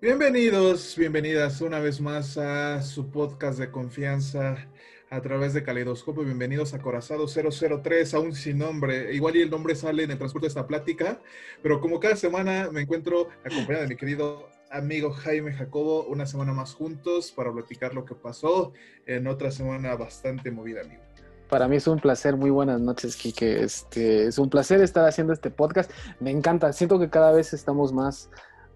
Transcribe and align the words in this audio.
Bienvenidos, 0.00 0.94
bienvenidas 0.96 1.60
una 1.60 1.80
vez 1.80 2.00
más 2.00 2.38
a 2.38 2.82
su 2.82 3.10
podcast 3.10 3.58
de 3.58 3.72
confianza 3.72 4.68
a 5.10 5.20
través 5.22 5.54
de 5.54 5.64
Caleidoscopio. 5.64 6.22
Bienvenidos 6.22 6.72
a 6.72 6.78
Corazado 6.78 7.26
003, 7.26 8.14
aún 8.14 8.32
sin 8.32 8.58
nombre. 8.58 9.12
Igual 9.12 9.34
y 9.34 9.42
el 9.42 9.50
nombre 9.50 9.74
sale 9.74 10.04
en 10.04 10.12
el 10.12 10.16
transcurso 10.18 10.44
de 10.44 10.50
esta 10.50 10.68
plática, 10.68 11.20
pero 11.64 11.80
como 11.80 11.98
cada 11.98 12.14
semana 12.14 12.70
me 12.70 12.82
encuentro 12.82 13.28
acompañado 13.44 13.82
de 13.82 13.88
mi 13.88 13.96
querido 13.96 14.48
amigo 14.70 15.10
Jaime 15.10 15.52
Jacobo, 15.52 16.04
una 16.04 16.26
semana 16.26 16.52
más 16.52 16.74
juntos 16.74 17.32
para 17.32 17.52
platicar 17.52 17.92
lo 17.92 18.04
que 18.04 18.14
pasó 18.14 18.72
en 19.04 19.26
otra 19.26 19.50
semana 19.50 19.96
bastante 19.96 20.52
movida, 20.52 20.82
amigo. 20.82 21.02
Para 21.48 21.66
mí 21.66 21.74
es 21.74 21.88
un 21.88 21.98
placer, 21.98 22.36
muy 22.36 22.50
buenas 22.50 22.80
noches, 22.80 23.16
Kike. 23.16 23.64
Este, 23.64 24.26
es 24.26 24.38
un 24.38 24.48
placer 24.48 24.80
estar 24.80 25.08
haciendo 25.08 25.32
este 25.32 25.50
podcast. 25.50 25.90
Me 26.20 26.30
encanta, 26.30 26.72
siento 26.72 27.00
que 27.00 27.10
cada 27.10 27.32
vez 27.32 27.52
estamos 27.52 27.92
más, 27.92 28.30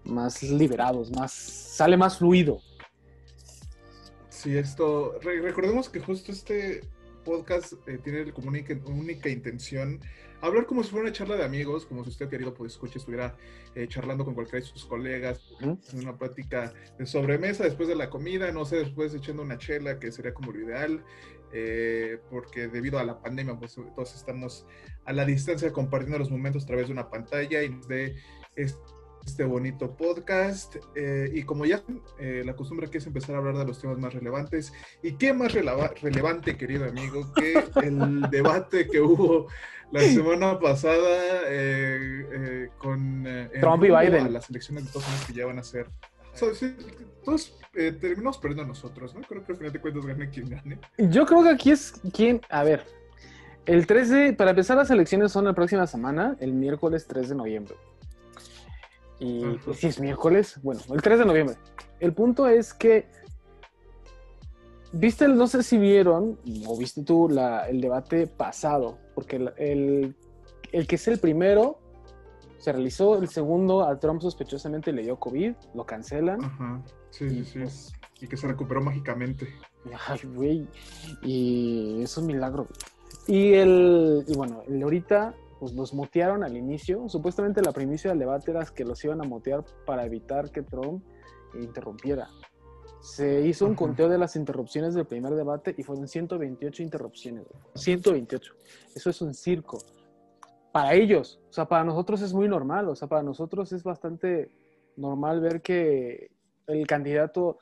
más 0.05 0.43
liberados, 0.43 1.11
más, 1.11 1.31
sale 1.31 1.97
más 1.97 2.17
fluido. 2.17 2.59
Sí, 4.29 4.57
esto, 4.57 5.19
recordemos 5.21 5.89
que 5.89 5.99
justo 5.99 6.31
este 6.31 6.81
podcast 7.23 7.73
eh, 7.87 7.97
tiene 8.03 8.31
como 8.33 8.49
única, 8.49 8.75
única, 8.85 9.29
intención 9.29 10.01
hablar 10.41 10.65
como 10.65 10.83
si 10.83 10.89
fuera 10.89 11.05
una 11.05 11.13
charla 11.13 11.37
de 11.37 11.45
amigos, 11.45 11.85
como 11.85 12.03
si 12.03 12.09
usted 12.09 12.27
querido 12.27 12.53
pues 12.53 12.73
escuche 12.73 12.99
estuviera 12.99 13.37
eh, 13.75 13.87
charlando 13.87 14.25
con 14.25 14.33
cualquiera 14.33 14.59
de 14.59 14.69
sus 14.69 14.85
colegas, 14.85 15.39
en 15.61 15.79
una 15.93 16.17
plática 16.17 16.73
de 16.97 17.05
sobremesa 17.05 17.63
después 17.63 17.87
de 17.87 17.95
la 17.95 18.09
comida, 18.09 18.51
no 18.51 18.65
sé, 18.65 18.77
después 18.77 19.13
echando 19.13 19.43
una 19.43 19.57
chela, 19.57 19.99
que 19.99 20.11
sería 20.11 20.33
como 20.33 20.51
lo 20.51 20.59
ideal, 20.59 21.03
eh, 21.53 22.19
porque 22.29 22.67
debido 22.67 22.99
a 22.99 23.05
la 23.05 23.21
pandemia, 23.21 23.57
pues 23.57 23.75
todos 23.75 24.15
estamos 24.15 24.65
a 25.05 25.13
la 25.13 25.23
distancia 25.23 25.71
compartiendo 25.71 26.19
los 26.19 26.31
momentos 26.31 26.63
a 26.63 26.67
través 26.67 26.87
de 26.87 26.93
una 26.93 27.09
pantalla 27.09 27.63
y 27.63 27.69
de 27.87 28.17
este 28.55 28.92
bonito 29.45 29.95
podcast. 29.95 30.75
Eh, 30.95 31.31
y 31.33 31.43
como 31.43 31.65
ya 31.65 31.81
eh, 32.19 32.43
la 32.45 32.55
costumbre 32.55 32.87
aquí 32.87 32.97
es 32.97 33.07
empezar 33.07 33.35
a 33.35 33.39
hablar 33.39 33.57
de 33.57 33.65
los 33.65 33.79
temas 33.79 33.97
más 33.97 34.13
relevantes. 34.13 34.73
¿Y 35.01 35.13
qué 35.13 35.33
más 35.33 35.53
relevante, 35.53 36.55
querido 36.57 36.85
amigo, 36.85 37.33
que 37.33 37.63
el 37.81 38.21
debate 38.31 38.87
que 38.87 39.01
hubo 39.01 39.47
la 39.91 40.01
semana 40.01 40.59
pasada 40.59 41.41
eh, 41.47 42.69
con 42.77 43.25
Trump 43.59 43.83
y 43.83 43.87
Biden? 43.87 44.33
las 44.33 44.49
elecciones 44.49 44.83
de 44.83 44.87
Estados 44.87 45.07
Unidos 45.07 45.25
que 45.27 45.33
ya 45.33 45.45
van 45.45 45.59
a 45.59 45.63
ser. 45.63 45.87
todos 47.23 47.59
terminamos 47.73 48.37
perdiendo 48.37 48.67
nosotros, 48.67 49.15
¿no? 49.15 49.21
Creo 49.21 49.43
que 49.43 49.53
al 49.53 49.57
final 49.57 49.73
de 49.73 49.81
cuentas 49.81 50.05
gane 50.05 50.29
quien 50.29 50.49
gane. 50.49 50.79
Yo 50.97 51.25
creo 51.25 51.43
que 51.43 51.49
aquí 51.49 51.71
es 51.71 51.93
quien, 52.11 52.41
a 52.49 52.63
ver, 52.63 52.85
el 53.65 53.87
13, 53.87 54.33
para 54.33 54.51
empezar 54.51 54.77
las 54.77 54.91
elecciones 54.91 55.31
son 55.31 55.45
la 55.45 55.53
próxima 55.53 55.87
semana, 55.87 56.35
el 56.39 56.53
miércoles 56.53 57.07
3 57.07 57.29
de 57.29 57.35
noviembre. 57.35 57.75
Y 59.19 59.43
si 59.73 59.87
es 59.87 59.99
miércoles, 59.99 60.59
bueno, 60.61 60.81
el 60.91 61.01
3 61.01 61.19
de 61.19 61.25
noviembre. 61.25 61.55
El 61.99 62.13
punto 62.13 62.47
es 62.47 62.73
que, 62.73 63.07
viste, 64.91 65.27
no 65.27 65.47
sé 65.47 65.63
si 65.63 65.77
vieron, 65.77 66.37
o 66.67 66.77
viste 66.77 67.03
tú 67.03 67.29
el 67.29 67.81
debate 67.81 68.27
pasado, 68.27 68.97
porque 69.15 69.35
el, 69.57 70.15
que 70.71 70.95
es 70.95 71.07
el 71.07 71.19
primero 71.19 71.79
se 72.57 72.71
realizó, 72.71 73.17
el 73.17 73.29
segundo 73.29 73.85
a 73.85 73.99
Trump 73.99 74.21
sospechosamente 74.21 74.91
le 74.91 75.03
dio 75.03 75.17
COVID, 75.17 75.53
lo 75.73 75.85
cancelan. 75.85 76.43
Ajá, 76.43 76.81
sí, 77.09 77.29
sí, 77.29 77.45
sí. 77.45 77.59
Pues 77.59 77.93
y 78.23 78.27
que 78.27 78.37
se 78.37 78.47
recuperó 78.47 78.81
mágicamente. 78.81 79.53
Ay, 80.07 80.19
güey. 80.33 80.67
Y 81.21 82.01
es 82.01 82.17
un 82.17 82.25
milagro. 82.25 82.69
Y 83.27 83.53
el, 83.53 84.23
y 84.25 84.35
bueno, 84.35 84.63
el 84.65 84.77
de 84.77 84.83
ahorita 84.83 85.35
pues 85.63 85.75
los 85.75 85.93
mutearon 85.93 86.43
al 86.43 86.57
inicio. 86.57 87.07
Supuestamente 87.07 87.61
la 87.61 87.71
primicia 87.71 88.09
del 88.09 88.19
debate 88.19 88.51
era 88.51 88.65
que 88.65 88.83
los 88.83 89.01
iban 89.05 89.21
a 89.21 89.23
mutear 89.23 89.63
para 89.85 90.05
evitar 90.05 90.51
que 90.51 90.61
Trump 90.61 91.05
interrumpiera. 91.53 92.27
Se 92.99 93.47
hizo 93.47 93.65
un 93.65 93.73
conteo 93.73 94.09
de 94.09 94.17
las 94.17 94.35
interrupciones 94.35 94.93
del 94.93 95.05
primer 95.05 95.35
debate 95.35 95.73
y 95.77 95.83
fueron 95.83 96.09
128 96.09 96.83
interrupciones. 96.83 97.45
128. 97.75 98.53
Eso 98.93 99.09
es 99.09 99.21
un 99.21 99.33
circo. 99.33 99.77
Para 100.73 100.95
ellos, 100.95 101.39
o 101.49 101.53
sea, 101.53 101.63
para 101.63 101.85
nosotros 101.85 102.21
es 102.21 102.33
muy 102.33 102.49
normal, 102.49 102.89
o 102.89 102.95
sea, 102.97 103.07
para 103.07 103.23
nosotros 103.23 103.71
es 103.71 103.83
bastante 103.83 104.51
normal 104.97 105.39
ver 105.39 105.61
que 105.61 106.29
el 106.67 106.85
candidato 106.87 107.57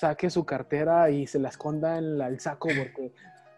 saque 0.00 0.28
su 0.28 0.44
cartera 0.44 1.08
y 1.10 1.28
se 1.28 1.38
la 1.38 1.50
esconda 1.50 1.98
en 1.98 2.20
el 2.20 2.40
saco 2.40 2.68
porque 2.76 3.12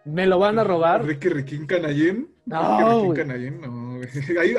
me 0.05 0.27
lo 0.27 0.39
van 0.39 0.59
a 0.59 0.65
robar. 0.65 1.05
Ricky 1.05 1.29
Riquín 1.29 1.67
Canallín. 1.67 2.35
No. 2.47 3.03
Ricky 3.03 3.15
Canallín, 3.15 3.61
no. 3.61 4.01
Ahí, 4.41 4.55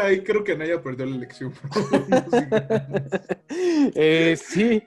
ahí, 0.00 0.24
creo 0.24 0.42
que 0.42 0.56
Naya 0.56 0.82
perdió 0.82 1.06
la 1.06 1.16
elección. 1.16 1.52
eh, 3.94 4.36
sí. 4.36 4.82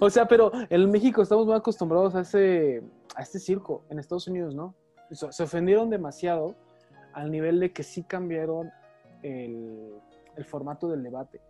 o 0.00 0.10
sea, 0.10 0.26
pero 0.28 0.52
en 0.68 0.90
México 0.90 1.22
estamos 1.22 1.46
muy 1.46 1.54
acostumbrados 1.54 2.14
a 2.14 2.20
ese, 2.20 2.82
a 3.14 3.22
este 3.22 3.38
circo. 3.38 3.84
En 3.90 3.98
Estados 3.98 4.28
Unidos, 4.28 4.54
¿no? 4.54 4.74
Se 5.10 5.42
ofendieron 5.42 5.88
demasiado 5.88 6.54
al 7.14 7.30
nivel 7.30 7.58
de 7.60 7.72
que 7.72 7.82
sí 7.82 8.02
cambiaron 8.02 8.70
el, 9.22 9.94
el 10.36 10.44
formato 10.44 10.88
del 10.88 11.02
debate. 11.02 11.40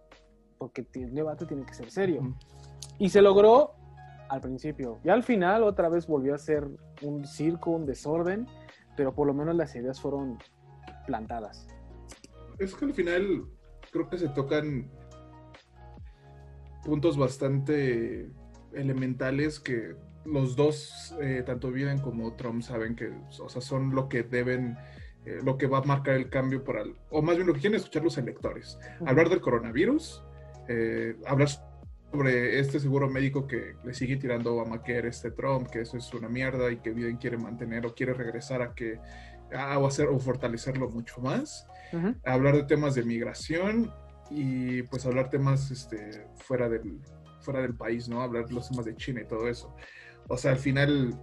Porque 0.56 0.86
el 0.94 1.14
debate 1.14 1.46
tiene 1.46 1.64
que 1.64 1.74
ser 1.74 1.90
serio. 1.90 2.34
Y 2.98 3.10
se 3.10 3.22
logró 3.22 3.74
al 4.28 4.40
principio. 4.40 4.98
Y 5.04 5.08
al 5.08 5.22
final 5.22 5.62
otra 5.62 5.88
vez 5.88 6.06
volvió 6.06 6.34
a 6.34 6.38
ser 6.38 6.66
un 7.02 7.24
circo, 7.26 7.70
un 7.70 7.86
desorden, 7.86 8.46
pero 8.96 9.14
por 9.14 9.26
lo 9.26 9.34
menos 9.34 9.54
las 9.54 9.74
ideas 9.74 10.00
fueron 10.00 10.38
plantadas. 11.06 11.66
Es 12.58 12.74
que 12.74 12.84
al 12.84 12.94
final 12.94 13.46
creo 13.92 14.08
que 14.08 14.18
se 14.18 14.28
tocan 14.28 14.90
puntos 16.84 17.16
bastante 17.16 18.30
elementales 18.72 19.60
que 19.60 19.94
los 20.24 20.56
dos, 20.56 21.16
eh, 21.20 21.42
tanto 21.44 21.70
Biden 21.70 21.98
como 21.98 22.34
Trump, 22.34 22.62
saben 22.62 22.94
que 22.94 23.12
o 23.40 23.48
sea, 23.48 23.62
son 23.62 23.94
lo 23.94 24.08
que 24.08 24.22
deben, 24.22 24.76
eh, 25.24 25.38
lo 25.42 25.56
que 25.56 25.66
va 25.66 25.78
a 25.78 25.82
marcar 25.82 26.14
el 26.14 26.28
cambio 26.28 26.64
para, 26.64 26.84
o 27.10 27.22
más 27.22 27.36
bien 27.36 27.46
lo 27.46 27.54
que 27.54 27.60
quieren 27.60 27.76
escuchar 27.76 28.04
los 28.04 28.18
electores. 28.18 28.78
Hablar 29.06 29.28
del 29.28 29.40
coronavirus, 29.40 30.22
eh, 30.68 31.16
hablar 31.26 31.48
sobre 32.10 32.58
este 32.58 32.80
seguro 32.80 33.08
médico 33.08 33.46
que 33.46 33.76
le 33.84 33.92
sigue 33.92 34.16
tirando 34.16 34.50
a 34.50 34.52
Obamacare 34.54 35.08
este 35.08 35.30
Trump, 35.30 35.68
que 35.68 35.82
eso 35.82 35.96
es 35.96 36.12
una 36.14 36.28
mierda 36.28 36.70
y 36.70 36.78
que 36.78 36.90
Biden 36.90 37.18
quiere 37.18 37.36
mantener 37.36 37.86
o 37.86 37.94
quiere 37.94 38.14
regresar 38.14 38.62
a 38.62 38.74
que 38.74 38.98
a, 39.54 39.78
o 39.78 39.86
hacer 39.86 40.08
o 40.08 40.18
fortalecerlo 40.18 40.88
mucho 40.90 41.20
más. 41.20 41.66
Hablar 42.24 42.56
de 42.56 42.64
temas 42.64 42.94
de 42.94 43.02
migración 43.02 43.92
y 44.30 44.82
pues 44.82 45.06
hablar 45.06 45.30
temas 45.30 45.70
este, 45.70 46.26
fuera, 46.36 46.68
del, 46.68 46.98
fuera 47.40 47.60
del 47.60 47.74
país, 47.74 48.08
¿no? 48.08 48.22
Hablar 48.22 48.50
los 48.52 48.68
temas 48.68 48.84
de 48.84 48.94
China 48.96 49.22
y 49.22 49.26
todo 49.26 49.48
eso. 49.48 49.74
O 50.28 50.36
sea, 50.36 50.52
al 50.52 50.58
final, 50.58 51.18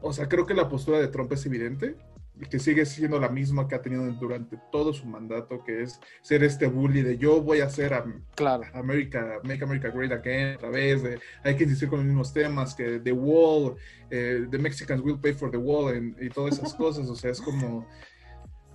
o 0.00 0.12
sea, 0.12 0.28
creo 0.28 0.46
que 0.46 0.54
la 0.54 0.68
postura 0.68 0.98
de 0.98 1.08
Trump 1.08 1.32
es 1.32 1.44
evidente 1.46 1.96
que 2.48 2.58
sigue 2.58 2.86
siendo 2.86 3.18
la 3.18 3.28
misma 3.28 3.68
que 3.68 3.74
ha 3.74 3.82
tenido 3.82 4.10
durante 4.12 4.58
todo 4.72 4.92
su 4.92 5.06
mandato, 5.06 5.62
que 5.64 5.82
es 5.82 6.00
ser 6.22 6.42
este 6.44 6.66
bully 6.66 7.02
de 7.02 7.18
yo 7.18 7.42
voy 7.42 7.60
a 7.60 7.66
hacer 7.66 7.92
a, 7.94 8.04
claro. 8.34 8.64
America, 8.74 9.40
Make 9.44 9.64
America 9.64 9.90
Great 9.90 10.12
Again, 10.12 10.54
a 10.54 10.58
través 10.58 11.02
de, 11.02 11.18
hay 11.44 11.56
que 11.56 11.64
insistir 11.64 11.88
con 11.88 11.98
los 11.98 12.06
mismos 12.06 12.32
temas, 12.32 12.74
que 12.74 13.00
The 13.00 13.12
Wall, 13.12 13.76
eh, 14.10 14.46
The 14.50 14.58
Mexicans 14.58 15.02
will 15.02 15.18
pay 15.18 15.32
for 15.32 15.50
the 15.50 15.56
wall 15.56 16.14
y 16.20 16.28
todas 16.30 16.58
esas 16.58 16.74
cosas, 16.76 17.08
o 17.08 17.16
sea, 17.16 17.30
es 17.30 17.40
como... 17.40 17.86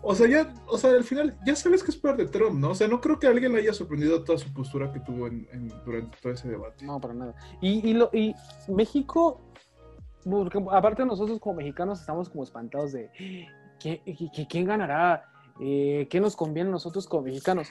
O 0.08 0.14
sea, 0.14 0.28
ya, 0.28 0.54
o 0.68 0.78
sea, 0.78 0.92
al 0.92 1.04
final 1.04 1.36
ya 1.48 1.56
sabes 1.56 1.82
que 1.82 1.90
es 1.90 1.98
peor 1.98 2.16
de 2.16 2.28
Trump, 2.28 2.60
¿no? 2.60 2.70
O 2.70 2.76
sea, 2.76 2.88
no 2.88 3.02
creo 3.02 3.18
que 3.18 3.26
alguien 3.26 3.54
le 3.54 3.62
haya 3.62 3.74
sorprendido 3.74 4.24
toda 4.24 4.38
su 4.38 4.54
postura 4.54 4.92
que 4.92 5.00
tuvo 5.00 5.26
en, 5.26 5.48
durante 5.84 6.16
todo 6.22 6.32
ese 6.32 6.48
debate. 6.48 6.86
No, 6.86 7.02
para 7.02 7.16
nada. 7.16 7.34
Y, 7.60 7.90
y, 7.90 7.94
lo, 7.96 8.12
y 8.14 8.36
México 8.68 9.42
porque 10.30 10.64
aparte 10.72 11.06
nosotros 11.06 11.40
como 11.40 11.58
mexicanos 11.58 12.00
estamos 12.00 12.30
como 12.30 12.44
espantados 12.44 12.92
de 12.92 13.10
quién 13.80 14.66
ganará, 14.66 15.26
eh, 15.60 16.08
qué 16.10 16.20
nos 16.20 16.36
conviene 16.36 16.70
a 16.70 16.74
nosotros 16.74 17.08
como 17.08 17.24
mexicanos. 17.24 17.70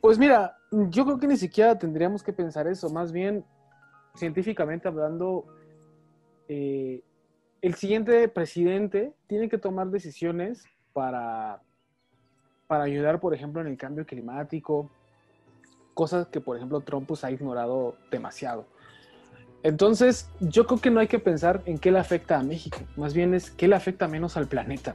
Pues 0.00 0.18
mira, 0.18 0.56
yo 0.70 1.04
creo 1.04 1.18
que 1.18 1.26
ni 1.26 1.36
siquiera 1.36 1.76
tendríamos 1.76 2.22
que 2.22 2.32
pensar 2.32 2.68
eso, 2.68 2.88
más 2.90 3.10
bien 3.10 3.44
científicamente 4.14 4.86
hablando, 4.86 5.44
eh, 6.48 7.02
el 7.60 7.74
siguiente 7.74 8.28
presidente 8.28 9.12
tiene 9.26 9.48
que 9.48 9.58
tomar 9.58 9.88
decisiones 9.88 10.64
para, 10.92 11.60
para 12.68 12.84
ayudar, 12.84 13.18
por 13.18 13.34
ejemplo, 13.34 13.60
en 13.60 13.66
el 13.66 13.76
cambio 13.76 14.06
climático, 14.06 14.88
cosas 15.94 16.28
que, 16.28 16.40
por 16.40 16.56
ejemplo, 16.56 16.80
Trump 16.80 17.08
pues, 17.08 17.24
ha 17.24 17.30
ignorado 17.32 17.96
demasiado. 18.10 18.66
Entonces, 19.68 20.30
yo 20.40 20.66
creo 20.66 20.80
que 20.80 20.90
no 20.90 20.98
hay 20.98 21.08
que 21.08 21.18
pensar 21.18 21.62
en 21.66 21.78
qué 21.78 21.90
le 21.90 21.98
afecta 21.98 22.38
a 22.38 22.42
México, 22.42 22.78
más 22.96 23.12
bien 23.12 23.34
es 23.34 23.50
qué 23.50 23.68
le 23.68 23.76
afecta 23.76 24.08
menos 24.08 24.38
al 24.38 24.48
planeta 24.48 24.94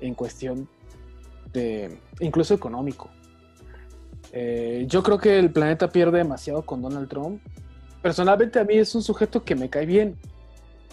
en 0.00 0.14
cuestión 0.14 0.68
de 1.52 1.98
incluso 2.20 2.54
económico. 2.54 3.10
Eh, 4.30 4.84
yo 4.86 5.02
creo 5.02 5.18
que 5.18 5.36
el 5.36 5.50
planeta 5.50 5.88
pierde 5.88 6.18
demasiado 6.18 6.62
con 6.62 6.80
Donald 6.80 7.08
Trump. 7.08 7.42
Personalmente 8.00 8.60
a 8.60 8.64
mí 8.64 8.76
es 8.78 8.94
un 8.94 9.02
sujeto 9.02 9.42
que 9.42 9.56
me 9.56 9.68
cae 9.68 9.84
bien. 9.84 10.16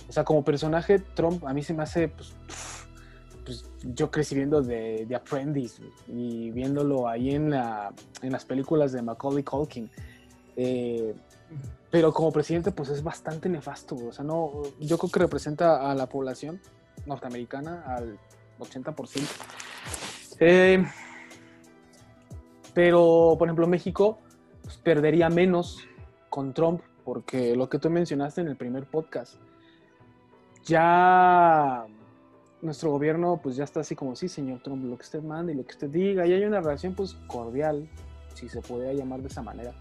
O 0.10 0.12
sea, 0.12 0.24
como 0.24 0.44
personaje, 0.44 0.98
Trump 0.98 1.46
a 1.46 1.54
mí 1.54 1.62
se 1.62 1.76
me 1.76 1.84
hace 1.84 2.08
pues, 2.08 2.34
pues, 3.46 3.66
yo 3.84 4.10
crecí 4.10 4.34
viendo 4.34 4.64
de, 4.64 5.06
de 5.08 5.16
Apprentice 5.16 5.84
y 6.08 6.50
viéndolo 6.50 7.08
ahí 7.08 7.36
en, 7.36 7.52
la, 7.52 7.94
en 8.24 8.32
las 8.32 8.46
películas 8.46 8.92
de 8.94 9.04
Macaulay 9.04 9.44
Culkin. 9.44 9.92
Eh, 10.58 11.14
pero 11.92 12.14
como 12.14 12.32
presidente, 12.32 12.72
pues 12.72 12.90
es 12.90 13.04
bastante 13.04 13.50
nefasto. 13.50 13.96
O 13.96 14.12
sea, 14.12 14.24
no, 14.24 14.62
yo 14.80 14.98
creo 14.98 15.12
que 15.12 15.20
representa 15.20 15.90
a 15.90 15.96
la 15.96 16.08
población 16.08 16.62
norteamericana 17.06 17.84
al 17.88 18.20
80%. 18.60 19.22
Eh, 20.40 20.86
pero, 22.74 23.36
por 23.38 23.48
ejemplo, 23.48 23.68
México 23.68 24.20
pues, 24.62 24.78
perdería 24.78 25.30
menos 25.30 25.88
con 26.30 26.54
Trump, 26.54 26.82
porque 27.04 27.56
lo 27.56 27.70
que 27.70 27.80
tú 27.80 27.90
mencionaste 27.90 28.42
en 28.42 28.48
el 28.48 28.56
primer 28.56 28.86
podcast, 28.86 29.36
ya 30.64 31.88
nuestro 32.62 32.92
gobierno 32.92 33.40
pues 33.42 33.56
ya 33.56 33.64
está 33.64 33.80
así 33.80 33.96
como, 33.96 34.16
sí, 34.16 34.30
señor 34.30 34.62
Trump, 34.62 34.84
lo 34.86 34.98
que 34.98 35.04
usted 35.04 35.24
mande 35.24 35.54
y 35.54 35.56
lo 35.56 35.66
que 35.66 35.72
usted 35.72 35.90
diga, 35.90 36.28
y 36.28 36.34
hay 36.34 36.44
una 36.44 36.60
relación 36.60 36.94
pues 36.94 37.16
cordial, 37.28 37.90
si 38.36 38.48
se 38.48 38.62
podría 38.62 38.94
llamar 38.94 39.22
de 39.22 39.28
esa 39.28 39.42
manera. 39.42 39.74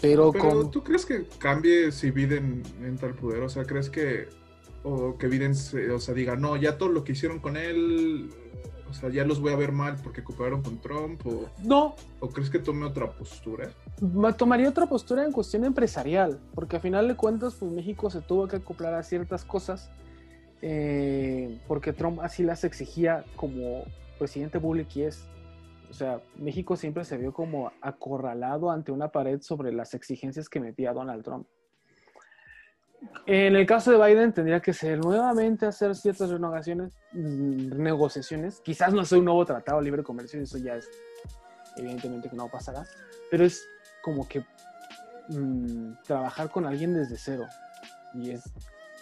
Pero, 0.00 0.32
Pero 0.32 0.68
¿tú 0.68 0.82
crees 0.82 1.06
que 1.06 1.26
cambie 1.38 1.90
si 1.90 2.10
Biden 2.10 2.62
entra 2.82 3.08
al 3.08 3.14
poder? 3.14 3.42
O 3.42 3.48
sea, 3.48 3.64
¿crees 3.64 3.88
que 3.88 4.28
o 4.82 5.16
que 5.18 5.26
Biden 5.26 5.52
o 5.52 5.98
sea, 5.98 6.14
diga, 6.14 6.36
no, 6.36 6.56
ya 6.56 6.78
todo 6.78 6.90
lo 6.90 7.02
que 7.02 7.12
hicieron 7.12 7.40
con 7.40 7.56
él, 7.56 8.30
o 8.88 8.94
sea, 8.94 9.08
ya 9.08 9.24
los 9.24 9.40
voy 9.40 9.52
a 9.52 9.56
ver 9.56 9.72
mal 9.72 9.96
porque 10.02 10.22
cooperaron 10.22 10.62
con 10.62 10.80
Trump? 10.80 11.26
O, 11.26 11.48
no. 11.64 11.96
¿O 12.20 12.28
crees 12.28 12.50
que 12.50 12.58
tome 12.58 12.84
otra 12.84 13.10
postura? 13.10 13.70
Tomaría 14.36 14.68
otra 14.68 14.86
postura 14.86 15.24
en 15.24 15.32
cuestión 15.32 15.64
empresarial, 15.64 16.38
porque 16.54 16.76
a 16.76 16.80
final 16.80 17.08
de 17.08 17.16
cuentas, 17.16 17.54
pues 17.58 17.72
México 17.72 18.10
se 18.10 18.20
tuvo 18.20 18.46
que 18.46 18.56
acoplar 18.56 18.94
a 18.94 19.02
ciertas 19.02 19.44
cosas 19.44 19.90
eh, 20.62 21.58
porque 21.68 21.92
Trump 21.92 22.20
así 22.20 22.42
las 22.42 22.64
exigía 22.64 23.24
como 23.36 23.84
presidente 24.18 24.58
Bullock 24.58 24.96
y 24.96 25.02
es. 25.02 25.24
O 25.90 25.92
sea, 25.92 26.20
México 26.36 26.76
siempre 26.76 27.04
se 27.04 27.16
vio 27.16 27.32
como 27.32 27.72
acorralado 27.80 28.70
ante 28.70 28.92
una 28.92 29.08
pared 29.08 29.40
sobre 29.40 29.72
las 29.72 29.94
exigencias 29.94 30.48
que 30.48 30.60
metía 30.60 30.92
Donald 30.92 31.22
Trump. 31.22 31.46
En 33.26 33.56
el 33.56 33.66
caso 33.66 33.92
de 33.92 34.04
Biden 34.04 34.32
tendría 34.32 34.60
que 34.60 34.72
ser 34.72 34.98
nuevamente 34.98 35.66
hacer 35.66 35.94
ciertas 35.94 36.30
renovaciones, 36.30 36.92
mm, 37.12 37.80
negociaciones. 37.80 38.60
Quizás 38.60 38.92
no 38.92 39.04
sea 39.04 39.18
un 39.18 39.24
nuevo 39.24 39.44
tratado 39.44 39.78
de 39.78 39.84
libre 39.84 40.02
comercio, 40.02 40.40
eso 40.40 40.58
ya 40.58 40.76
es 40.76 40.88
evidentemente 41.76 42.28
que 42.30 42.36
no 42.36 42.48
pasará, 42.48 42.84
pero 43.30 43.44
es 43.44 43.66
como 44.02 44.26
que 44.26 44.44
mmm, 45.28 45.92
trabajar 46.06 46.50
con 46.50 46.66
alguien 46.66 46.94
desde 46.94 47.16
cero. 47.16 47.46
Y 48.14 48.30
es 48.30 48.42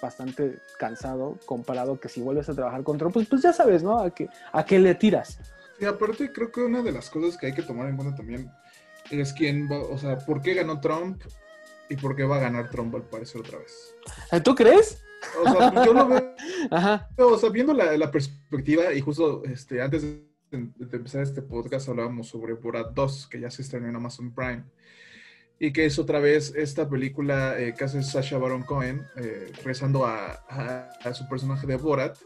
bastante 0.03 0.59
cansado 0.79 1.39
comparado 1.47 1.99
que 1.99 2.09
si 2.09 2.21
vuelves 2.21 2.49
a 2.49 2.55
trabajar 2.55 2.83
con 2.83 2.99
Trump, 2.99 3.15
pues, 3.15 3.29
pues 3.29 3.43
ya 3.43 3.53
sabes, 3.53 3.83
¿no? 3.83 4.01
A 4.01 4.11
qué, 4.11 4.29
a 4.53 4.65
qué 4.65 4.79
le 4.79 4.95
tiras. 4.95 5.39
Y 5.81 5.85
aparte 5.85 6.33
creo 6.33 6.51
que 6.51 6.61
una 6.61 6.83
de 6.83 6.93
las 6.93 7.11
cosas 7.11 7.37
que 7.37 7.47
hay 7.47 7.55
que 7.55 7.63
tomar 7.63 7.89
en 7.89 7.97
cuenta 7.97 8.17
también 8.17 8.51
es 9.11 9.33
quién 9.33 9.69
va, 9.71 9.79
o 9.79 9.99
sea, 9.99 10.19
¿por 10.19 10.41
qué 10.41 10.55
ganó 10.55 10.81
Trump 10.81 11.23
y 11.89 11.97
por 11.97 12.17
qué 12.17 12.25
va 12.25 12.37
a 12.37 12.41
ganar 12.41 12.71
Trump 12.71 12.95
al 12.95 13.03
parecer 13.03 13.41
otra 13.41 13.59
vez? 13.59 13.95
¿Eh, 14.33 14.41
¿Tú 14.41 14.55
crees? 14.55 15.03
O 15.43 15.51
sea, 15.51 15.71
pues, 15.73 15.87
yo 15.87 15.95
lo 15.95 16.09
veo, 16.09 16.35
Ajá. 16.71 17.09
o 17.17 17.39
sea, 17.39 17.49
viendo 17.51 17.73
la, 17.73 17.97
la, 17.97 18.11
perspectiva 18.11 18.93
y 18.93 19.01
justo 19.01 19.43
este, 19.45 19.81
antes 19.81 20.03
de, 20.03 20.23
de, 20.51 20.97
empezar 20.97 21.23
este 21.23 21.43
podcast 21.43 21.89
hablábamos 21.89 22.29
sobre 22.29 22.53
Borat 22.53 22.93
2, 22.93 23.29
que 23.29 23.41
ya 23.41 23.51
se 23.51 23.63
estrenó 23.63 23.89
en 23.89 23.97
Amazon 23.97 24.35
Prime 24.35 24.65
y 25.59 25.73
que 25.73 25.87
es 25.87 25.99
otra 25.99 26.19
vez 26.19 26.53
esta 26.57 26.89
película 26.89 27.59
eh, 27.59 27.75
que 27.77 27.85
hace 27.85 28.03
Sasha 28.03 28.39
Baron 28.39 28.63
Cohen, 28.63 29.07
eh, 29.17 29.53
rezando 29.63 30.05
a, 30.05 30.33
a, 30.49 31.15
su 31.15 31.29
personaje 31.29 31.67
de 31.67 31.77
Borat, 31.77 32.17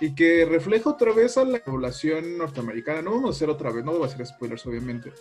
y 0.00 0.14
que 0.14 0.44
refleja 0.44 0.90
otra 0.90 1.12
vez 1.12 1.36
a 1.36 1.44
la 1.44 1.58
población 1.58 2.38
norteamericana. 2.38 3.02
No 3.02 3.12
vamos 3.12 3.30
a 3.30 3.36
hacer 3.36 3.50
otra 3.50 3.70
vez, 3.70 3.84
no 3.84 3.92
voy 3.92 4.04
a 4.04 4.06
hacer 4.06 4.24
spoilers, 4.26 4.64
obviamente, 4.66 5.12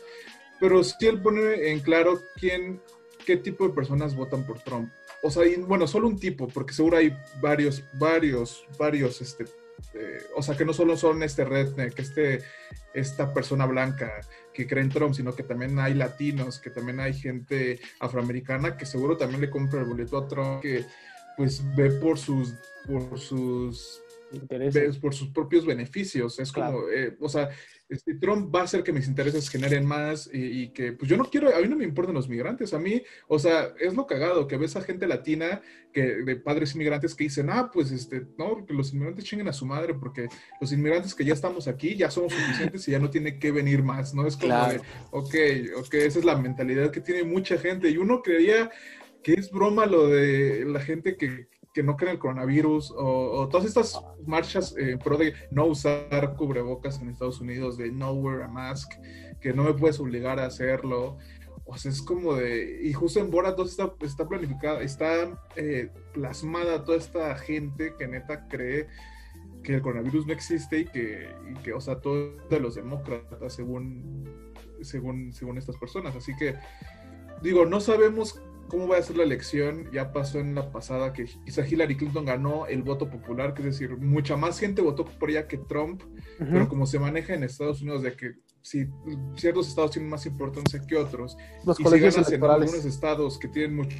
pero 0.59 0.83
sí 0.83 1.07
él 1.07 1.21
pone 1.21 1.71
en 1.71 1.79
claro 1.79 2.19
quién, 2.35 2.81
qué 3.25 3.37
tipo 3.37 3.67
de 3.67 3.73
personas 3.73 4.15
votan 4.15 4.45
por 4.45 4.59
Trump. 4.59 4.91
O 5.23 5.31
sea, 5.31 5.45
y, 5.45 5.55
bueno, 5.55 5.87
solo 5.87 6.07
un 6.07 6.19
tipo, 6.19 6.47
porque 6.47 6.73
seguro 6.73 6.97
hay 6.97 7.13
varios, 7.41 7.83
varios, 7.93 8.65
varios 8.77 9.21
este, 9.21 9.45
eh, 9.93 10.21
o 10.35 10.41
sea, 10.41 10.55
que 10.55 10.65
no 10.65 10.73
solo 10.73 10.95
son 10.97 11.23
este 11.23 11.43
redneck, 11.43 11.97
este, 11.99 12.43
esta 12.93 13.33
persona 13.33 13.65
blanca 13.65 14.21
que 14.53 14.67
cree 14.67 14.83
en 14.83 14.89
Trump, 14.89 15.13
sino 15.13 15.35
que 15.35 15.43
también 15.43 15.79
hay 15.79 15.93
latinos, 15.93 16.59
que 16.59 16.69
también 16.69 16.99
hay 16.99 17.13
gente 17.13 17.79
afroamericana 17.99 18.77
que 18.77 18.85
seguro 18.85 19.17
también 19.17 19.41
le 19.41 19.49
compra 19.49 19.81
el 19.81 19.85
boleto 19.85 20.17
a 20.17 20.27
Trump, 20.27 20.61
que 20.61 20.85
pues 21.37 21.63
ve 21.75 21.91
por 21.91 22.17
sus, 22.17 22.55
por 22.85 23.17
sus, 23.17 24.01
ve 24.31 24.91
por 25.01 25.13
sus 25.13 25.29
propios 25.29 25.65
beneficios. 25.65 26.39
Es 26.39 26.51
como, 26.51 26.89
eh, 26.89 27.15
o 27.19 27.29
sea, 27.29 27.49
este, 27.89 28.13
Trump 28.15 28.53
va 28.53 28.61
a 28.61 28.63
hacer 28.65 28.83
que 28.83 28.93
mis 28.93 29.07
intereses 29.07 29.49
generen 29.49 29.83
más 29.83 30.29
y, 30.31 30.69
que, 30.69 30.93
pues 30.93 31.09
yo 31.09 31.17
no 31.17 31.25
quiero, 31.25 31.53
a 31.55 31.59
mí 31.59 31.67
no 31.67 31.75
me 31.75 31.83
importan 31.83 32.13
los 32.13 32.29
migrantes, 32.29 32.73
a 32.73 32.79
mí, 32.79 33.01
o 33.27 33.39
sea, 33.39 33.73
es 33.79 33.95
lo 33.95 34.05
cagado 34.05 34.47
que 34.47 34.57
ves 34.57 34.75
a 34.75 34.81
gente 34.81 35.07
latina 35.07 35.61
que, 35.91 36.17
de 36.17 36.35
padres 36.35 36.75
inmigrantes 36.75 37.15
que 37.15 37.23
dicen, 37.23 37.49
ah, 37.49 37.71
pues 37.73 37.91
este, 37.91 38.27
no, 38.37 38.63
que 38.63 38.75
los 38.75 38.93
inmigrantes 38.93 39.25
chinguen 39.25 39.47
a 39.47 39.53
su 39.53 39.65
madre 39.65 39.95
porque 39.95 40.27
los 40.61 40.71
inmigrantes 40.71 41.15
que 41.15 41.25
ya 41.25 41.33
estamos 41.33 41.67
aquí 41.67 41.95
ya 41.95 42.11
somos 42.11 42.31
suficientes 42.31 42.87
y 42.87 42.91
ya 42.91 42.99
no 42.99 43.09
tiene 43.09 43.39
que 43.39 43.51
venir 43.51 43.81
más, 43.81 44.13
¿no? 44.13 44.27
Es 44.27 44.37
como 44.37 44.53
de, 44.67 44.81
ok, 45.09 45.35
ok, 45.77 45.93
esa 45.95 46.19
es 46.19 46.25
la 46.25 46.37
mentalidad 46.37 46.91
que 46.91 47.01
tiene 47.01 47.23
mucha 47.23 47.57
gente 47.57 47.89
y 47.89 47.97
uno 47.97 48.21
creía 48.21 48.69
que 49.23 49.33
es 49.33 49.49
broma 49.49 49.87
lo 49.87 50.07
de 50.07 50.63
la 50.65 50.79
gente 50.79 51.17
que, 51.17 51.47
que 51.73 51.83
no 51.83 51.95
creen 51.95 52.13
el 52.13 52.19
coronavirus 52.19 52.93
o, 52.95 53.47
todas 53.49 53.65
estas 53.65 53.99
marchas 54.25 54.75
eh, 54.77 54.97
pro 55.03 55.17
de 55.17 55.33
no 55.51 55.65
usar 55.65 56.35
cubrebocas 56.35 56.99
en 57.01 57.09
Estados 57.09 57.41
Unidos, 57.41 57.77
de 57.77 57.91
no 57.91 58.11
wear 58.13 58.43
a 58.43 58.47
mask, 58.47 58.91
que 59.39 59.53
no 59.53 59.63
me 59.63 59.73
puedes 59.73 59.99
obligar 59.99 60.39
a 60.39 60.45
hacerlo. 60.45 61.17
O 61.65 61.77
sea, 61.77 61.91
es 61.91 62.01
como 62.01 62.33
de... 62.33 62.79
Y 62.81 62.93
justo 62.93 63.19
en 63.19 63.29
Borat 63.29 63.55
2 63.55 63.69
está, 63.69 63.93
está 64.01 64.27
planificada, 64.27 64.81
está 64.81 65.39
eh, 65.55 65.89
plasmada 66.13 66.83
toda 66.83 66.97
esta 66.97 67.35
gente 67.37 67.93
que 67.97 68.07
neta 68.07 68.47
cree 68.47 68.87
que 69.63 69.75
el 69.75 69.81
coronavirus 69.81 70.25
no 70.25 70.33
existe 70.33 70.79
y 70.79 70.85
que, 70.85 71.29
y 71.51 71.53
que 71.61 71.73
o 71.73 71.81
sea, 71.81 71.99
todos 71.99 72.31
de 72.49 72.59
los 72.59 72.75
demócratas 72.75 73.53
según, 73.53 74.53
según, 74.81 75.31
según 75.33 75.59
estas 75.59 75.77
personas. 75.77 76.15
Así 76.15 76.35
que, 76.35 76.55
digo, 77.43 77.65
no 77.65 77.79
sabemos 77.79 78.41
cómo 78.69 78.87
va 78.87 78.97
a 78.97 79.01
ser 79.01 79.17
la 79.17 79.23
elección. 79.23 79.91
Ya 79.91 80.13
pasó 80.13 80.39
en 80.39 80.55
la 80.55 80.71
pasada 80.71 81.11
que 81.11 81.25
quizá 81.43 81.67
Hillary 81.67 81.97
Clinton 81.97 82.25
ganó 82.25 82.65
el 82.67 82.83
voto 82.83 83.09
popular, 83.09 83.53
que 83.53 83.61
es 83.61 83.65
decir, 83.65 83.97
mucha 83.97 84.37
más 84.37 84.59
gente 84.59 84.81
votó 84.81 85.03
por 85.05 85.29
ella 85.29 85.47
que 85.47 85.57
Trump, 85.57 86.03
pero 86.37 86.69
como 86.69 86.85
se 86.85 86.99
maneja 86.99 87.33
en 87.33 87.43
Estados 87.43 87.81
Unidos 87.81 88.03
de 88.03 88.15
que 88.15 88.35
si 88.61 88.87
ciertos 89.35 89.67
estados 89.67 89.91
tienen 89.91 90.09
más 90.09 90.25
importancia 90.25 90.81
que 90.85 90.95
otros, 90.95 91.37
Los 91.65 91.79
y 91.79 91.83
si 91.83 91.99
ganas 91.99 92.31
en 92.31 92.43
algunos 92.43 92.85
estados 92.85 93.37
que 93.37 93.47
tienen 93.49 93.75
mucho... 93.75 93.97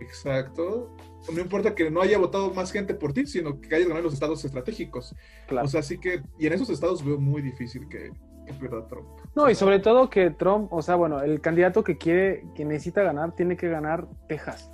Exacto. 0.00 0.96
No 1.32 1.40
importa 1.40 1.74
que 1.74 1.88
no 1.88 2.02
haya 2.02 2.18
votado 2.18 2.52
más 2.52 2.72
gente 2.72 2.94
por 2.94 3.12
ti, 3.12 3.26
sino 3.26 3.60
que 3.60 3.74
haya 3.74 3.84
ganado 3.84 4.02
los 4.02 4.14
estados 4.14 4.44
estratégicos. 4.44 5.14
Claro. 5.46 5.66
O 5.66 5.70
sea, 5.70 5.80
así 5.80 5.98
que, 5.98 6.22
y 6.38 6.46
en 6.46 6.52
esos 6.52 6.68
estados 6.70 7.04
veo 7.04 7.18
muy 7.18 7.40
difícil 7.40 7.88
que, 7.88 8.10
que 8.46 8.52
pierda 8.54 8.86
Trump. 8.88 9.08
No, 9.34 9.48
y 9.48 9.54
sobre 9.54 9.78
todo 9.78 10.10
que 10.10 10.30
Trump, 10.30 10.72
o 10.72 10.82
sea, 10.82 10.94
bueno, 10.94 11.22
el 11.22 11.40
candidato 11.40 11.82
que 11.82 11.96
quiere, 11.96 12.44
que 12.54 12.64
necesita 12.64 13.02
ganar, 13.02 13.34
tiene 13.34 13.56
que 13.56 13.68
ganar 13.68 14.06
Texas. 14.28 14.70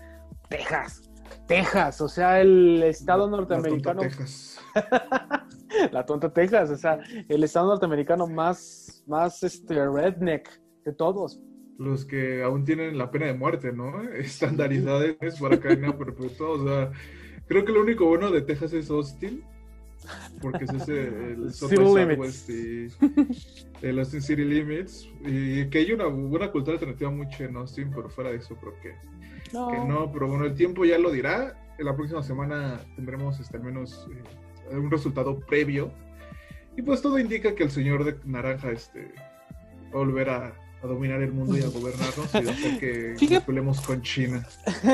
Texas. 0.48 1.02
Texas, 1.46 2.00
o 2.00 2.08
sea, 2.08 2.40
el 2.40 2.82
estado 2.82 3.30
la, 3.30 3.36
norteamericano. 3.36 4.02
La 4.02 4.08
tonta 4.08 4.18
Texas. 4.18 4.60
la 5.92 6.06
tonta 6.06 6.32
Texas, 6.32 6.70
o 6.70 6.76
sea, 6.76 6.98
el 7.28 7.44
estado 7.44 7.68
norteamericano 7.68 8.26
más, 8.26 9.04
más 9.06 9.42
este, 9.44 9.74
redneck 9.88 10.48
de 10.84 10.92
todos. 10.92 11.40
Los 11.78 12.04
que 12.04 12.42
aún 12.42 12.64
tienen 12.64 12.98
la 12.98 13.10
pena 13.10 13.26
de 13.26 13.34
muerte, 13.34 13.72
¿no? 13.72 14.02
Estandaridades 14.12 15.38
para 15.40 15.60
cadena 15.60 15.96
perpetua. 15.96 16.50
O 16.50 16.64
sea, 16.64 16.90
creo 17.46 17.64
que 17.64 17.72
lo 17.72 17.82
único 17.82 18.06
bueno 18.06 18.30
de 18.30 18.42
Texas 18.42 18.72
es 18.72 18.90
Austin 18.90 19.44
porque 20.40 20.64
es 20.64 20.73
ese 20.73 21.09
el 21.09 21.52
Southwest 21.52 22.50
y 22.50 22.88
el 23.83 23.99
Austin 23.99 24.23
City 24.23 24.45
Limits 24.45 25.09
y 25.25 25.69
que 25.69 25.78
hay 25.78 25.93
una 25.93 26.07
buena 26.07 26.50
cultura 26.50 26.75
alternativa 26.75 27.11
mucho 27.11 27.45
en 27.45 27.57
Austin, 27.57 27.90
pero 27.95 28.09
fuera 28.09 28.31
de 28.31 28.37
eso 28.37 28.57
creo 28.57 28.75
que 28.81 28.95
no. 29.52 29.69
que 29.69 29.78
no, 29.78 30.12
pero 30.12 30.28
bueno, 30.28 30.45
el 30.45 30.55
tiempo 30.55 30.85
ya 30.85 30.99
lo 30.99 31.11
dirá. 31.11 31.57
En 31.78 31.87
la 31.87 31.95
próxima 31.95 32.23
semana 32.23 32.81
tendremos 32.97 33.38
este, 33.38 33.57
al 33.57 33.62
menos 33.62 34.09
eh, 34.71 34.76
un 34.76 34.90
resultado 34.90 35.38
previo. 35.40 35.93
Y 36.76 36.83
pues 36.83 37.02
todo 37.02 37.19
indica 37.19 37.55
que 37.55 37.64
el 37.64 37.71
señor 37.71 38.05
de 38.05 38.17
naranja 38.25 38.71
este, 38.71 39.12
va 39.95 40.52
a 40.82 40.87
dominar 40.87 41.20
el 41.23 41.32
mundo 41.32 41.56
y 41.56 41.62
a 41.62 41.68
gobernarnos 41.68 42.35
y 42.35 42.38
hacer 42.38 42.78
que 42.78 43.14
nos 43.30 43.42
peleemos 43.42 43.80
con 43.80 44.02
China. 44.02 44.47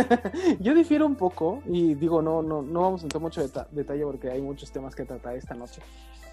Yo 0.61 0.75
difiero 0.75 1.07
un 1.07 1.15
poco 1.15 1.63
y 1.67 1.95
digo, 1.95 2.23
no, 2.23 2.43
no, 2.43 2.63
no 2.63 2.81
vamos 2.81 3.03
a 3.03 3.05
entrar 3.05 3.21
mucho 3.21 3.43
deta 3.43 3.69
detalle 3.71 4.05
porque 4.05 4.31
hay 4.31 4.41
muchos 4.41 4.71
temas 4.71 4.95
que 4.95 5.05
tratar 5.05 5.37
esta 5.37 5.55
noche. 5.55 5.83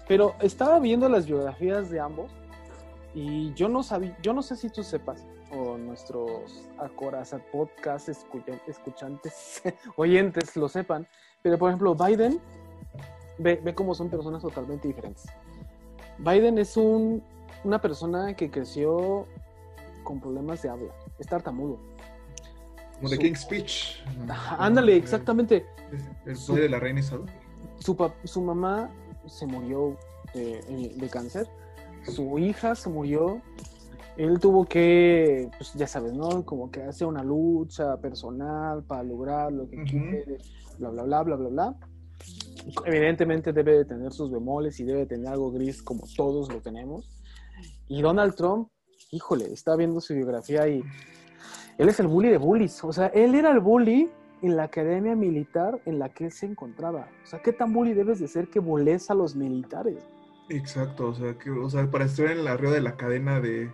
Pero 0.08 0.34
estaba 0.40 0.78
viendo 0.78 1.08
las 1.08 1.26
biografías 1.26 1.90
de 1.90 2.00
ambos 2.00 2.30
y 3.14 3.52
yo 3.54 3.68
no 3.68 3.82
sabía, 3.82 4.16
yo 4.22 4.32
no 4.32 4.42
sé 4.42 4.56
si 4.56 4.70
tú 4.70 4.82
sepas 4.82 5.24
o 5.50 5.76
nuestros 5.76 6.68
Acoraza 6.78 7.38
podcast 7.52 8.08
escuchantes, 8.08 9.62
oyentes 9.96 10.56
lo 10.56 10.68
sepan, 10.68 11.06
pero 11.42 11.58
por 11.58 11.68
ejemplo 11.68 11.94
Biden 11.94 12.40
ve, 13.38 13.60
ve 13.62 13.74
cómo 13.74 13.94
son 13.94 14.08
personas 14.08 14.40
totalmente 14.40 14.88
diferentes. 14.88 15.26
Biden 16.18 16.58
es 16.58 16.76
un, 16.76 17.22
una 17.64 17.80
persona 17.80 18.34
que 18.34 18.50
creció 18.50 19.26
con 20.02 20.20
problemas 20.20 20.62
de 20.62 20.68
habla, 20.68 20.92
es 21.18 21.26
tartamudo. 21.26 21.78
Como 22.96 23.08
de 23.08 23.16
Su- 23.16 23.22
King's 23.22 23.40
Speech. 23.40 24.04
Ajá, 24.28 24.56
ándale, 24.58 24.96
exactamente. 24.96 25.66
El 26.26 26.36
padre 26.36 26.62
de 26.62 26.68
la 26.68 26.78
reina 26.78 27.00
Isabel. 27.00 27.26
Su, 27.80 27.96
su 28.24 28.42
mamá 28.42 28.90
se 29.26 29.46
murió 29.46 29.96
de, 30.34 30.94
de 30.96 31.08
cáncer, 31.08 31.46
su 32.04 32.38
hija 32.38 32.74
se 32.74 32.88
murió, 32.88 33.40
él 34.16 34.38
tuvo 34.40 34.64
que, 34.66 35.50
pues 35.58 35.72
ya 35.74 35.86
sabes, 35.86 36.12
¿no? 36.12 36.44
Como 36.44 36.70
que 36.70 36.82
hacer 36.82 37.06
una 37.06 37.22
lucha 37.24 37.96
personal 37.98 38.84
para 38.84 39.02
lograr 39.02 39.52
lo 39.52 39.68
que 39.68 39.76
Ujú. 39.76 39.86
quiere, 39.86 40.38
bla, 40.78 40.90
bla, 40.90 41.02
bla, 41.04 41.22
bla, 41.22 41.36
bla, 41.36 41.48
bla. 41.48 41.76
Evidentemente 42.84 43.52
debe 43.52 43.78
de 43.78 43.84
tener 43.84 44.12
sus 44.12 44.30
bemoles 44.30 44.78
y 44.80 44.84
debe 44.84 45.00
de 45.00 45.06
tener 45.06 45.28
algo 45.28 45.50
gris 45.50 45.82
como 45.82 46.04
todos 46.16 46.52
lo 46.52 46.60
tenemos. 46.60 47.08
Y 47.88 48.02
Donald 48.02 48.34
Trump, 48.36 48.68
híjole, 49.12 49.52
está 49.52 49.76
viendo 49.76 50.00
su 50.00 50.14
biografía 50.14 50.66
y 50.66 50.82
él 51.78 51.88
es 51.88 52.00
el 52.00 52.06
bully 52.08 52.30
de 52.30 52.38
bullies. 52.38 52.82
O 52.82 52.92
sea, 52.92 53.06
él 53.08 53.34
era 53.34 53.50
el 53.52 53.60
bully 53.60 54.10
en 54.40 54.56
la 54.56 54.64
academia 54.64 55.14
militar 55.14 55.80
en 55.84 55.98
la 55.98 56.08
que 56.08 56.24
él 56.24 56.32
se 56.32 56.46
encontraba. 56.46 57.08
O 57.22 57.26
sea, 57.26 57.40
¿qué 57.42 57.52
tan 57.52 57.72
bully 57.72 57.92
debes 57.92 58.18
de 58.18 58.26
ser 58.26 58.48
que 58.48 58.58
boles 58.58 59.10
a 59.10 59.14
los 59.14 59.36
militares? 59.36 60.02
Exacto, 60.48 61.08
o 61.08 61.14
sea, 61.14 61.38
que, 61.38 61.50
o 61.50 61.68
sea, 61.68 61.88
para 61.90 62.06
estar 62.06 62.30
en 62.30 62.44
la 62.44 62.52
arriba 62.52 62.72
de 62.72 62.80
la 62.80 62.96
cadena 62.96 63.40
de 63.40 63.70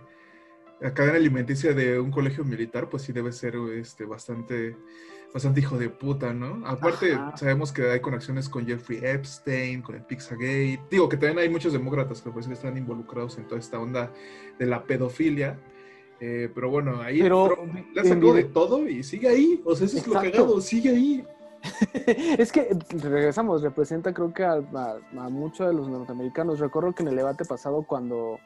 la 0.81 0.93
cadena 0.93 1.17
alimenticia 1.17 1.73
de 1.73 1.99
un 1.99 2.11
colegio 2.11 2.45
militar, 2.45 2.89
pues 2.89 3.03
sí 3.03 3.11
debe 3.11 3.31
ser 3.31 3.55
este 3.73 4.05
bastante 4.05 4.77
bastante 5.33 5.59
hijo 5.59 5.77
de 5.77 5.89
puta, 5.89 6.33
¿no? 6.33 6.65
Aparte, 6.65 7.13
Ajá. 7.13 7.37
sabemos 7.37 7.71
que 7.71 7.89
hay 7.89 7.99
conexiones 7.99 8.49
con 8.49 8.65
Jeffrey 8.65 8.99
Epstein, 9.03 9.81
con 9.81 9.95
el 9.95 10.01
Pizzagate. 10.01 10.81
Digo 10.89 11.07
que 11.07 11.17
también 11.17 11.39
hay 11.39 11.49
muchos 11.49 11.73
demócratas 11.73 12.21
que 12.21 12.31
pues 12.31 12.47
están 12.47 12.77
involucrados 12.77 13.37
en 13.37 13.47
toda 13.47 13.59
esta 13.59 13.79
onda 13.79 14.11
de 14.57 14.65
la 14.65 14.83
pedofilia. 14.83 15.59
Eh, 16.19 16.49
pero 16.53 16.69
bueno, 16.69 17.01
ahí 17.01 17.21
Pero, 17.21 17.63
en 17.63 18.03
sacado 18.03 18.33
de 18.33 18.43
todo 18.45 18.87
y 18.87 19.03
sigue 19.03 19.29
ahí. 19.29 19.61
O 19.63 19.75
sea, 19.75 19.85
eso 19.85 19.97
es 19.97 20.07
lo 20.07 20.13
cagado, 20.15 20.59
sigue 20.59 20.89
ahí. 20.89 21.25
es 22.37 22.51
que 22.51 22.69
regresamos, 22.89 23.61
representa 23.61 24.13
creo 24.13 24.33
que 24.33 24.43
a, 24.43 24.53
a, 24.53 24.97
a 25.17 25.29
muchos 25.29 25.67
de 25.67 25.73
los 25.73 25.87
norteamericanos. 25.87 26.59
Recuerdo 26.59 26.93
que 26.93 27.03
en 27.03 27.09
el 27.09 27.15
debate 27.15 27.45
pasado 27.45 27.83
cuando, 27.83 28.39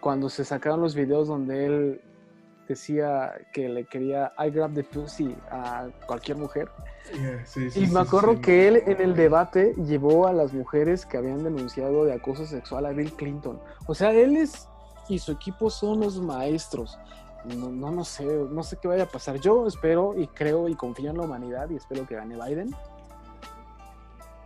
cuando 0.00 0.28
se 0.28 0.44
sacaron 0.44 0.80
los 0.80 0.94
videos 0.94 1.28
donde 1.28 1.66
él 1.66 2.00
decía 2.66 3.34
que 3.52 3.68
le 3.68 3.84
quería 3.84 4.32
I 4.38 4.50
grab 4.50 4.74
the 4.74 4.84
pussy 4.84 5.36
a 5.50 5.88
cualquier 6.06 6.38
mujer. 6.38 6.70
Yeah, 7.12 7.44
sí, 7.44 7.70
sí, 7.70 7.84
Y 7.84 7.86
me 7.88 8.00
acuerdo 8.00 8.34
sí. 8.34 8.40
que 8.40 8.68
él 8.68 8.82
en 8.86 9.00
el 9.00 9.14
debate 9.14 9.74
llevó 9.86 10.26
a 10.26 10.32
las 10.32 10.52
mujeres 10.52 11.04
que 11.04 11.18
habían 11.18 11.44
denunciado 11.44 12.04
de 12.04 12.14
acoso 12.14 12.46
sexual 12.46 12.86
a 12.86 12.90
Bill 12.90 13.12
Clinton. 13.12 13.60
O 13.86 13.94
sea, 13.94 14.12
él 14.12 14.36
es 14.36 14.68
y 15.08 15.18
su 15.18 15.32
equipo 15.32 15.70
son 15.70 16.00
los 16.00 16.20
maestros. 16.20 16.98
No, 17.44 17.68
no, 17.70 17.90
no 17.90 18.04
sé, 18.04 18.24
no 18.24 18.62
sé 18.62 18.78
qué 18.80 18.88
vaya 18.88 19.04
a 19.04 19.08
pasar. 19.08 19.38
Yo 19.38 19.66
espero 19.66 20.18
y 20.18 20.26
creo 20.28 20.68
y 20.68 20.74
confío 20.74 21.10
en 21.10 21.18
la 21.18 21.24
humanidad 21.24 21.68
y 21.68 21.76
espero 21.76 22.06
que 22.06 22.14
gane 22.14 22.36
Biden. 22.36 22.74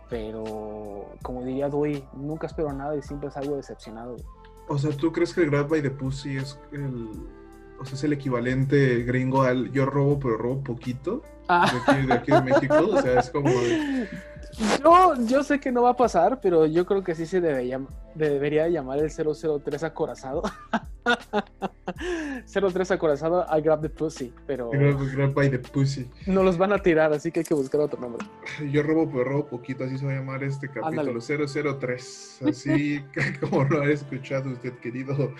Pero, 0.09 1.05
como 1.21 1.43
diría 1.43 1.69
Dewey, 1.69 2.03
nunca 2.13 2.47
espero 2.47 2.73
nada 2.73 2.95
y 2.95 3.01
siempre 3.01 3.31
salgo 3.31 3.55
decepcionado. 3.55 4.17
O 4.67 4.77
sea, 4.77 4.91
¿tú 4.91 5.11
crees 5.11 5.33
que 5.33 5.41
el 5.41 5.51
Grab 5.51 5.69
by 5.69 5.81
the 5.81 5.91
Pussy 5.91 6.37
es 6.37 6.59
el, 6.71 7.09
o 7.79 7.85
sea, 7.85 7.95
es 7.95 8.03
el 8.03 8.13
equivalente 8.13 9.03
gringo 9.03 9.43
al 9.43 9.71
yo 9.71 9.85
robo, 9.85 10.19
pero 10.19 10.37
robo 10.37 10.63
poquito? 10.63 11.23
Ah. 11.47 11.69
De 11.71 11.93
aquí, 11.93 12.05
de 12.07 12.13
aquí 12.13 12.31
de 12.31 12.41
México. 12.41 12.75
O 12.93 13.01
sea, 13.01 13.19
es 13.19 13.29
como. 13.29 13.49
de- 13.49 14.07
Yo, 14.83 15.13
yo 15.25 15.41
sé 15.43 15.59
que 15.61 15.71
no 15.71 15.83
va 15.83 15.91
a 15.91 15.95
pasar, 15.95 16.41
pero 16.41 16.65
yo 16.65 16.85
creo 16.85 17.01
que 17.01 17.15
sí 17.15 17.25
se 17.25 17.39
debe 17.39 17.65
llam- 17.65 17.87
debería 18.13 18.67
llamar 18.67 18.99
el 18.99 19.09
003 19.09 19.83
acorazado. 19.83 20.41
03 22.45 22.91
acorazado, 22.91 23.45
I 23.55 23.61
grab 23.61 23.81
the 23.81 23.89
pussy, 23.89 24.33
pero 24.45 24.69
Grab, 24.71 24.99
grab 25.15 25.33
by 25.33 25.49
the 25.49 25.59
Pussy. 25.59 26.09
no 26.27 26.43
los 26.43 26.57
van 26.57 26.73
a 26.73 26.79
tirar, 26.79 27.13
así 27.13 27.31
que 27.31 27.39
hay 27.41 27.45
que 27.45 27.53
buscar 27.53 27.79
otro 27.81 27.99
nombre. 28.01 28.25
Yo 28.71 28.83
robo, 28.83 29.09
pero 29.09 29.23
robo 29.23 29.45
poquito. 29.47 29.83
Así 29.85 29.97
se 29.97 30.05
va 30.05 30.11
a 30.11 30.15
llamar 30.15 30.43
este 30.43 30.67
capítulo 30.67 31.01
Ándale. 31.01 31.19
003. 31.79 32.39
Así 32.49 33.01
como 33.39 33.63
lo 33.63 33.81
ha 33.81 33.89
escuchado 33.89 34.49
usted, 34.51 34.73
querido 34.79 35.31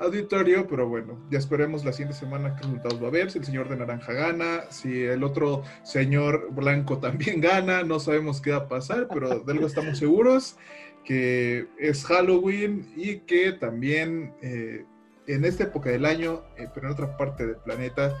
auditorio. 0.00 0.66
Pero 0.66 0.88
bueno, 0.88 1.18
ya 1.30 1.38
esperemos 1.38 1.84
la 1.84 1.92
siguiente 1.92 2.18
semana 2.18 2.56
qué 2.56 2.62
resultados 2.62 3.00
va 3.00 3.06
a 3.06 3.08
haber. 3.08 3.30
Si 3.30 3.38
el 3.38 3.44
señor 3.44 3.68
de 3.68 3.76
naranja 3.76 4.12
gana, 4.12 4.62
si 4.70 5.04
el 5.04 5.22
otro 5.22 5.62
señor 5.82 6.48
blanco 6.52 6.98
también 6.98 7.40
gana. 7.40 7.82
No 7.82 8.00
sabemos 8.00 8.40
qué 8.40 8.50
va 8.50 8.58
a 8.58 8.68
pasar, 8.68 9.08
pero 9.12 9.40
de 9.40 9.52
algo 9.52 9.66
estamos 9.66 9.98
seguros. 9.98 10.56
que 11.04 11.66
es 11.78 12.04
Halloween 12.04 12.92
y 12.96 13.20
que 13.20 13.52
también 13.52 14.34
eh, 14.42 14.84
en 15.26 15.44
esta 15.44 15.64
época 15.64 15.90
del 15.90 16.04
año, 16.04 16.42
eh, 16.56 16.68
pero 16.74 16.88
en 16.88 16.92
otra 16.92 17.16
parte 17.16 17.46
del 17.46 17.56
planeta, 17.56 18.16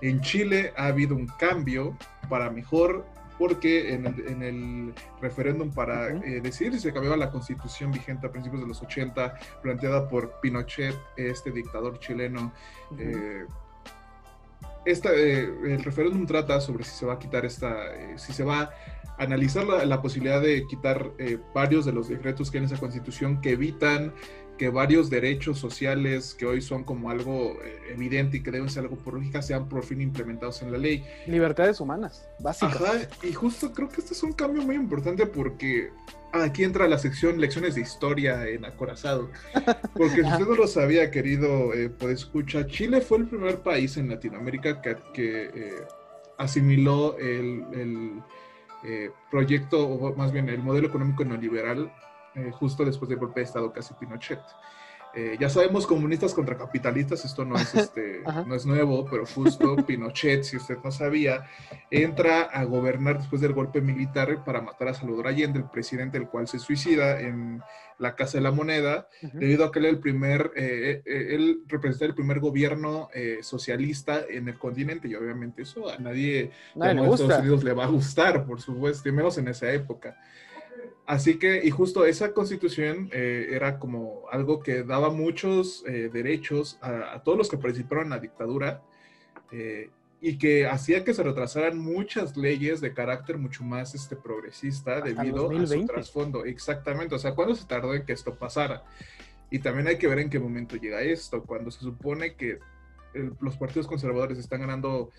en 0.00 0.20
Chile 0.20 0.72
ha 0.76 0.86
habido 0.86 1.14
un 1.14 1.26
cambio 1.38 1.96
para 2.28 2.50
mejor 2.50 3.06
porque 3.38 3.94
en 3.94 4.06
el, 4.06 4.28
en 4.28 4.42
el 4.42 4.94
referéndum 5.20 5.70
para 5.70 6.10
eh, 6.10 6.40
decidir 6.40 6.74
si 6.74 6.80
se 6.80 6.92
cambiaba 6.92 7.16
la 7.16 7.30
constitución 7.30 7.90
vigente 7.90 8.26
a 8.26 8.30
principios 8.30 8.62
de 8.62 8.68
los 8.68 8.82
80, 8.82 9.34
planteada 9.62 10.08
por 10.08 10.40
Pinochet, 10.40 10.94
este 11.16 11.50
dictador 11.50 11.98
chileno, 11.98 12.52
eh, 12.98 13.46
esta, 14.84 15.12
eh, 15.12 15.50
el 15.64 15.82
referéndum 15.82 16.26
trata 16.26 16.60
sobre 16.60 16.84
si 16.84 16.90
se 16.90 17.06
va 17.06 17.14
a 17.14 17.18
quitar 17.18 17.44
esta, 17.44 17.94
eh, 17.94 18.18
si 18.18 18.32
se 18.32 18.44
va 18.44 18.70
a 19.16 19.22
analizar 19.22 19.64
la, 19.64 19.84
la 19.84 20.02
posibilidad 20.02 20.40
de 20.40 20.66
quitar 20.66 21.12
eh, 21.18 21.38
varios 21.54 21.84
de 21.84 21.92
los 21.92 22.08
decretos 22.08 22.50
que 22.50 22.58
hay 22.58 22.64
en 22.64 22.70
esa 22.70 22.78
constitución 22.78 23.40
que 23.40 23.50
evitan 23.50 24.12
que 24.58 24.68
varios 24.68 25.10
derechos 25.10 25.58
sociales 25.58 26.34
que 26.34 26.46
hoy 26.46 26.60
son 26.60 26.84
como 26.84 27.10
algo 27.10 27.58
eh, 27.62 27.92
evidente 27.92 28.38
y 28.38 28.42
que 28.42 28.50
deben 28.50 28.68
ser 28.68 28.84
algo 28.84 28.96
por 28.96 29.14
lógica 29.14 29.42
sean 29.42 29.68
por 29.68 29.84
fin 29.84 30.00
implementados 30.00 30.62
en 30.62 30.72
la 30.72 30.78
ley. 30.78 31.04
Libertades 31.26 31.80
humanas, 31.80 32.28
básicas. 32.38 32.76
Ajá, 32.76 32.92
y 33.22 33.32
justo 33.32 33.72
creo 33.72 33.88
que 33.88 34.00
este 34.00 34.14
es 34.14 34.22
un 34.22 34.32
cambio 34.32 34.62
muy 34.62 34.76
importante 34.76 35.26
porque 35.26 35.90
aquí 36.32 36.64
entra 36.64 36.88
la 36.88 36.98
sección 36.98 37.40
lecciones 37.40 37.74
de 37.74 37.82
historia 37.82 38.46
en 38.48 38.64
acorazado. 38.64 39.30
Porque 39.94 40.22
si 40.22 40.22
usted 40.24 40.46
no 40.46 40.54
lo 40.54 40.66
sabía, 40.66 41.10
querido, 41.10 41.72
eh, 41.74 41.90
pues 41.90 42.20
escucha, 42.20 42.66
Chile 42.66 43.00
fue 43.00 43.18
el 43.18 43.26
primer 43.26 43.60
país 43.60 43.96
en 43.96 44.08
Latinoamérica 44.08 44.80
que, 44.80 44.96
que 45.12 45.44
eh, 45.54 45.74
asimiló 46.38 47.18
el, 47.18 47.64
el, 47.72 48.22
eh, 48.86 49.10
proyecto, 49.30 49.86
o 49.86 50.14
más 50.14 50.30
bien 50.30 50.48
el 50.50 50.58
modelo 50.58 50.88
económico 50.88 51.24
neoliberal, 51.24 51.90
eh, 52.34 52.50
justo 52.52 52.84
después 52.84 53.08
del 53.08 53.18
golpe 53.18 53.40
de 53.40 53.44
Estado 53.44 53.72
casi 53.72 53.94
Pinochet. 53.94 54.40
Eh, 55.16 55.36
ya 55.38 55.48
sabemos 55.48 55.86
comunistas 55.86 56.34
contra 56.34 56.56
capitalistas, 56.56 57.24
esto 57.24 57.44
no 57.44 57.56
es, 57.56 57.72
este, 57.74 58.22
no 58.46 58.54
es 58.54 58.66
nuevo, 58.66 59.06
pero 59.08 59.24
justo 59.24 59.76
Pinochet, 59.86 60.42
si 60.42 60.56
usted 60.56 60.78
no 60.82 60.90
sabía, 60.90 61.46
entra 61.90 62.42
a 62.42 62.64
gobernar 62.64 63.18
después 63.18 63.40
del 63.40 63.52
golpe 63.52 63.80
militar 63.80 64.44
para 64.44 64.60
matar 64.60 64.88
a 64.88 64.94
Salvador 64.94 65.28
Allende, 65.28 65.60
el 65.60 65.66
presidente, 65.66 66.18
el 66.18 66.26
cual 66.26 66.48
se 66.48 66.58
suicida 66.58 67.20
en 67.20 67.62
la 67.98 68.16
Casa 68.16 68.38
de 68.38 68.42
la 68.42 68.50
Moneda, 68.50 69.08
debido 69.34 69.64
a 69.64 69.70
que 69.70 69.78
él, 69.78 69.84
el 69.84 70.00
primer, 70.00 70.50
eh, 70.56 71.02
eh, 71.06 71.26
él 71.30 71.62
representa 71.68 72.06
el 72.06 72.14
primer 72.16 72.40
gobierno 72.40 73.08
socialista 73.40 74.22
en 74.28 74.48
el 74.48 74.58
continente 74.58 75.06
y 75.06 75.14
obviamente 75.14 75.62
eso 75.62 75.88
a 75.88 75.96
nadie 75.98 76.50
Nadie 76.74 77.14
Estados. 77.14 77.38
Unidos 77.38 77.62
le 77.62 77.72
va 77.72 77.84
a 77.84 77.88
gustar, 77.88 78.44
por 78.44 78.60
supuesto, 78.60 79.08
y 79.08 79.12
menos 79.12 79.38
en 79.38 79.46
esa 79.46 79.70
época. 79.70 80.16
Así 81.06 81.38
que, 81.38 81.62
y 81.64 81.70
justo 81.70 82.06
esa 82.06 82.32
constitución 82.32 83.10
eh, 83.12 83.48
era 83.50 83.78
como 83.78 84.22
algo 84.30 84.60
que 84.60 84.82
daba 84.84 85.10
muchos 85.10 85.84
eh, 85.86 86.08
derechos 86.12 86.78
a, 86.80 87.12
a 87.14 87.22
todos 87.22 87.36
los 87.36 87.50
que 87.50 87.58
participaron 87.58 88.04
en 88.04 88.10
la 88.10 88.18
dictadura 88.20 88.82
eh, 89.52 89.90
y 90.22 90.38
que 90.38 90.66
hacía 90.66 91.04
que 91.04 91.12
se 91.12 91.22
retrasaran 91.22 91.78
muchas 91.78 92.38
leyes 92.38 92.80
de 92.80 92.94
carácter 92.94 93.36
mucho 93.36 93.62
más 93.64 93.94
este, 93.94 94.16
progresista 94.16 94.96
Hasta 94.96 95.04
debido 95.10 95.36
a 95.36 95.48
su 95.48 95.58
2020. 95.58 95.92
trasfondo. 95.92 96.44
Exactamente, 96.46 97.14
o 97.14 97.18
sea, 97.18 97.34
¿cuándo 97.34 97.54
se 97.54 97.66
tardó 97.66 97.92
en 97.94 98.06
que 98.06 98.14
esto 98.14 98.34
pasara? 98.34 98.82
Y 99.50 99.58
también 99.58 99.86
hay 99.88 99.98
que 99.98 100.08
ver 100.08 100.20
en 100.20 100.30
qué 100.30 100.38
momento 100.38 100.76
llega 100.76 101.02
esto, 101.02 101.42
cuando 101.42 101.70
se 101.70 101.80
supone 101.80 102.34
que 102.34 102.58
el- 103.12 103.34
los 103.40 103.58
partidos 103.58 103.86
conservadores 103.86 104.38
están 104.38 104.60
ganando 104.60 105.10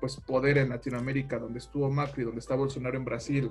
pues 0.00 0.16
poder 0.16 0.58
en 0.58 0.70
Latinoamérica, 0.70 1.38
donde 1.38 1.58
estuvo 1.60 1.88
Macri, 1.90 2.24
donde 2.24 2.40
está 2.40 2.56
Bolsonaro 2.56 2.96
en 2.96 3.04
Brasil, 3.04 3.50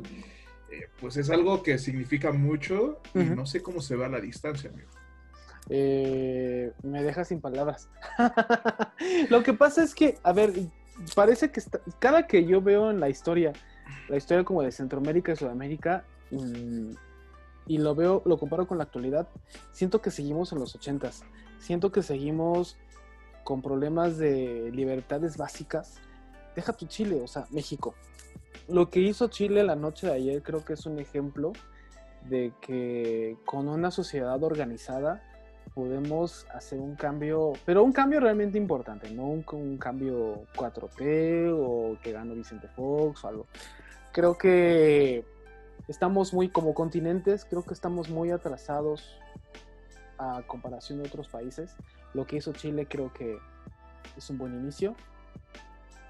eh, 0.71 0.88
pues 0.99 1.17
es 1.17 1.29
algo 1.29 1.63
que 1.63 1.77
significa 1.77 2.31
mucho 2.31 2.99
y 3.15 3.19
no 3.19 3.45
sé 3.45 3.61
cómo 3.61 3.81
se 3.81 3.95
va 3.95 4.05
a 4.07 4.09
la 4.09 4.19
distancia, 4.19 4.69
amigo. 4.69 4.89
Eh, 5.69 6.71
me 6.83 7.03
deja 7.03 7.23
sin 7.23 7.41
palabras. 7.41 7.89
Lo 9.29 9.43
que 9.43 9.53
pasa 9.53 9.83
es 9.83 9.93
que, 9.93 10.17
a 10.23 10.33
ver, 10.33 10.53
parece 11.15 11.51
que 11.51 11.59
está- 11.59 11.79
cada 11.99 12.27
que 12.27 12.45
yo 12.45 12.61
veo 12.61 12.89
en 12.89 12.99
la 12.99 13.09
historia, 13.09 13.53
la 14.07 14.17
historia 14.17 14.43
como 14.43 14.63
de 14.63 14.71
Centroamérica 14.71 15.31
y 15.33 15.35
Sudamérica, 15.35 16.05
mm, 16.31 16.91
y 17.67 17.77
lo 17.77 17.93
veo, 17.93 18.23
lo 18.25 18.38
comparo 18.39 18.67
con 18.67 18.77
la 18.79 18.83
actualidad, 18.85 19.27
siento 19.71 20.01
que 20.01 20.09
seguimos 20.11 20.51
en 20.53 20.59
los 20.59 20.75
ochentas. 20.75 21.23
Siento 21.59 21.91
que 21.91 22.01
seguimos 22.01 22.77
con 23.43 23.61
problemas 23.61 24.17
de 24.17 24.71
libertades 24.73 25.38
básicas. 25.38 25.97
Deja 26.55 26.73
tu 26.73 26.88
Chile, 26.88 27.21
o 27.23 27.27
sea, 27.27 27.45
México. 27.51 27.93
Lo 28.69 28.89
que 28.89 28.99
hizo 28.99 29.27
Chile 29.27 29.63
la 29.63 29.75
noche 29.75 30.07
de 30.07 30.13
ayer 30.13 30.43
creo 30.43 30.63
que 30.63 30.73
es 30.73 30.85
un 30.85 30.99
ejemplo 30.99 31.53
de 32.27 32.53
que 32.61 33.38
con 33.45 33.67
una 33.67 33.91
sociedad 33.91 34.43
organizada 34.43 35.23
podemos 35.73 36.45
hacer 36.53 36.79
un 36.79 36.95
cambio, 36.95 37.53
pero 37.65 37.83
un 37.83 37.93
cambio 37.93 38.19
realmente 38.19 38.57
importante, 38.57 39.09
no 39.11 39.25
un, 39.25 39.77
cambio 39.77 40.45
4T 40.55 41.53
o 41.55 41.97
que 42.01 42.11
ganó 42.11 42.35
Vicente 42.35 42.67
Fox 42.67 43.23
o 43.23 43.27
algo. 43.27 43.47
Creo 44.11 44.38
que 44.38 45.23
estamos 45.88 46.33
muy, 46.33 46.49
como 46.49 46.73
continentes, 46.73 47.45
creo 47.45 47.63
que 47.63 47.73
estamos 47.73 48.09
muy 48.09 48.31
atrasados 48.31 49.19
a 50.17 50.41
comparación 50.47 51.01
de 51.01 51.07
otros 51.07 51.29
países. 51.29 51.75
Lo 52.13 52.25
que 52.25 52.38
hizo 52.38 52.51
Chile 52.51 52.88
creo 52.89 53.13
que 53.13 53.38
es 54.17 54.29
un 54.29 54.38
buen 54.38 54.53
inicio 54.55 54.95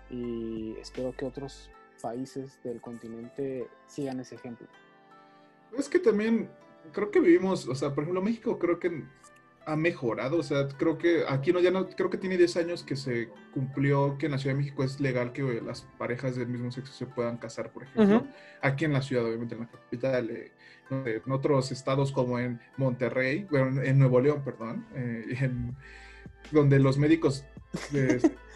y 0.09 0.75
espero 0.79 1.11
que 1.15 1.25
otros 1.25 1.69
países 2.01 2.59
del 2.63 2.81
continente 2.81 3.67
sigan 3.87 4.19
ese 4.19 4.35
ejemplo. 4.35 4.67
Es 5.77 5.89
que 5.89 5.99
también 5.99 6.49
creo 6.91 7.11
que 7.11 7.19
vivimos, 7.19 7.67
o 7.67 7.75
sea, 7.75 7.93
por 7.93 8.03
ejemplo, 8.03 8.21
México 8.21 8.57
creo 8.57 8.79
que 8.79 9.03
ha 9.65 9.75
mejorado, 9.75 10.37
o 10.37 10.43
sea, 10.43 10.67
creo 10.67 10.97
que 10.97 11.23
aquí 11.27 11.53
no 11.53 11.59
ya 11.59 11.69
no 11.69 11.87
creo 11.89 12.09
que 12.09 12.17
tiene 12.17 12.37
10 12.37 12.57
años 12.57 12.83
que 12.83 12.95
se 12.95 13.29
cumplió 13.53 14.17
que 14.17 14.25
en 14.25 14.31
la 14.31 14.39
Ciudad 14.39 14.55
de 14.55 14.61
México 14.61 14.83
es 14.83 14.99
legal 14.99 15.31
que 15.31 15.61
las 15.61 15.83
parejas 15.97 16.35
del 16.35 16.47
mismo 16.47 16.71
sexo 16.71 16.93
se 16.93 17.05
puedan 17.05 17.37
casar, 17.37 17.71
por 17.71 17.83
ejemplo. 17.83 18.27
Aquí 18.61 18.85
en 18.85 18.93
la 18.93 19.01
ciudad, 19.01 19.25
obviamente 19.25 19.55
en 19.55 19.61
la 19.61 19.67
capital, 19.67 20.29
eh, 20.31 20.51
en 20.89 21.31
otros 21.31 21.71
estados 21.71 22.11
como 22.11 22.39
en 22.39 22.59
Monterrey, 22.77 23.45
bueno, 23.49 23.81
en 23.81 23.99
Nuevo 23.99 24.19
León, 24.19 24.41
perdón, 24.43 24.87
eh, 24.95 25.37
en, 25.39 25.75
donde 26.51 26.79
los 26.79 26.97
médicos 26.97 27.45
eh, 27.93 28.19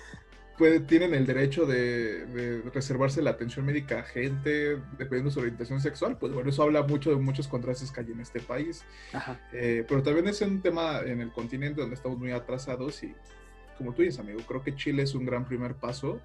tienen 0.87 1.13
el 1.13 1.25
derecho 1.25 1.65
de, 1.65 2.61
reservarse 2.73 3.21
la 3.21 3.31
atención 3.31 3.65
médica 3.65 3.99
a 3.99 4.03
gente 4.03 4.77
dependiendo 4.97 5.29
de 5.29 5.31
su 5.31 5.39
orientación 5.39 5.81
sexual, 5.81 6.17
pues 6.17 6.33
bueno, 6.33 6.49
eso 6.49 6.63
habla 6.63 6.83
mucho 6.83 7.09
de 7.09 7.15
muchos 7.17 7.47
contrastes 7.47 7.91
que 7.91 8.01
hay 8.01 8.11
en 8.11 8.19
este 8.19 8.39
país. 8.39 8.85
Eh, 9.51 9.85
pero 9.87 10.03
también 10.03 10.27
es 10.27 10.41
un 10.41 10.61
tema 10.61 11.01
en 11.05 11.21
el 11.21 11.31
continente 11.31 11.81
donde 11.81 11.95
estamos 11.95 12.17
muy 12.17 12.31
atrasados 12.31 13.03
y 13.03 13.13
como 13.77 13.93
tú 13.93 14.03
dices, 14.03 14.19
amigo, 14.19 14.39
creo 14.47 14.61
que 14.61 14.75
Chile 14.75 15.03
es 15.03 15.15
un 15.15 15.25
gran 15.25 15.45
primer 15.45 15.75
paso 15.75 16.21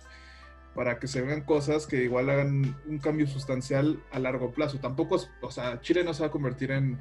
para 0.75 0.99
que 0.99 1.09
se 1.09 1.23
vean 1.23 1.43
cosas 1.43 1.87
que 1.87 2.05
igual 2.05 2.29
hagan 2.31 2.77
un 2.87 2.99
cambio 2.99 3.27
sustancial 3.27 4.03
a 4.13 4.19
largo 4.19 4.53
plazo. 4.53 4.79
Tampoco, 4.79 5.19
o 5.41 5.51
sea, 5.51 5.81
Chile 5.81 6.05
no 6.05 6.15
se 6.15 6.23
va 6.23 6.29
a 6.29 6.31
convertir 6.31 6.71
en 6.71 6.99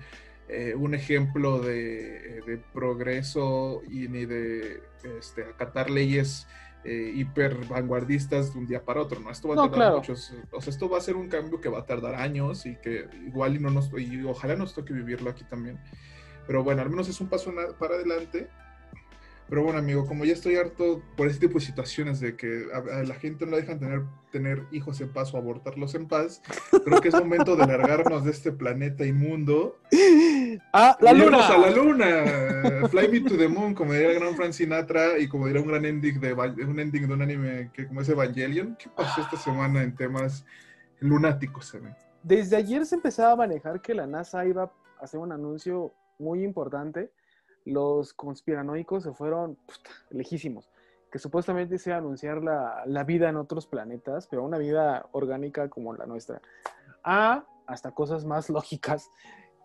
eh, 0.47 0.73
un 0.75 0.95
ejemplo 0.95 1.59
de, 1.59 2.41
de, 2.47 2.57
progreso 2.73 3.83
y 3.89 4.07
ni 4.07 4.25
de 4.25 4.81
este, 5.19 5.43
acatar 5.43 5.89
leyes 5.89 6.47
eh, 6.83 7.11
hiper 7.15 7.65
vanguardistas 7.67 8.53
de 8.53 8.59
un 8.59 8.67
día 8.67 8.83
para 8.83 9.01
otro, 9.01 9.19
¿no? 9.19 9.31
Esto 9.31 9.49
va 9.49 9.65
a 9.65 9.69
tardar 9.69 9.95
muchos, 9.95 10.33
o 10.51 10.61
sea, 10.61 10.71
esto 10.71 10.89
va 10.89 10.97
a 10.97 11.01
ser 11.01 11.15
un 11.15 11.27
cambio 11.27 11.59
que 11.59 11.69
va 11.69 11.79
a 11.79 11.85
tardar 11.85 12.15
años 12.15 12.65
y 12.65 12.75
que 12.77 13.09
igual 13.25 13.55
y 13.55 13.59
no 13.59 13.69
nos, 13.69 13.91
y 13.97 14.23
ojalá 14.23 14.55
nos 14.55 14.73
toque 14.73 14.93
vivirlo 14.93 15.29
aquí 15.29 15.43
también. 15.43 15.79
Pero 16.45 16.63
bueno, 16.63 16.81
al 16.81 16.89
menos 16.89 17.09
es 17.09 17.19
un 17.19 17.27
paso 17.27 17.53
para 17.77 17.95
adelante 17.95 18.49
pero 19.49 19.63
bueno, 19.63 19.79
amigo, 19.79 20.05
como 20.05 20.25
ya 20.25 20.33
estoy 20.33 20.57
harto 20.57 21.01
por 21.15 21.27
este 21.27 21.47
tipo 21.47 21.59
de 21.59 21.65
situaciones 21.65 22.19
de 22.19 22.35
que 22.35 22.65
a, 22.73 23.03
la 23.03 23.15
gente 23.15 23.45
no 23.45 23.55
dejan 23.55 23.79
tener, 23.79 24.01
tener 24.29 24.63
hijos 24.71 24.99
en 24.99 25.09
paz 25.09 25.33
o 25.33 25.37
abortarlos 25.37 25.95
en 25.95 26.07
paz, 26.07 26.41
creo 26.83 26.99
que 26.99 27.07
es 27.07 27.13
momento 27.13 27.55
de 27.55 27.65
largarnos 27.65 28.25
de 28.25 28.31
este 28.31 28.51
planeta 28.51 29.05
inmundo. 29.05 29.77
¡Ah, 30.73 30.97
la 30.99 31.13
luna! 31.13 31.47
a 31.47 31.57
la 31.57 31.69
luna! 31.69 32.87
Fly 32.89 33.07
me 33.07 33.21
to 33.21 33.37
the 33.37 33.47
moon, 33.47 33.73
como 33.73 33.93
diría 33.93 34.11
el 34.11 34.19
gran 34.19 34.35
Frank 34.35 34.51
Sinatra 34.51 35.17
y 35.17 35.29
como 35.29 35.47
diría 35.47 35.61
un 35.61 35.69
gran 35.69 35.85
ending 35.85 36.19
de, 36.19 36.33
un 36.33 36.79
ending 36.79 37.07
de 37.07 37.13
un 37.13 37.21
anime 37.21 37.71
que 37.73 37.87
como 37.87 38.01
es 38.01 38.09
Evangelion. 38.09 38.75
¿Qué 38.77 38.89
pasó 38.89 39.21
esta 39.21 39.37
semana 39.37 39.81
en 39.81 39.95
temas 39.95 40.45
lunáticos? 40.99 41.67
¿sabes? 41.67 41.95
Desde 42.21 42.57
ayer 42.57 42.85
se 42.85 42.95
empezaba 42.95 43.31
a 43.31 43.35
manejar 43.37 43.81
que 43.81 43.93
la 43.93 44.07
NASA 44.07 44.45
iba 44.45 44.63
a 44.63 44.71
hacer 45.03 45.21
un 45.21 45.31
anuncio 45.31 45.93
muy 46.19 46.43
importante 46.43 47.11
los 47.67 48.13
conspiranoicos 48.13 49.03
se 49.03 49.13
fueron 49.13 49.57
lejísimos, 50.09 50.69
que 51.11 51.19
supuestamente 51.19 51.77
se 51.77 51.89
iba 51.89 51.97
a 51.97 51.99
anunciar 51.99 52.41
la, 52.41 53.03
vida 53.03 53.29
en 53.29 53.37
otros 53.37 53.67
planetas, 53.67 54.27
pero 54.27 54.43
una 54.43 54.57
vida 54.57 55.07
orgánica 55.11 55.69
como 55.69 55.93
la 55.93 56.05
nuestra, 56.05 56.41
a 57.03 57.45
hasta 57.65 57.91
cosas 57.91 58.25
más 58.25 58.49
lógicas 58.49 59.09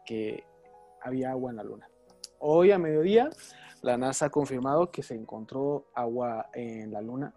que 0.05 0.45
había 1.01 1.31
agua 1.31 1.51
en 1.51 1.57
la 1.57 1.65
Luna. 1.65 1.89
Hoy 2.39 2.73
a 2.73 2.79
mediodía, 2.79 3.31
la 3.83 3.97
NASA 3.97 4.27
ha 4.27 4.31
confirmado 4.31 4.91
que 4.91 5.03
se 5.03 5.15
encontró 5.15 5.87
agua 5.95 6.51
en 6.55 6.93
la 6.93 7.01
Luna. 7.01 7.33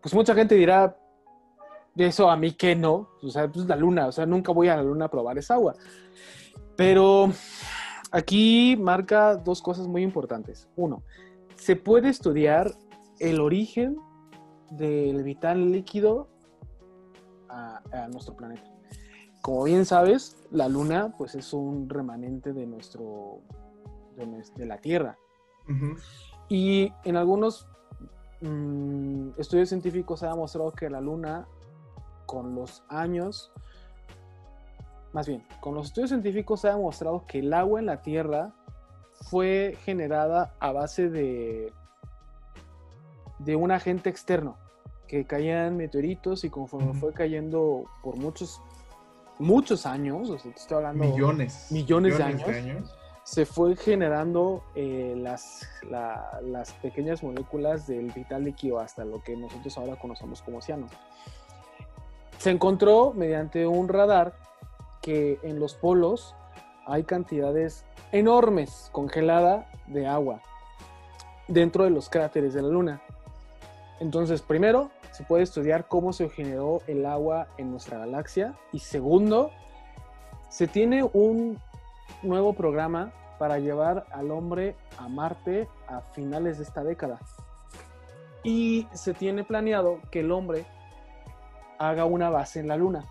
Pues 0.00 0.14
mucha 0.14 0.34
gente 0.34 0.54
dirá, 0.54 0.96
eso 1.94 2.30
a 2.30 2.36
mí 2.36 2.52
que 2.52 2.74
no, 2.74 3.10
o 3.22 3.28
sea, 3.28 3.48
pues 3.48 3.66
la 3.66 3.76
Luna, 3.76 4.06
o 4.06 4.12
sea, 4.12 4.24
nunca 4.24 4.52
voy 4.52 4.68
a 4.68 4.76
la 4.76 4.82
Luna 4.82 5.06
a 5.06 5.10
probar 5.10 5.36
esa 5.36 5.54
agua. 5.54 5.74
Pero 6.74 7.30
Aquí 8.12 8.76
marca 8.78 9.36
dos 9.36 9.60
cosas 9.60 9.86
muy 9.88 10.02
importantes. 10.02 10.68
Uno, 10.76 11.02
se 11.56 11.76
puede 11.76 12.08
estudiar 12.08 12.72
el 13.18 13.40
origen 13.40 13.96
del 14.70 15.22
vital 15.22 15.72
líquido 15.72 16.28
a, 17.48 17.80
nuestro 18.10 18.36
planeta. 18.36 18.64
Como 19.40 19.64
bien 19.64 19.84
sabes, 19.84 20.36
la 20.50 20.68
Luna 20.68 21.14
pues 21.16 21.34
es 21.34 21.52
un 21.52 21.88
remanente 21.88 22.52
de 22.52 22.66
nuestro 22.66 23.40
de, 24.16 24.66
la 24.66 24.78
Tierra. 24.78 25.18
Y 26.48 26.92
en 27.04 27.16
algunos 27.16 27.68
mm, 28.40 29.30
estudios 29.38 29.68
científicos 29.68 30.20
se 30.20 30.26
ha 30.26 30.30
demostrado 30.30 30.72
que 30.72 30.90
la 30.90 31.00
Luna 31.00 31.46
con 32.26 32.54
los 32.54 32.84
años 32.88 33.52
más 35.16 35.26
bien, 35.26 35.42
con 35.60 35.74
los 35.74 35.86
estudios 35.86 36.10
científicos 36.10 36.60
se 36.60 36.68
ha 36.68 36.74
demostrado 36.74 37.24
que 37.26 37.38
el 37.38 37.50
agua 37.54 37.80
en 37.80 37.86
la 37.86 38.02
Tierra 38.02 38.52
fue 39.30 39.78
generada 39.82 40.52
a 40.60 40.72
base 40.72 41.08
de, 41.08 41.72
de 43.38 43.56
un 43.56 43.72
agente 43.72 44.10
externo, 44.10 44.58
que 45.08 45.24
caían 45.24 45.74
meteoritos 45.74 46.44
y 46.44 46.50
conforme 46.50 46.92
fue 46.92 47.14
cayendo 47.14 47.84
por 48.02 48.18
muchos, 48.18 48.60
muchos 49.38 49.86
años, 49.86 50.28
o 50.28 50.38
sea, 50.38 50.52
estoy 50.54 50.76
hablando... 50.76 51.04
Millones. 51.04 51.68
Millones, 51.70 52.18
de, 52.18 52.22
años, 52.22 52.94
Se 53.22 53.46
fue 53.46 53.74
generando 53.74 54.64
eh, 54.74 55.14
las, 55.16 55.66
las 56.42 56.74
pequeñas 56.74 57.22
moléculas 57.22 57.86
del 57.86 58.12
vital 58.12 58.44
líquido 58.44 58.80
hasta 58.80 59.02
lo 59.06 59.22
que 59.22 59.34
nosotros 59.34 59.78
ahora 59.78 59.96
conocemos 59.96 60.42
como 60.42 60.58
océano. 60.58 60.88
Se 62.36 62.50
encontró 62.50 63.14
mediante 63.14 63.66
un 63.66 63.88
radar 63.88 64.34
que 65.06 65.38
en 65.44 65.60
los 65.60 65.74
polos 65.74 66.34
hay 66.84 67.04
cantidades 67.04 67.84
enormes 68.10 68.90
congelada 68.90 69.70
de 69.86 70.08
agua 70.08 70.40
dentro 71.46 71.84
de 71.84 71.90
los 71.90 72.10
cráteres 72.10 72.54
de 72.54 72.62
la 72.62 72.68
Luna. 72.68 73.00
Entonces, 74.00 74.42
primero, 74.42 74.90
se 75.12 75.22
puede 75.22 75.44
estudiar 75.44 75.86
cómo 75.86 76.12
se 76.12 76.28
generó 76.28 76.82
el 76.88 77.06
agua 77.06 77.46
en 77.56 77.70
nuestra 77.70 77.98
galaxia. 77.98 78.56
Y 78.72 78.80
segundo, 78.80 79.52
se 80.48 80.66
tiene 80.66 81.04
un 81.04 81.56
nuevo 82.24 82.52
programa 82.54 83.12
para 83.38 83.60
llevar 83.60 84.06
al 84.10 84.32
hombre 84.32 84.74
a 84.98 85.08
Marte 85.08 85.68
a 85.86 86.00
finales 86.00 86.58
de 86.58 86.64
esta 86.64 86.82
década. 86.82 87.20
Y 88.42 88.88
se 88.92 89.14
tiene 89.14 89.44
planeado 89.44 90.00
que 90.10 90.18
el 90.18 90.32
hombre 90.32 90.66
haga 91.78 92.06
una 92.06 92.28
base 92.28 92.58
en 92.58 92.66
la 92.66 92.76
Luna. 92.76 93.04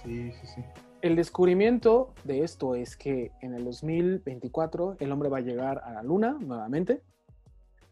Sí, 0.00 0.30
sí, 0.30 0.46
sí. 0.46 0.64
El 1.02 1.16
descubrimiento 1.16 2.14
de 2.22 2.44
esto 2.44 2.76
es 2.76 2.96
que 2.96 3.32
en 3.40 3.54
el 3.54 3.64
2024 3.64 4.98
el 5.00 5.10
hombre 5.10 5.28
va 5.28 5.38
a 5.38 5.40
llegar 5.40 5.82
a 5.84 5.94
la 5.94 6.02
luna 6.04 6.38
nuevamente 6.38 7.02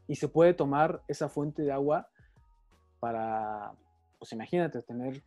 y 0.06 0.14
se 0.14 0.28
puede 0.28 0.54
tomar 0.54 1.02
esa 1.08 1.28
fuente 1.28 1.62
de 1.62 1.72
agua 1.72 2.08
para, 3.00 3.72
pues 4.16 4.30
imagínate, 4.30 4.80
tener 4.82 5.24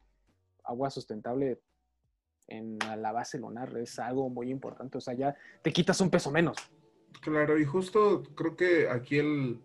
agua 0.63 0.89
sustentable 0.91 1.59
en 2.47 2.79
la 2.79 3.11
base 3.11 3.37
lunar 3.37 3.77
es 3.77 3.99
algo 3.99 4.29
muy 4.29 4.49
importante. 4.49 4.97
O 4.97 5.01
sea, 5.01 5.13
ya 5.13 5.35
te 5.61 5.73
quitas 5.73 5.99
un 5.99 6.09
peso 6.09 6.31
menos. 6.31 6.55
Claro, 7.19 7.59
y 7.59 7.65
justo 7.65 8.23
creo 8.33 8.55
que 8.55 8.87
aquí 8.87 9.19
el... 9.19 9.61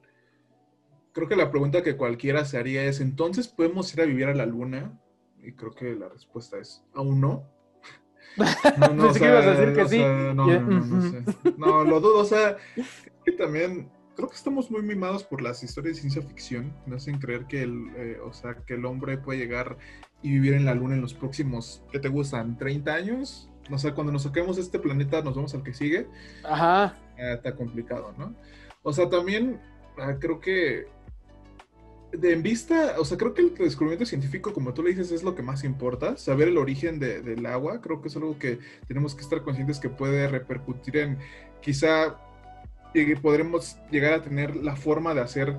Creo 1.13 1.29
que 1.29 1.37
la 1.37 1.53
pregunta 1.53 1.85
que 1.85 1.97
cualquiera 1.97 2.45
se 2.45 2.59
haría 2.59 2.83
es, 2.83 3.01
¿entonces 3.01 3.47
podemos 3.47 3.95
ir 3.95 4.01
a 4.01 4.07
vivir 4.07 4.27
a 4.27 4.35
la 4.35 4.47
luna? 4.47 5.01
Y 5.41 5.53
creo 5.53 5.71
que 5.71 5.95
la 5.95 6.09
respuesta 6.09 6.59
es, 6.59 6.85
aún 6.95 7.21
no 7.21 7.58
no, 8.79 8.95
no, 8.95 9.09
o 9.09 9.15
sea, 9.15 9.39
a 9.39 9.43
decir 9.43 9.75
que 9.75 9.89
sí. 9.89 9.99
no, 9.99 10.35
no, 10.35 10.61
no, 10.61 11.11
sé. 11.11 11.23
No, 11.57 11.85
lo 11.85 12.01
dudo, 12.01 12.21
o 12.21 12.25
sea, 12.25 12.57
que 13.25 13.33
también 13.33 13.91
creo 14.19 14.29
que 14.29 14.37
estamos 14.37 14.71
muy 14.71 14.83
mimados 14.83 15.23
por 15.25 15.43
las 15.43 15.63
historias 15.63 15.97
de 15.97 16.01
ciencia 16.01 16.23
ficción. 16.23 16.73
Me 16.87 16.97
hacen 16.97 17.19
creer 17.19 17.47
que 17.47 17.63
el, 17.63 17.91
eh, 17.97 18.19
o 18.25 18.33
sea, 18.33 18.57
que 18.67 18.75
el 18.75 18.85
hombre 18.85 19.19
puede 19.19 19.39
llegar 19.39 19.79
y 20.23 20.31
vivir 20.31 20.55
en 20.55 20.65
la 20.65 20.75
luna 20.75 20.95
en 20.95 21.01
los 21.01 21.15
próximos, 21.15 21.83
¿qué 21.93 22.01
te 22.01 22.09
gustan? 22.09 22.59
¿30 22.59 22.89
años? 22.89 23.49
No 23.71 23.79
sé, 23.79 23.93
cuando 23.93 24.13
nos 24.13 24.23
saquemos 24.25 24.57
de 24.57 24.63
este 24.63 24.79
planeta, 24.79 25.23
nos 25.23 25.37
vamos 25.37 25.55
al 25.55 25.63
que 25.63 25.75
sigue. 25.75 26.09
Ajá. 26.43 26.97
está 27.17 27.55
complicado, 27.55 28.15
¿no? 28.19 28.35
O 28.83 28.93
sea, 28.93 29.09
también 29.09 29.61
ah, 29.99 30.17
creo 30.19 30.41
que 30.41 30.89
de 32.13 32.33
en 32.33 32.43
vista, 32.43 32.95
o 32.99 33.05
sea, 33.05 33.19
creo 33.19 33.35
que 33.35 33.43
el 33.43 33.55
descubrimiento 33.55 34.07
científico, 34.07 34.53
como 34.55 34.73
tú 34.73 34.83
le 34.83 34.91
dices, 34.91 35.13
es 35.13 35.23
lo 35.23 35.35
que 35.35 35.43
más 35.43 35.63
importa. 35.65 36.17
Saber 36.17 36.49
el 36.49 36.57
origen 36.57 36.99
de- 36.99 37.21
del 37.21 37.45
agua, 37.47 37.81
creo 37.81 38.01
que 38.01 38.09
es 38.09 38.17
algo 38.17 38.39
que 38.39 38.59
tenemos 38.87 39.15
que 39.15 39.21
estar 39.23 39.43
conscientes 39.43 39.79
que 39.79 39.91
puede 39.91 40.27
repercutir 40.29 40.97
en 40.97 41.19
quizá 41.61 42.17
llegue- 42.95 43.17
podremos 43.21 43.77
llegar 43.91 44.15
a 44.15 44.23
tener 44.23 44.57
la 44.57 44.75
forma 44.75 45.13
de 45.15 45.21
hacer 45.21 45.59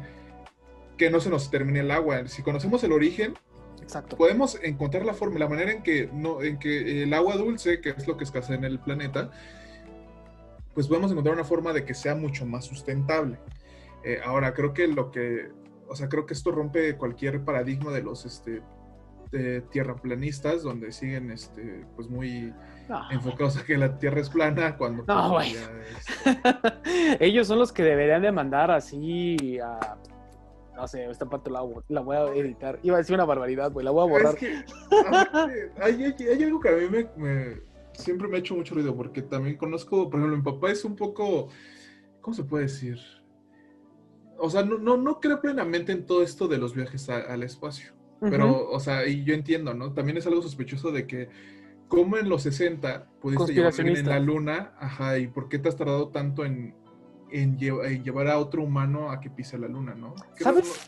que 0.98 1.10
no 1.12 1.20
se 1.20 1.30
nos 1.30 1.52
termine 1.52 1.82
el 1.82 1.92
agua. 1.92 2.28
Si 2.28 2.42
conocemos 2.42 2.84
el 2.84 2.92
origen, 2.94 3.34
Exacto. 3.82 4.18
podemos 4.18 4.60
encontrar 4.64 5.06
la 5.06 5.14
forma, 5.14 5.38
la 5.40 5.48
manera 5.48 5.72
en 5.72 5.84
que, 5.84 6.10
no, 6.12 6.42
en 6.42 6.58
que 6.58 7.04
el 7.04 7.14
agua 7.14 7.38
dulce, 7.38 7.80
que 7.80 7.90
es 7.92 8.08
lo 8.08 8.18
que 8.18 8.24
escasea 8.24 8.56
en 8.56 8.64
el 8.66 8.80
planeta, 8.80 9.32
pues 10.74 10.88
podemos 10.88 11.12
encontrar 11.12 11.36
una 11.36 11.44
forma 11.46 11.74
de 11.74 11.86
que 11.86 11.94
sea 11.94 12.16
mucho 12.16 12.46
más 12.46 12.66
sustentable. 12.66 13.38
Eh, 14.04 14.20
ahora, 14.24 14.54
creo 14.54 14.74
que 14.74 14.88
lo 14.88 15.12
que, 15.12 15.50
o 15.90 15.96
sea, 15.96 16.08
creo 16.08 16.26
que 16.26 16.34
esto 16.34 16.52
rompe 16.52 16.96
cualquier 16.98 17.44
paradigma 17.44 17.92
de 17.92 18.02
los 18.04 18.26
este, 18.26 18.62
de 19.32 19.62
tierraplanistas, 19.62 20.64
donde 20.64 20.92
siguen 20.92 21.32
este, 21.32 21.86
pues 21.96 22.08
muy 22.10 22.54
No. 22.88 23.12
enfocados 23.12 23.58
a 23.58 23.64
que 23.66 23.78
la 23.78 23.98
Tierra 23.98 24.22
es 24.22 24.30
plana, 24.30 24.78
cuando 24.78 25.06
pues, 25.06 25.16
No, 25.18 25.30
güey. 25.32 25.54
ya 25.54 25.70
es- 25.90 27.18
Ellos 27.20 27.48
son 27.48 27.60
los 27.60 27.72
que 27.72 27.84
deberían 27.84 28.22
de 28.22 28.32
mandar 28.32 28.72
así 28.72 29.60
a... 29.60 29.98
No 30.76 30.88
sé, 30.88 31.06
esta 31.10 31.26
parte 31.26 31.52
la, 31.52 31.60
voy- 31.62 31.84
la 31.90 32.00
voy 32.02 32.16
a 32.16 32.24
editar. 32.36 32.80
Iba 32.84 32.96
a 32.96 33.00
decir 33.00 33.14
una 33.14 33.26
barbaridad, 33.26 33.70
güey, 33.72 33.84
la 33.84 33.92
voy 33.92 34.08
a 34.08 34.10
borrar. 34.10 34.34
Es 34.36 34.40
que, 34.40 34.64
aparte, 35.06 35.72
hay, 35.82 36.04
hay- 36.06 36.28
hay 36.28 36.44
algo 36.44 36.60
que 36.62 36.70
a 36.70 36.72
mí 36.72 36.88
me, 36.90 37.10
me- 37.18 37.58
siempre 37.92 38.30
me 38.30 38.38
ha 38.38 38.40
hecho 38.40 38.56
mucho 38.56 38.76
ruido, 38.76 38.96
porque 38.96 39.22
también 39.22 39.58
conozco, 39.58 40.10
por 40.10 40.20
ejemplo, 40.22 40.38
mi 40.38 40.44
papá 40.44 40.72
es 40.72 40.86
un 40.86 40.96
poco, 40.96 41.50
¿cómo 42.22 42.34
se 42.34 42.46
puede 42.46 42.64
decir? 42.64 42.98
O 44.40 44.50
sea, 44.50 44.64
no, 44.64 44.78
no, 44.78 44.98
no 44.98 45.20
creo 45.20 45.42
plenamente 45.42 45.92
en 45.92 46.06
todo 46.06 46.24
esto 46.24 46.48
de 46.48 46.58
los 46.58 46.74
viajes 46.74 47.10
a- 47.10 47.18
al 47.32 47.44
espacio, 47.44 47.94
pero, 48.32 48.70
o 48.70 48.80
sea, 48.80 49.06
y 49.08 49.24
yo 49.24 49.34
entiendo, 49.34 49.74
¿no? 49.74 49.94
También 49.94 50.18
es 50.18 50.26
algo 50.28 50.42
sospechoso 50.42 50.92
de 50.92 51.06
que, 51.08 51.30
como 51.88 52.18
en 52.18 52.30
los 52.30 52.44
60 52.44 53.08
pudiste 53.20 53.54
llevar 53.54 53.72
a 53.72 53.76
alguien 53.82 53.88
en 53.98 54.10
la 54.10 54.20
luna, 54.26 54.74
ajá, 54.80 55.18
y 55.20 55.28
por 55.28 55.50
qué 55.50 55.60
te 55.60 55.70
has 55.70 55.76
tardado 55.76 56.10
tanto 56.10 56.46
en, 56.46 56.76
en, 57.32 57.58
lle- 57.58 57.86
en 57.92 58.04
llevar 58.04 58.28
a 58.28 58.38
otro 58.40 58.64
humano 58.64 59.12
a 59.12 59.20
que 59.20 59.30
pise 59.30 59.58
la 59.58 59.68
luna, 59.68 59.94
¿no? 59.96 60.16
¿Sabes? 60.44 60.86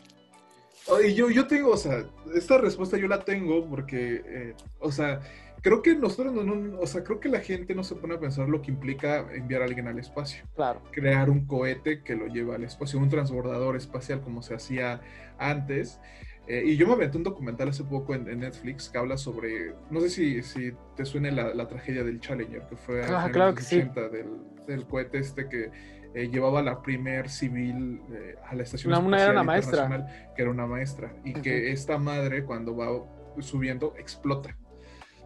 Y 1.06 1.14
yo, 1.14 1.30
yo 1.30 1.46
tengo, 1.46 1.70
o 1.70 1.76
sea, 1.76 2.04
esta 2.34 2.58
respuesta 2.58 2.96
yo 2.98 3.06
la 3.06 3.20
tengo 3.24 3.68
porque, 3.68 4.22
eh, 4.26 4.54
o 4.80 4.90
sea, 4.90 5.20
creo 5.62 5.80
que 5.82 5.94
nosotros, 5.96 6.32
no, 6.34 6.42
no- 6.44 6.78
o 6.80 6.86
sea, 6.86 7.02
creo 7.04 7.20
que 7.20 7.28
la 7.28 7.40
gente 7.40 7.74
no 7.74 7.84
se 7.84 7.94
pone 7.94 8.14
a 8.14 8.20
pensar 8.20 8.48
lo 8.48 8.60
que 8.62 8.70
implica 8.70 9.26
enviar 9.32 9.62
a 9.62 9.64
alguien 9.66 9.88
al 9.88 9.98
espacio. 9.98 10.44
Claro. 10.54 10.82
Crear 10.92 11.30
un 11.30 11.46
cohete 11.46 12.02
que 12.02 12.14
lo 12.16 12.26
lleva 12.26 12.56
al 12.56 12.64
espacio, 12.64 12.98
un 12.98 13.08
transbordador 13.08 13.76
espacial 13.76 14.20
como 14.20 14.42
se 14.42 14.54
hacía 14.54 15.00
antes. 15.38 16.00
Eh, 16.48 16.64
y 16.66 16.76
yo 16.76 16.88
me 16.88 16.94
aventé 16.94 17.16
un 17.18 17.22
documental 17.22 17.68
hace 17.68 17.84
poco 17.84 18.14
en, 18.16 18.28
en 18.28 18.40
Netflix 18.40 18.88
que 18.88 18.98
habla 18.98 19.16
sobre, 19.16 19.74
no 19.90 20.00
sé 20.00 20.10
si, 20.10 20.42
si 20.42 20.72
te 20.96 21.04
suene 21.04 21.30
la, 21.30 21.54
la 21.54 21.68
tragedia 21.68 22.02
del 22.02 22.18
Challenger, 22.20 22.66
que 22.66 22.76
fue 22.76 23.04
Ah, 23.04 23.26
a 23.26 23.30
claro 23.30 23.54
que 23.54 23.60
los 23.60 23.68
sí. 23.68 23.76
80, 23.78 24.08
del, 24.08 24.26
del 24.66 24.84
cohete 24.86 25.18
este 25.18 25.48
que 25.48 25.70
eh, 26.14 26.28
llevaba 26.28 26.60
la 26.60 26.82
primer 26.82 27.28
civil 27.30 28.02
eh, 28.12 28.34
a 28.44 28.56
la 28.56 28.64
estación 28.64 28.92
Una- 28.92 28.98
una- 28.98 29.16
era 29.22 29.24
espacial 29.26 29.36
una 29.36 29.44
maestra. 29.44 30.34
que 30.34 30.42
era 30.42 30.50
una 30.50 30.66
maestra, 30.66 31.14
y 31.24 31.32
que 31.34 31.70
esta 31.70 31.96
madre 31.98 32.44
cuando 32.44 32.76
va 32.76 32.88
subiendo 33.40 33.94
explota. 33.96 34.56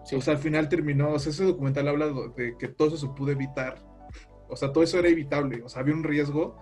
Sí. 0.06 0.16
O 0.16 0.20
sea, 0.20 0.34
al 0.34 0.38
final 0.40 0.68
terminó, 0.68 1.12
o 1.12 1.18
sea, 1.18 1.30
ese 1.32 1.44
documental 1.44 1.88
habla 1.88 2.06
de 2.36 2.56
que 2.58 2.68
todo 2.68 2.88
eso 2.88 2.96
se 2.96 3.08
pudo 3.08 3.32
evitar. 3.32 3.84
O 4.48 4.54
sea, 4.56 4.72
todo 4.72 4.84
eso 4.84 4.98
era 4.98 5.08
evitable, 5.08 5.62
o 5.62 5.68
sea, 5.68 5.82
había 5.82 5.94
un 5.94 6.04
riesgo. 6.04 6.56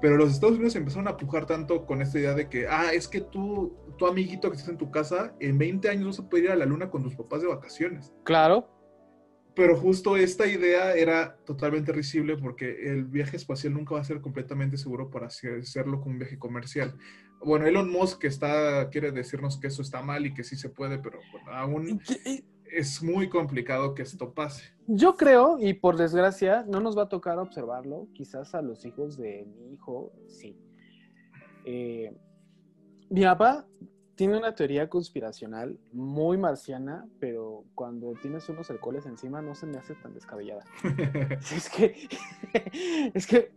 Pero 0.00 0.16
los 0.16 0.32
Estados 0.32 0.56
Unidos 0.56 0.74
empezaron 0.74 1.06
a 1.06 1.16
pujar 1.16 1.46
tanto 1.46 1.86
con 1.86 2.02
esta 2.02 2.18
idea 2.18 2.34
de 2.34 2.48
que, 2.48 2.66
ah, 2.66 2.92
es 2.92 3.06
que 3.06 3.20
tú, 3.20 3.76
tu 3.96 4.06
amiguito 4.08 4.50
que 4.50 4.56
estás 4.56 4.70
en 4.70 4.76
tu 4.78 4.90
casa, 4.90 5.32
en 5.38 5.56
20 5.58 5.88
años 5.88 6.04
no 6.06 6.12
se 6.12 6.24
puede 6.24 6.44
ir 6.44 6.50
a 6.50 6.56
la 6.56 6.66
luna 6.66 6.90
con 6.90 7.04
tus 7.04 7.14
papás 7.14 7.42
de 7.42 7.46
vacaciones. 7.46 8.12
Claro. 8.24 8.68
Pero 9.54 9.76
justo 9.76 10.16
esta 10.16 10.46
idea 10.48 10.94
era 10.94 11.36
totalmente 11.44 11.92
risible 11.92 12.36
porque 12.36 12.90
el 12.90 13.04
viaje 13.04 13.36
espacial 13.36 13.74
nunca 13.74 13.94
va 13.94 14.00
a 14.00 14.04
ser 14.04 14.20
completamente 14.20 14.76
seguro 14.76 15.08
para 15.08 15.26
hacer- 15.28 15.60
hacerlo 15.60 16.00
como 16.00 16.12
un 16.14 16.18
viaje 16.18 16.38
comercial. 16.38 16.96
Bueno, 17.44 17.66
Elon 17.66 17.88
Musk 17.88 18.24
está, 18.24 18.88
quiere 18.90 19.12
decirnos 19.12 19.60
que 19.60 19.66
eso 19.68 19.82
está 19.82 20.02
mal 20.02 20.26
y 20.26 20.34
que 20.34 20.42
sí 20.42 20.56
se 20.56 20.70
puede, 20.70 20.98
pero 20.98 21.20
bueno, 21.30 21.52
aún 21.52 22.00
es 22.72 23.02
muy 23.02 23.28
complicado 23.28 23.94
que 23.94 24.02
esto 24.02 24.32
pase. 24.32 24.64
Yo 24.86 25.16
creo, 25.16 25.58
y 25.58 25.74
por 25.74 25.96
desgracia, 25.96 26.64
no 26.68 26.80
nos 26.80 26.96
va 26.96 27.04
a 27.04 27.08
tocar 27.08 27.38
observarlo. 27.38 28.08
Quizás 28.14 28.54
a 28.54 28.62
los 28.62 28.84
hijos 28.84 29.16
de 29.16 29.46
mi 29.46 29.74
hijo, 29.74 30.12
sí. 30.26 30.58
Eh, 31.64 32.16
mi 33.10 33.22
papá 33.22 33.66
tiene 34.14 34.36
una 34.36 34.54
teoría 34.54 34.88
conspiracional 34.88 35.78
muy 35.92 36.38
marciana, 36.38 37.06
pero 37.20 37.64
cuando 37.74 38.14
tienes 38.20 38.48
unos 38.48 38.70
alcoholes 38.70 39.06
encima 39.06 39.42
no 39.42 39.54
se 39.54 39.66
me 39.66 39.78
hace 39.78 39.94
tan 39.96 40.14
descabellada. 40.14 40.64
Es 41.54 41.68
que, 41.68 42.08
es 43.14 43.26
que 43.26 43.52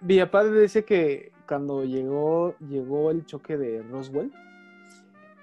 mi 0.00 0.18
papá 0.18 0.44
decía 0.44 0.82
que 0.82 1.32
cuando 1.48 1.84
llegó, 1.84 2.56
llegó 2.58 3.10
el 3.10 3.24
choque 3.24 3.56
de 3.56 3.82
Roswell, 3.82 4.32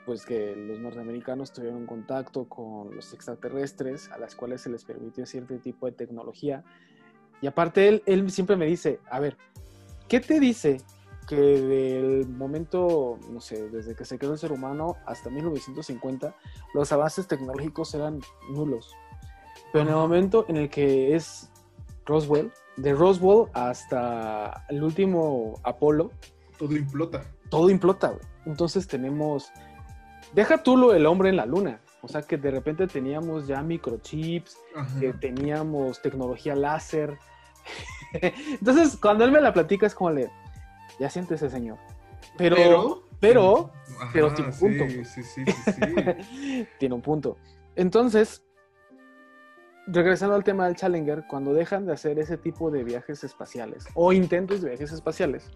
pues 0.06 0.26
que 0.26 0.56
los 0.56 0.80
norteamericanos 0.80 1.52
tuvieron 1.52 1.86
contacto 1.86 2.46
con 2.46 2.96
los 2.96 3.14
extraterrestres, 3.14 4.10
a 4.12 4.18
las 4.18 4.36
cuales 4.36 4.62
se 4.62 4.70
les 4.70 4.84
permitió 4.84 5.26
cierto 5.26 5.56
tipo 5.58 5.86
de 5.86 5.92
tecnología. 5.94 6.64
Y 7.42 7.48
aparte 7.48 7.88
él, 7.88 8.04
él 8.06 8.30
siempre 8.32 8.56
me 8.56 8.66
dice, 8.66 9.00
a 9.10 9.20
ver, 9.20 9.38
¿qué 10.08 10.20
te 10.20 10.40
dice 10.40 10.78
que 11.28 11.36
del 11.36 12.28
momento, 12.28 13.18
no 13.30 13.40
sé, 13.42 13.70
desde 13.70 13.96
que 13.96 14.06
se 14.06 14.18
creó 14.18 14.34
el 14.34 14.38
ser 14.38 14.52
humano 14.52 14.96
hasta 15.06 15.30
1950, 15.30 16.36
los 16.74 16.92
avances 16.92 17.28
tecnológicos 17.28 17.94
eran 17.96 18.20
nulos? 18.50 18.94
Pero 19.72 19.84
en 19.84 19.90
el 19.90 19.96
momento 19.96 20.46
en 20.48 20.58
el 20.58 20.70
que 20.70 21.16
es 21.16 21.50
Roswell, 22.06 22.52
de 22.78 22.94
Roswell 22.94 23.50
hasta 23.54 24.66
el 24.70 24.84
último 24.84 25.60
Apolo, 25.64 26.12
Todo 26.58 26.76
implota. 26.76 27.24
todo 27.50 27.70
implota, 27.70 28.10
güey. 28.10 28.22
Entonces 28.46 28.88
tenemos. 28.88 29.52
Deja 30.34 30.64
tú 30.64 30.78
lo 30.78 30.92
del 30.92 31.06
hombre 31.06 31.30
en 31.30 31.38
la 31.38 31.46
luna. 31.46 31.80
O 32.02 32.08
sea 32.08 32.22
que 32.22 32.38
de 32.38 32.52
repente 32.52 32.88
teníamos 32.88 33.48
ya 33.48 33.62
microchips, 33.62 34.58
Ajá. 34.76 35.00
que 35.00 35.14
teníamos 35.14 36.02
tecnología 36.02 36.56
láser. 36.56 37.18
Entonces, 38.14 38.98
cuando 38.98 39.24
él 39.24 39.32
me 39.32 39.40
la 39.42 39.54
platica, 39.54 39.86
es 39.86 39.96
como 39.96 40.12
le. 40.12 40.30
Ya 41.00 41.10
siéntese, 41.10 41.50
señor. 41.50 41.78
Pero. 42.38 43.04
pero- 43.20 43.72
Ajá, 44.00 44.10
pero 44.12 44.34
tiene 44.34 44.52
sí, 44.52 44.60
punto. 44.60 44.84
Sí, 44.90 45.06
sí, 45.06 45.24
sí, 45.24 45.46
sí. 45.46 46.68
tiene 46.80 46.96
un 46.96 47.02
punto. 47.02 47.38
Entonces, 47.76 48.44
regresando 49.88 50.36
al 50.36 50.44
tema 50.44 50.66
del 50.66 50.76
Challenger, 50.76 51.26
cuando 51.28 51.54
dejan 51.54 51.86
de 51.86 51.94
hacer 51.94 52.20
ese 52.20 52.38
tipo 52.38 52.70
de 52.70 52.84
viajes 52.84 53.24
espaciales 53.24 53.86
o 53.94 54.12
intentos 54.14 54.62
de 54.62 54.70
viajes 54.70 54.92
espaciales, 54.92 55.50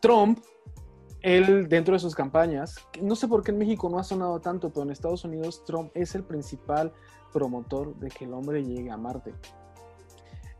Trump, 0.00 0.38
él 1.24 1.70
dentro 1.70 1.94
de 1.94 2.00
sus 2.00 2.14
campañas, 2.14 2.86
no 3.00 3.16
sé 3.16 3.26
por 3.28 3.42
qué 3.42 3.50
en 3.50 3.56
México 3.56 3.88
no 3.88 3.98
ha 3.98 4.04
sonado 4.04 4.40
tanto, 4.40 4.68
pero 4.68 4.82
en 4.82 4.90
Estados 4.90 5.24
Unidos 5.24 5.64
Trump 5.64 5.90
es 5.94 6.14
el 6.14 6.22
principal 6.22 6.92
promotor 7.32 7.96
de 7.96 8.08
que 8.10 8.26
el 8.26 8.34
hombre 8.34 8.62
llegue 8.62 8.90
a 8.90 8.98
Marte. 8.98 9.32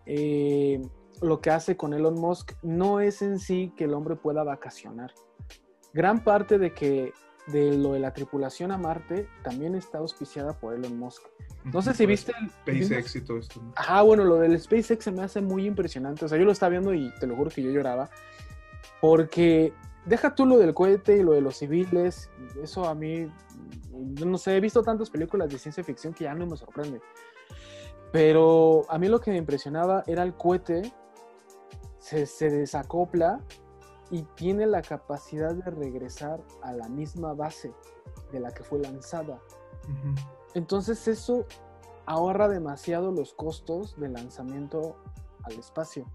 Eh, 0.07 0.81
lo 1.21 1.43
que 1.43 1.51
hace 1.51 1.77
con 1.77 1.93
Elon 1.93 2.15
Musk 2.15 2.53
no 2.63 3.01
es 3.01 3.21
en 3.21 3.39
sí 3.39 3.75
que 3.77 3.85
el 3.85 3.93
hombre 3.93 4.17
pueda 4.17 4.43
vacacionar. 4.43 5.13
Gran 5.93 6.25
parte 6.25 6.59
de 6.59 6.73
que 6.73 7.13
de 7.49 7.77
lo 7.77 7.93
de 7.93 8.01
la 8.01 8.15
tripulación 8.15 8.73
a 8.73 8.79
Marte 8.79 9.29
también 9.43 9.75
está 9.75 9.99
auspiciada 9.99 10.59
por 10.59 10.73
Elon 10.73 10.99
Musk. 10.99 11.25
No 11.65 11.83
sé 11.83 11.93
si 11.93 12.07
viste 12.07 12.33
el... 12.41 12.81
SpaceX 12.81 13.17
y 13.17 13.21
todo 13.21 13.37
esto. 13.37 13.61
Ajá, 13.77 14.01
bueno, 14.01 14.25
lo 14.25 14.37
del 14.37 14.59
SpaceX 14.59 15.05
se 15.05 15.13
me 15.13 15.23
hace 15.23 15.43
muy 15.43 15.67
impresionante. 15.67 16.25
O 16.25 16.29
sea, 16.29 16.39
yo 16.39 16.47
lo 16.47 16.53
estaba 16.53 16.71
viendo 16.71 16.95
y 16.95 17.13
te 17.21 17.27
lo 17.27 17.37
juro 17.37 17.51
que 17.51 17.63
yo 17.63 17.71
lloraba. 17.71 18.09
Porque 19.03 19.75
deja 20.07 20.35
tú 20.35 20.47
lo 20.47 20.59
del 20.59 20.75
cohete 20.75 21.17
y 21.17 21.23
lo 21.23 21.33
de 21.33 21.41
los 21.41 21.57
civiles. 21.57 22.31
Eso 22.63 22.87
a 22.87 22.95
mí, 22.95 23.31
yo 24.15 24.27
no 24.27 24.39
sé, 24.39 24.57
he 24.57 24.61
visto 24.61 24.83
tantas 24.83 25.11
películas 25.11 25.49
de 25.49 25.59
ciencia 25.59 25.85
ficción 25.85 26.13
que 26.13 26.25
ya 26.25 26.35
no 26.35 26.47
me 26.47 26.57
sorprende. 26.57 27.01
Pero 28.13 28.83
a 28.89 28.99
mí 28.99 29.09
lo 29.09 29.21
que 29.21 29.31
me 29.31 29.39
impresionaba 29.39 30.05
era 30.07 30.23
el 30.23 30.35
cohete. 30.35 30.93
Se, 31.99 32.27
se 32.27 32.51
desacopla 32.51 33.41
y 34.11 34.23
tiene 34.35 34.67
la 34.67 34.83
capacidad 34.83 35.55
de 35.55 35.71
regresar 35.71 36.43
a 36.63 36.73
la 36.73 36.89
misma 36.89 37.33
base 37.33 37.73
de 38.31 38.41
la 38.41 38.53
que 38.53 38.63
fue 38.63 38.79
lanzada. 38.79 39.41
Entonces 40.55 41.09
eso 41.09 41.47
ahorra 42.07 42.49
demasiado 42.49 43.11
los 43.11 43.33
costos 43.33 43.99
de 43.99 44.09
lanzamiento 44.09 44.97
al 45.43 45.55
espacio. 45.55 46.07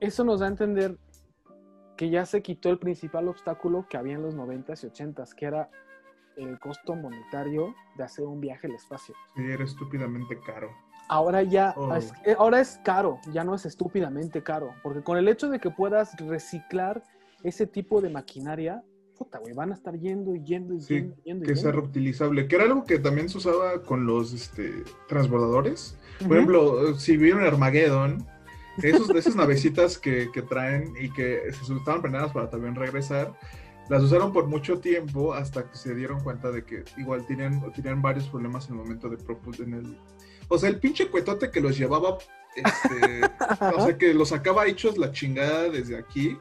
Eso 0.00 0.22
nos 0.24 0.40
da 0.40 0.46
a 0.46 0.50
entender 0.50 0.98
que 1.98 2.08
ya 2.08 2.24
se 2.24 2.40
quitó 2.42 2.70
el 2.70 2.78
principal 2.78 3.28
obstáculo 3.28 3.86
que 3.90 3.96
había 3.98 4.14
en 4.14 4.22
los 4.22 4.34
90s 4.34 4.84
y 4.84 4.86
80s, 4.86 5.34
que 5.34 5.44
era 5.46 5.68
el 6.36 6.58
costo 6.60 6.94
monetario 6.94 7.74
de 7.96 8.04
hacer 8.04 8.24
un 8.24 8.40
viaje 8.40 8.68
al 8.68 8.74
espacio. 8.74 9.14
Sí, 9.36 9.42
era 9.42 9.64
estúpidamente 9.64 10.38
caro. 10.46 10.70
Ahora 11.08 11.42
ya 11.42 11.74
Oh. 11.76 11.94
es, 11.96 12.12
eh, 12.24 12.36
ahora 12.38 12.60
es 12.60 12.80
caro, 12.84 13.18
ya 13.32 13.42
no 13.42 13.54
es 13.54 13.66
estúpidamente 13.66 14.42
caro, 14.42 14.70
porque 14.82 15.02
con 15.02 15.18
el 15.18 15.26
hecho 15.28 15.48
de 15.50 15.58
que 15.58 15.70
puedas 15.70 16.16
reciclar 16.18 17.02
ese 17.42 17.66
tipo 17.66 18.00
de 18.00 18.10
maquinaria, 18.10 18.82
puta, 19.16 19.38
güey, 19.38 19.52
van 19.54 19.72
a 19.72 19.74
estar 19.74 19.94
yendo 19.98 20.34
y 20.36 20.44
yendo 20.44 20.74
y 20.74 20.80
Sí, 20.80 20.94
yendo, 20.94 21.16
yendo. 21.24 21.44
y 21.44 21.48
que 21.48 21.56
sea 21.56 21.70
yendo. 21.72 21.80
reutilizable, 21.80 22.46
que 22.46 22.54
era 22.54 22.64
algo 22.66 22.84
que 22.84 22.98
también 23.00 23.28
se 23.28 23.38
usaba 23.38 23.82
con 23.82 24.06
los 24.06 24.32
este, 24.32 24.84
transbordadores. 25.08 25.98
Por 26.24 26.36
ejemplo, 26.36 26.94
si 26.94 27.16
vieron 27.16 27.42
Armageddon, 27.44 28.24
esos, 28.82 29.10
esas 29.10 29.36
navecitas 29.36 29.98
que, 29.98 30.30
que 30.32 30.42
traen 30.42 30.94
y 31.00 31.10
que 31.10 31.42
se 31.52 31.74
estaban 31.74 32.00
planeadas 32.02 32.32
para 32.32 32.50
también 32.50 32.74
regresar, 32.74 33.32
las 33.88 34.02
usaron 34.02 34.32
por 34.32 34.46
mucho 34.46 34.80
tiempo 34.80 35.32
hasta 35.32 35.68
que 35.68 35.76
se 35.76 35.94
dieron 35.94 36.20
cuenta 36.20 36.50
de 36.50 36.64
que 36.64 36.84
igual 36.98 37.26
tenían, 37.26 37.72
tenían 37.72 38.02
varios 38.02 38.28
problemas 38.28 38.66
en 38.66 38.72
el 38.72 38.78
momento 38.82 39.08
de 39.08 39.16
propulsión. 39.16 39.72
En 39.74 39.80
el... 39.80 39.98
O 40.48 40.58
sea, 40.58 40.68
el 40.68 40.78
pinche 40.78 41.08
cuetote 41.08 41.50
que 41.50 41.60
los 41.60 41.76
llevaba, 41.76 42.18
este, 42.54 43.20
o 43.76 43.84
sea, 43.84 43.96
que 43.96 44.12
los 44.12 44.28
sacaba 44.28 44.66
hechos 44.66 44.98
la 44.98 45.10
chingada 45.10 45.70
desde 45.70 45.96
aquí. 45.96 46.38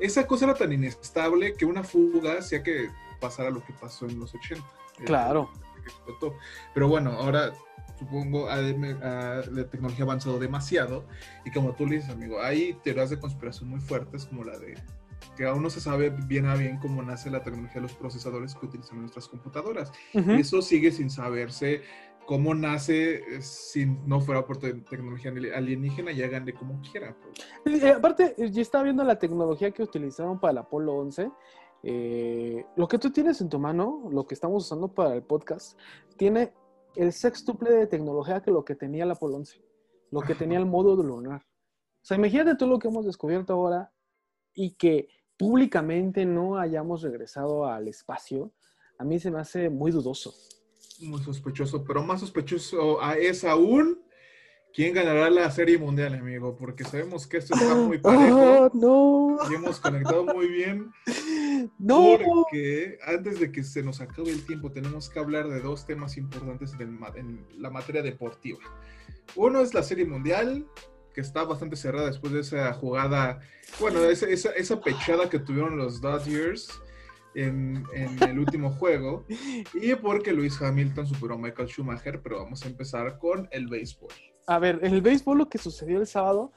Esa 0.00 0.26
cosa 0.26 0.46
era 0.46 0.54
tan 0.54 0.72
inestable 0.72 1.54
que 1.54 1.64
una 1.64 1.84
fuga 1.84 2.38
hacía 2.38 2.62
que 2.62 2.90
pasara 3.20 3.50
lo 3.50 3.64
que 3.64 3.72
pasó 3.74 4.06
en 4.06 4.18
los 4.18 4.34
80. 4.34 4.54
eh, 4.56 5.04
Claro. 5.04 5.50
que 5.82 5.88
explotó. 5.90 6.34
Pero 6.74 6.88
bueno, 6.88 7.12
ahora 7.12 7.52
supongo 8.00 8.48
ha 8.48 8.56
la 8.56 9.70
tecnología 9.70 10.04
ha 10.04 10.08
avanzado 10.08 10.38
demasiado 10.40 11.04
y 11.44 11.52
como 11.52 11.74
tú 11.74 11.86
le 11.86 11.96
dices, 11.96 12.10
amigo, 12.10 12.40
hay 12.42 12.72
teorías 12.82 13.10
de 13.10 13.20
conspiración 13.20 13.68
muy 13.70 13.78
fuertes 13.80 14.26
como 14.26 14.42
la 14.42 14.58
de 14.58 14.74
que 15.36 15.44
aún 15.46 15.62
no 15.62 15.70
se 15.70 15.80
sabe 15.80 16.10
bien 16.10 16.46
a 16.46 16.56
bien 16.56 16.78
cómo 16.78 17.02
nace 17.02 17.30
la 17.30 17.42
tecnología 17.42 17.76
de 17.76 17.82
los 17.82 17.92
procesadores 17.94 18.54
que 18.54 18.66
utilizan 18.66 19.00
nuestras 19.00 19.28
computadoras. 19.28 19.92
Ujú. 20.14 20.32
Y 20.32 20.40
eso 20.40 20.60
sigue 20.62 20.90
sin 20.90 21.10
saberse 21.10 21.82
cómo 22.26 22.54
nace 22.54 23.16
eh, 23.16 23.42
si 23.42 23.86
no 24.06 24.20
fuera 24.20 24.44
por 24.46 24.56
te- 24.58 24.72
tecnología 24.74 25.30
alienígena 25.54 26.10
y 26.12 26.22
hagan 26.22 26.44
de 26.46 26.54
como 26.54 26.80
quiera. 26.80 27.14
pues. 27.64 27.82
Eh, 27.82 27.90
aparte, 27.92 28.34
eh, 28.38 28.50
yo 28.50 28.62
estaba 28.62 28.84
viendo 28.84 29.04
la 29.04 29.18
tecnología 29.18 29.70
que 29.72 29.82
utilizaron 29.82 30.40
para 30.40 30.52
el 30.52 30.58
Apolo 30.58 30.94
11. 30.94 31.30
eh, 31.82 32.64
lo 32.76 32.86
que 32.88 32.98
tú 32.98 33.10
tienes 33.10 33.40
en 33.40 33.48
tu 33.48 33.58
mano, 33.58 34.08
lo 34.10 34.26
que 34.26 34.34
estamos 34.34 34.64
usando 34.64 34.88
para 34.88 35.14
el 35.14 35.22
podcast, 35.22 35.78
tiene 36.16 36.52
el 36.96 37.12
sextuple 37.12 37.70
de 37.70 37.86
tecnología 37.86 38.42
que 38.42 38.50
lo 38.50 38.64
que 38.64 38.74
tenía 38.74 39.04
el 39.04 39.10
Apolo 39.10 39.36
11, 39.36 39.62
lo 40.10 40.20
que 40.20 40.34
tenía 40.34 40.58
el 40.58 40.66
módulo 40.66 41.02
lunar. 41.02 41.42
O 41.42 42.04
sea, 42.04 42.16
imagínate 42.16 42.56
tú 42.56 42.66
lo 42.66 42.78
que 42.78 42.88
hemos 42.88 43.04
descubierto 43.04 43.52
ahora 43.52 43.92
y 44.54 44.72
que 44.72 45.08
públicamente 45.36 46.24
no 46.24 46.58
hayamos 46.58 47.02
regresado 47.02 47.66
al 47.66 47.88
espacio. 47.88 48.52
A 48.98 49.04
mí 49.04 49.18
se 49.18 49.30
me 49.30 49.40
hace 49.40 49.70
muy 49.70 49.90
dudoso. 49.90 50.34
Muy 51.00 51.22
sospechoso, 51.22 51.84
pero 51.84 52.02
más 52.02 52.20
sospechoso 52.20 53.00
es 53.14 53.44
aún 53.44 54.02
quién 54.72 54.94
ganará 54.94 55.30
la 55.30 55.50
serie 55.50 55.78
mundial, 55.78 56.14
amigo, 56.14 56.56
porque 56.56 56.84
sabemos 56.84 57.26
que 57.26 57.38
esto 57.38 57.54
está 57.54 57.74
muy 57.74 57.98
parejo. 57.98 58.38
¡Ah, 58.38 58.70
no! 58.74 59.38
y 59.50 59.54
hemos 59.54 59.80
conectado 59.80 60.24
muy 60.24 60.48
bien 60.48 60.92
¡No! 61.78 62.16
porque 62.24 62.98
antes 63.06 63.40
de 63.40 63.50
que 63.52 63.62
se 63.64 63.82
nos 63.82 64.00
acabe 64.00 64.30
el 64.30 64.44
tiempo 64.46 64.70
tenemos 64.70 65.08
que 65.10 65.18
hablar 65.18 65.48
de 65.48 65.60
dos 65.60 65.86
temas 65.86 66.16
importantes 66.16 66.72
en, 66.74 66.80
el 66.82 66.90
ma- 66.90 67.12
en 67.16 67.44
la 67.58 67.70
materia 67.70 68.02
deportiva. 68.02 68.58
Uno 69.36 69.60
es 69.60 69.74
la 69.74 69.82
Serie 69.82 70.04
Mundial, 70.04 70.66
que 71.14 71.20
está 71.20 71.44
bastante 71.44 71.76
cerrada 71.76 72.06
después 72.06 72.32
de 72.32 72.40
esa 72.40 72.72
jugada, 72.74 73.40
bueno, 73.80 74.00
esa, 74.04 74.26
esa, 74.28 74.50
esa 74.50 74.80
pechada 74.80 75.28
que 75.28 75.38
tuvieron 75.38 75.76
los 75.76 76.00
Dodgers 76.00 76.68
en, 77.34 77.84
en 77.94 78.22
el 78.22 78.38
último 78.38 78.70
juego, 78.78 79.24
y 79.74 79.94
porque 79.96 80.32
Luis 80.32 80.60
Hamilton 80.60 81.06
superó 81.06 81.34
a 81.34 81.38
Michael 81.38 81.68
Schumacher, 81.68 82.20
pero 82.22 82.42
vamos 82.42 82.64
a 82.64 82.68
empezar 82.68 83.18
con 83.18 83.48
el 83.52 83.66
béisbol. 83.68 84.10
A 84.46 84.58
ver, 84.58 84.80
en 84.82 84.94
el 84.94 85.00
béisbol 85.02 85.38
lo 85.38 85.48
que 85.48 85.58
sucedió 85.58 86.00
el 86.00 86.06
sábado, 86.08 86.50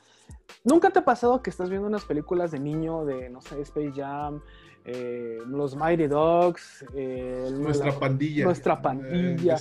¿nunca 0.64 0.90
te 0.90 0.98
ha 1.00 1.06
pasado 1.06 1.44
que 1.44 1.50
estás 1.52 1.70
viendo 1.70 1.88
unas 1.88 2.06
películas 2.06 2.50
de 2.52 2.60
niño 2.60 3.06
de, 3.06 3.30
no 3.30 3.40
sé, 3.42 3.62
Space 3.62 3.92
Jam, 3.96 4.42
eh, 4.86 5.40
los 5.48 5.76
Mighty 5.76 6.08
Dogs, 6.08 6.86
eh, 6.96 7.50
Nuestra 7.54 7.92
la- 7.92 8.00
pandilla. 8.00 8.46
nuestra 8.46 8.74
eh, 8.74 8.80
pandilla. 8.82 9.58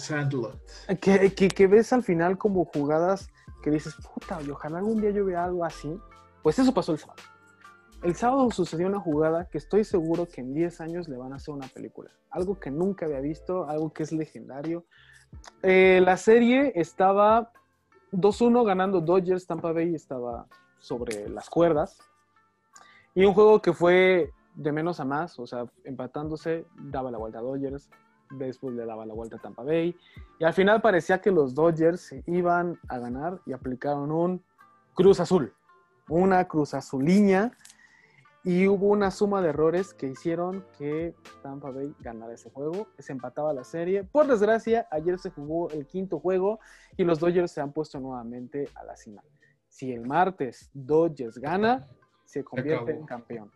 Que, 1.00 1.32
que- 1.34 1.48
que 1.48 1.66
ves 1.66 1.92
al 1.92 2.02
final 2.02 2.38
como 2.38 2.64
jugadas 2.64 3.28
que 3.62 3.70
dices, 3.70 3.94
puta, 4.12 4.40
y 4.42 4.50
ojalá 4.50 4.78
algún 4.78 5.00
día 5.00 5.10
yo 5.10 5.24
vea 5.24 5.44
algo 5.44 5.64
así? 5.64 5.94
Pues 6.42 6.58
eso 6.58 6.74
pasó 6.74 6.92
el 6.92 6.98
sábado. 6.98 7.22
El 8.02 8.16
sábado 8.16 8.50
sucedió 8.50 8.88
una 8.88 8.98
jugada 8.98 9.48
que 9.48 9.58
estoy 9.58 9.84
seguro 9.84 10.26
que 10.26 10.40
en 10.40 10.54
10 10.54 10.80
años 10.80 11.08
le 11.08 11.16
van 11.16 11.32
a 11.32 11.36
hacer 11.36 11.54
una 11.54 11.68
película. 11.68 12.10
Algo 12.30 12.58
que 12.58 12.72
nunca 12.72 13.06
había 13.06 13.20
visto, 13.20 13.68
algo 13.68 13.92
que 13.92 14.02
es 14.02 14.10
legendario. 14.10 14.84
Eh, 15.62 16.00
la 16.04 16.16
serie 16.16 16.72
estaba 16.74 17.52
2-1 18.10 18.64
ganando 18.64 19.00
Dodgers, 19.00 19.46
Tampa 19.46 19.70
Bay 19.72 19.94
estaba 19.94 20.46
sobre 20.80 21.28
las 21.28 21.48
cuerdas. 21.48 21.96
Y 23.14 23.24
un 23.24 23.34
juego 23.34 23.62
que 23.62 23.72
fue 23.72 24.32
de 24.54 24.72
menos 24.72 25.00
a 25.00 25.04
más, 25.04 25.38
o 25.38 25.46
sea, 25.46 25.66
empatándose, 25.84 26.66
daba 26.76 27.10
la 27.10 27.18
vuelta 27.18 27.38
a 27.38 27.42
Dodgers, 27.42 27.90
después 28.30 28.74
le 28.74 28.84
daba 28.84 29.06
la 29.06 29.14
vuelta 29.14 29.36
a 29.36 29.40
Tampa 29.40 29.62
Bay. 29.62 29.96
Y 30.38 30.44
al 30.44 30.52
final 30.52 30.80
parecía 30.80 31.20
que 31.20 31.30
los 31.30 31.54
Dodgers 31.54 32.14
iban 32.26 32.78
a 32.88 32.98
ganar 32.98 33.40
y 33.46 33.52
aplicaron 33.52 34.10
un 34.10 34.44
cruz 34.94 35.20
azul, 35.20 35.52
una 36.08 36.46
cruz 36.46 36.74
azuliña. 36.74 37.52
Y 38.44 38.66
hubo 38.66 38.88
una 38.88 39.12
suma 39.12 39.40
de 39.40 39.50
errores 39.50 39.94
que 39.94 40.08
hicieron 40.08 40.64
que 40.76 41.14
Tampa 41.44 41.70
Bay 41.70 41.94
ganara 42.00 42.32
ese 42.32 42.50
juego. 42.50 42.88
Se 42.98 43.12
empataba 43.12 43.52
la 43.52 43.62
serie. 43.62 44.02
Por 44.02 44.26
desgracia, 44.26 44.88
ayer 44.90 45.16
se 45.20 45.30
jugó 45.30 45.70
el 45.70 45.86
quinto 45.86 46.18
juego 46.18 46.58
y 46.96 47.04
los 47.04 47.20
Dodgers 47.20 47.52
se 47.52 47.60
han 47.60 47.70
puesto 47.70 48.00
nuevamente 48.00 48.68
a 48.74 48.82
la 48.82 48.96
cima. 48.96 49.22
Si 49.68 49.92
el 49.92 50.04
martes 50.04 50.70
Dodgers 50.74 51.38
gana, 51.38 51.86
se 52.24 52.42
convierte 52.42 52.90
en 52.90 53.06
campeón. 53.06 53.52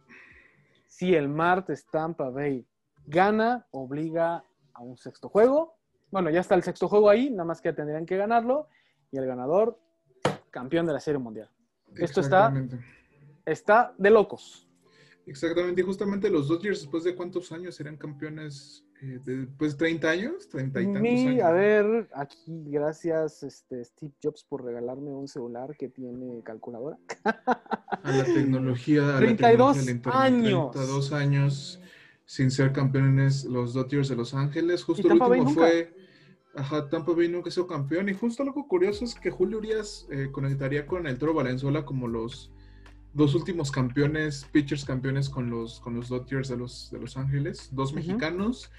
Si 0.86 1.14
el 1.14 1.28
martes 1.28 1.86
Tampa 1.86 2.30
Bay 2.30 2.66
gana, 3.06 3.66
obliga 3.70 4.44
a 4.72 4.82
un 4.82 4.96
sexto 4.96 5.28
juego. 5.28 5.76
Bueno, 6.10 6.30
ya 6.30 6.40
está 6.40 6.54
el 6.54 6.62
sexto 6.62 6.88
juego 6.88 7.10
ahí, 7.10 7.30
nada 7.30 7.44
más 7.44 7.60
que 7.60 7.72
tendrían 7.72 8.06
que 8.06 8.16
ganarlo. 8.16 8.68
Y 9.10 9.18
el 9.18 9.26
ganador, 9.26 9.78
campeón 10.50 10.86
de 10.86 10.92
la 10.92 11.00
Serie 11.00 11.18
Mundial. 11.18 11.50
Esto 11.96 12.20
está-. 12.20 12.52
Está 13.44 13.94
de 13.96 14.10
locos. 14.10 14.65
Exactamente, 15.26 15.80
y 15.80 15.84
justamente 15.84 16.30
los 16.30 16.46
Dodgers, 16.46 16.82
después 16.82 17.02
de 17.02 17.14
cuántos 17.16 17.50
años 17.50 17.78
eran 17.80 17.96
campeones, 17.96 18.84
eh, 19.02 19.18
de- 19.24 19.46
después 19.46 19.72
de 19.72 19.78
30 19.78 20.10
años, 20.10 20.48
30 20.48 20.80
y 20.80 20.84
tantos 20.84 21.02
Mi, 21.02 21.26
años. 21.28 21.44
a 21.44 21.50
ver, 21.52 22.08
aquí, 22.14 22.64
gracias 22.68 23.42
este, 23.42 23.84
Steve 23.84 24.12
Jobs 24.22 24.44
por 24.44 24.64
regalarme 24.64 25.10
un 25.10 25.26
celular 25.26 25.76
que 25.76 25.88
tiene 25.88 26.42
calculadora. 26.44 26.96
A 27.24 28.12
la 28.12 28.24
tecnología, 28.24 29.16
a 29.16 29.18
32 29.18 29.76
la 29.78 29.82
tecnología 29.84 30.22
años. 30.22 30.70
32 30.70 31.12
años 31.12 31.80
sin 32.24 32.50
ser 32.52 32.72
campeones 32.72 33.44
los 33.44 33.74
Dodgers 33.74 34.08
de 34.08 34.16
Los 34.16 34.32
Ángeles. 34.32 34.84
Justo 34.84 35.08
¿Y 35.08 35.10
el 35.10 35.20
último 35.20 35.50
fue, 35.50 35.92
ajá, 36.54 36.88
Tampa 36.88 37.12
Bay 37.12 37.28
nunca 37.28 37.48
ha 37.48 37.52
sido 37.52 37.66
campeón. 37.66 38.08
Y 38.08 38.14
justo 38.14 38.44
algo 38.44 38.66
curioso 38.68 39.04
es 39.04 39.14
que 39.16 39.30
Julio 39.30 39.58
Urias 39.58 40.06
eh, 40.10 40.28
conectaría 40.30 40.86
con 40.86 41.06
el 41.08 41.18
Toro 41.18 41.34
Valenzuela 41.34 41.84
como 41.84 42.06
los 42.08 42.52
dos 43.16 43.34
últimos 43.34 43.72
campeones, 43.72 44.46
pitchers 44.52 44.84
campeones 44.84 45.30
con 45.30 45.48
los, 45.48 45.80
con 45.80 45.94
los 45.94 46.08
Dodgers 46.08 46.48
de 46.48 46.56
Los, 46.58 46.90
de 46.90 47.00
los 47.00 47.16
Ángeles, 47.16 47.70
dos 47.72 47.94
mexicanos. 47.94 48.70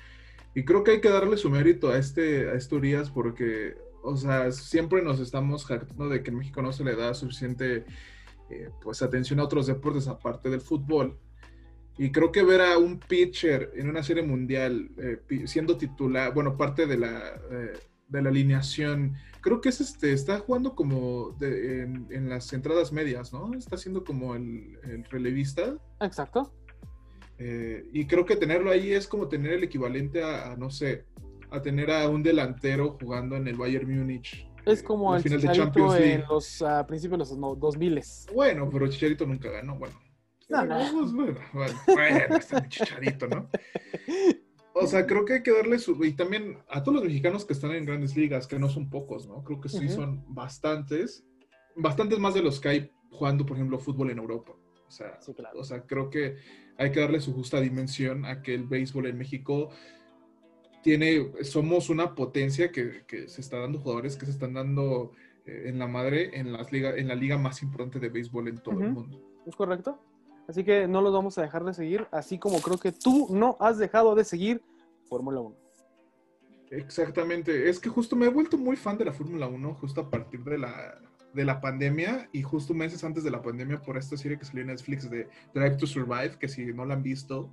Y 0.53 0.63
creo 0.63 0.83
que 0.83 0.91
hay 0.91 1.01
que 1.01 1.09
darle 1.09 1.37
su 1.37 1.49
mérito 1.49 1.89
a 1.89 1.97
este, 1.97 2.49
a 2.49 2.53
este 2.53 2.75
Urias 2.75 3.09
porque, 3.09 3.75
o 4.03 4.15
sea, 4.15 4.51
siempre 4.51 5.01
nos 5.01 5.19
estamos 5.19 5.65
jactando 5.65 6.07
de 6.07 6.21
que 6.21 6.29
en 6.29 6.37
México 6.37 6.61
no 6.61 6.71
se 6.71 6.83
le 6.83 6.95
da 6.95 7.15
suficiente 7.15 7.85
eh, 8.49 8.69
pues 8.81 9.01
atención 9.01 9.39
a 9.39 9.43
otros 9.43 9.65
deportes 9.65 10.07
aparte 10.07 10.49
del 10.49 10.61
fútbol. 10.61 11.17
Y 11.97 12.11
creo 12.11 12.31
que 12.31 12.43
ver 12.43 12.61
a 12.61 12.77
un 12.77 12.99
pitcher 12.99 13.71
en 13.75 13.89
una 13.89 14.03
serie 14.03 14.21
mundial 14.21 14.91
eh, 14.97 15.47
siendo 15.47 15.77
titular, 15.77 16.31
bueno, 16.31 16.55
parte 16.55 16.85
de 16.85 16.97
la, 16.97 17.41
eh, 17.51 17.73
de 18.07 18.21
la 18.21 18.29
alineación, 18.29 19.15
creo 19.41 19.59
que 19.61 19.69
es 19.69 19.81
este, 19.81 20.13
está 20.13 20.39
jugando 20.39 20.75
como 20.75 21.31
de- 21.39 21.81
en, 21.83 22.07
en 22.09 22.29
las 22.29 22.51
entradas 22.53 22.91
medias, 22.91 23.33
¿no? 23.33 23.53
Está 23.53 23.77
siendo 23.77 24.03
como 24.03 24.35
el, 24.35 24.77
el 24.83 25.03
relevista. 25.05 25.75
Exacto. 26.01 26.53
Eh, 27.39 27.87
y 27.93 28.05
creo 28.07 28.25
que 28.25 28.35
tenerlo 28.35 28.71
ahí 28.71 28.91
es 28.91 29.07
como 29.07 29.27
tener 29.27 29.53
el 29.53 29.63
equivalente 29.63 30.23
a, 30.23 30.51
a, 30.51 30.55
no 30.55 30.69
sé, 30.69 31.05
a 31.51 31.61
tener 31.61 31.91
a 31.91 32.09
un 32.09 32.23
delantero 32.23 32.97
jugando 32.99 33.35
en 33.35 33.47
el 33.47 33.55
Bayern 33.55 33.89
Múnich. 33.95 34.47
Es 34.65 34.81
eh, 34.81 34.83
como 34.83 35.15
el 35.15 35.21
final 35.21 35.41
de 35.41 35.51
Champions 35.51 35.95
en 35.95 36.01
League. 36.01 36.23
los 36.29 36.61
ah, 36.61 36.85
principios 36.87 37.17
de 37.29 37.35
los 37.35 37.37
no- 37.37 37.55
2000 37.55 38.01
Bueno, 38.33 38.69
pero 38.69 38.87
Chicharito 38.87 39.25
nunca 39.25 39.49
ganó, 39.51 39.77
bueno. 39.77 39.99
No, 40.49 40.65
no. 40.65 40.77
Pues, 40.77 41.11
bueno, 41.13 41.39
bueno, 41.53 41.73
bueno, 41.87 42.35
está 42.37 42.61
mi 42.61 42.69
Chicharito, 42.69 43.27
¿no? 43.27 43.49
O 44.79 44.87
sea, 44.87 45.05
creo 45.05 45.25
que 45.25 45.33
hay 45.33 45.43
que 45.43 45.51
darle 45.51 45.79
su... 45.79 46.03
Y 46.03 46.13
también 46.13 46.57
a 46.69 46.83
todos 46.83 46.95
los 46.95 47.05
mexicanos 47.05 47.45
que 47.45 47.53
están 47.53 47.71
en 47.71 47.85
grandes 47.85 48.15
ligas, 48.15 48.47
que 48.47 48.59
no 48.59 48.69
son 48.69 48.89
pocos, 48.89 49.27
¿no? 49.27 49.43
Creo 49.43 49.59
que 49.59 49.69
sí 49.69 49.89
son 49.89 50.23
bastantes. 50.27 51.25
Bastantes 51.75 52.19
más 52.19 52.33
de 52.33 52.41
los 52.41 52.59
que 52.59 52.69
hay 52.69 52.91
jugando, 53.09 53.45
por 53.45 53.57
ejemplo, 53.57 53.79
fútbol 53.79 54.11
en 54.11 54.19
Europa. 54.19 54.53
O 54.87 54.91
sea, 54.91 55.19
Sí, 55.21 55.33
claro. 55.33 55.59
o 55.59 55.63
sea, 55.63 55.81
creo 55.85 56.09
que 56.09 56.37
hay 56.77 56.91
que 56.91 56.99
darle 56.99 57.19
su 57.19 57.33
justa 57.33 57.59
dimensión 57.59 58.25
a 58.25 58.41
que 58.41 58.53
el 58.53 58.65
béisbol 58.65 59.07
en 59.07 59.17
México 59.17 59.69
tiene, 60.81 61.43
somos 61.43 61.89
una 61.89 62.15
potencia 62.15 62.71
que, 62.71 63.03
que 63.05 63.27
se 63.27 63.41
está 63.41 63.59
dando 63.59 63.79
jugadores 63.79 64.15
que 64.15 64.25
se 64.25 64.31
están 64.31 64.53
dando 64.53 65.11
eh, 65.45 65.69
en 65.69 65.79
la 65.79 65.87
madre 65.87 66.37
en, 66.39 66.53
las 66.53 66.71
liga, 66.71 66.95
en 66.95 67.07
la 67.07 67.15
liga 67.15 67.37
más 67.37 67.61
importante 67.63 67.99
de 67.99 68.09
béisbol 68.09 68.49
en 68.49 68.57
todo 68.57 68.81
el 68.81 68.91
mundo. 68.91 69.21
¿Es 69.45 69.55
correcto? 69.55 69.99
Así 70.47 70.63
que 70.63 70.87
no 70.87 71.01
los 71.01 71.13
vamos 71.13 71.37
a 71.37 71.41
dejar 71.41 71.63
de 71.65 71.73
seguir, 71.73 72.07
así 72.11 72.39
como 72.39 72.61
creo 72.61 72.77
que 72.77 72.91
tú 72.91 73.27
no 73.31 73.57
has 73.59 73.77
dejado 73.77 74.15
de 74.15 74.23
seguir 74.23 74.61
Fórmula 75.09 75.41
1. 75.41 75.55
Exactamente, 76.71 77.69
es 77.69 77.79
que 77.79 77.89
justo 77.89 78.15
me 78.15 78.25
he 78.25 78.29
vuelto 78.29 78.57
muy 78.57 78.75
fan 78.75 78.97
de 78.97 79.05
la 79.05 79.13
Fórmula 79.13 79.47
1 79.47 79.73
justo 79.75 80.01
a 80.01 80.09
partir 80.09 80.43
de 80.43 80.57
la, 80.57 80.99
de 81.33 81.45
la 81.45 81.61
pandemia 81.61 82.29
y 82.33 82.41
justo 82.41 82.73
meses 82.73 83.03
antes 83.03 83.23
de 83.23 83.31
la 83.31 83.41
pandemia 83.41 83.81
por 83.81 83.97
esta 83.97 84.17
serie 84.17 84.37
que 84.37 84.45
salió 84.45 84.61
en 84.61 84.67
Netflix 84.67 85.09
de 85.09 85.29
Drive 85.53 85.77
to 85.77 85.87
Survive, 85.87 86.37
que 86.39 86.47
si 86.47 86.65
no 86.73 86.85
la 86.85 86.95
han 86.95 87.03
visto, 87.03 87.51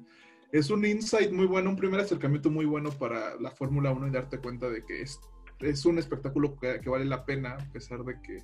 es 0.52 0.70
un 0.70 0.84
insight 0.84 1.32
muy 1.32 1.46
bueno, 1.46 1.70
un 1.70 1.76
primer 1.76 2.00
acercamiento 2.00 2.50
muy 2.50 2.64
bueno 2.64 2.90
para 2.90 3.36
la 3.40 3.50
Fórmula 3.50 3.92
1 3.92 4.08
y 4.08 4.10
darte 4.10 4.38
cuenta 4.38 4.70
de 4.70 4.84
que 4.84 5.02
es, 5.02 5.20
es 5.60 5.84
un 5.84 5.98
espectáculo 5.98 6.56
que, 6.56 6.80
que, 6.80 6.88
vale 6.88 7.04
la 7.04 7.24
pena, 7.24 7.56
a 7.60 7.72
pesar 7.72 8.04
de 8.04 8.20
que... 8.20 8.38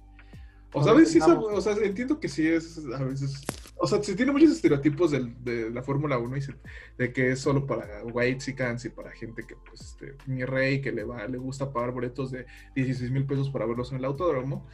O 0.73 0.85
sí, 1.05 1.19
o 1.21 1.61
sea, 1.61 1.73
entiendo 1.83 2.21
que 2.21 2.29
sí 2.29 2.47
es 2.47 2.79
a 2.95 3.03
veces... 3.03 3.43
O 3.83 3.87
sea, 3.87 4.03
se 4.03 4.15
tiene 4.15 4.31
muchos 4.31 4.51
estereotipos 4.53 5.11
de, 5.11 5.71
la 5.71 5.83
Fórmula 5.83 6.19
1 6.19 6.37
y 6.37 6.41
de 6.99 7.13
que 7.13 7.31
es 7.31 7.41
solo 7.41 7.67
para 7.67 8.05
white 8.05 8.51
y 8.51 8.89
para 8.91 9.11
gente 9.13 9.43
que, 9.47 9.57
pues, 9.57 9.81
este, 9.81 10.17
mi 10.27 10.45
rey, 10.45 10.83
que 10.83 10.93
le, 10.93 11.05
va, 11.05 11.27
le 11.27 11.39
gusta 11.39 11.73
pagar 11.73 11.93
boletos 11.93 12.31
de 12.31 12.45
16 12.75 13.11
mil 13.11 13.25
pesos 13.25 13.49
para 13.49 13.65
verlos 13.65 13.91
en 13.93 13.99
el 13.99 14.05
autódromo. 14.05 14.67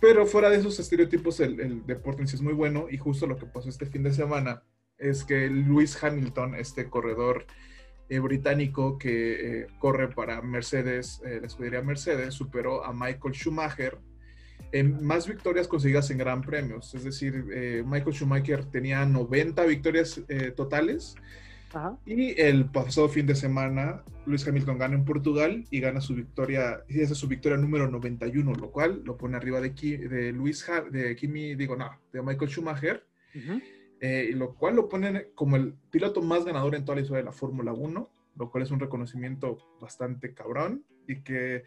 Pero 0.00 0.26
fuera 0.26 0.48
de 0.48 0.58
esos 0.58 0.78
estereotipos, 0.78 1.40
el, 1.40 1.58
el, 1.58 1.86
deporte 1.86 2.22
en 2.22 2.28
sí 2.28 2.36
es 2.36 2.42
muy 2.42 2.52
bueno 2.52 2.86
y 2.88 2.98
justo 2.98 3.26
lo 3.26 3.36
que 3.36 3.46
pasó 3.46 3.68
este 3.68 3.86
fin 3.86 4.04
de 4.04 4.12
semana 4.12 4.62
es 4.96 5.24
que 5.24 5.50
Lewis 5.50 6.02
Hamilton, 6.02 6.54
este 6.54 6.88
corredor 6.88 7.46
eh, 8.08 8.20
británico 8.20 8.98
que 8.98 9.62
eh, 9.62 9.66
corre 9.80 10.08
para 10.08 10.40
Mercedes, 10.40 11.20
eh, 11.26 11.38
la 11.40 11.48
escudería 11.48 11.82
Mercedes, 11.82 12.34
superó 12.34 12.84
a 12.84 12.92
Michael 12.92 13.34
Schumacher 13.34 13.98
en 14.72 15.04
más 15.04 15.26
victorias 15.26 15.68
conseguidas 15.68 16.10
en 16.10 16.18
gran 16.18 16.42
premios. 16.42 16.94
Es 16.94 17.04
decir, 17.04 17.44
eh, 17.52 17.82
Michael 17.86 18.14
Schumacher 18.14 18.64
tenía 18.64 19.04
90 19.04 19.64
victorias 19.64 20.22
eh, 20.28 20.52
totales. 20.54 21.14
Ajá. 21.72 21.98
Y 22.06 22.40
el 22.40 22.66
pasado 22.66 23.08
fin 23.08 23.26
de 23.26 23.34
semana, 23.34 24.02
Lewis 24.24 24.46
Hamilton 24.46 24.78
gana 24.78 24.94
en 24.94 25.04
Portugal 25.04 25.64
y 25.70 25.80
gana 25.80 26.00
su 26.00 26.14
victoria, 26.14 26.80
y 26.88 27.00
esa 27.00 27.12
es 27.12 27.18
su 27.18 27.28
victoria 27.28 27.58
número 27.58 27.88
91, 27.88 28.54
lo 28.54 28.70
cual 28.70 29.02
lo 29.04 29.16
pone 29.16 29.36
arriba 29.36 29.60
de, 29.60 29.70
de 29.70 30.32
Luis, 30.32 30.64
de 30.90 31.16
Kimi, 31.16 31.54
digo, 31.54 31.76
no, 31.76 31.90
de 32.12 32.22
Michael 32.22 32.50
Schumacher. 32.50 33.04
Uh 33.34 33.38
-huh. 33.38 33.62
eh, 34.00 34.30
lo 34.32 34.54
cual 34.54 34.76
lo 34.76 34.88
ponen 34.88 35.28
como 35.34 35.56
el 35.56 35.74
piloto 35.90 36.22
más 36.22 36.44
ganador 36.44 36.74
en 36.74 36.84
toda 36.84 36.96
la 36.96 37.02
historia 37.02 37.18
de 37.18 37.26
la 37.26 37.32
Fórmula 37.32 37.72
1, 37.72 38.10
lo 38.36 38.50
cual 38.50 38.62
es 38.62 38.70
un 38.70 38.80
reconocimiento 38.80 39.58
bastante 39.80 40.32
cabrón 40.32 40.84
y 41.06 41.22
que 41.22 41.64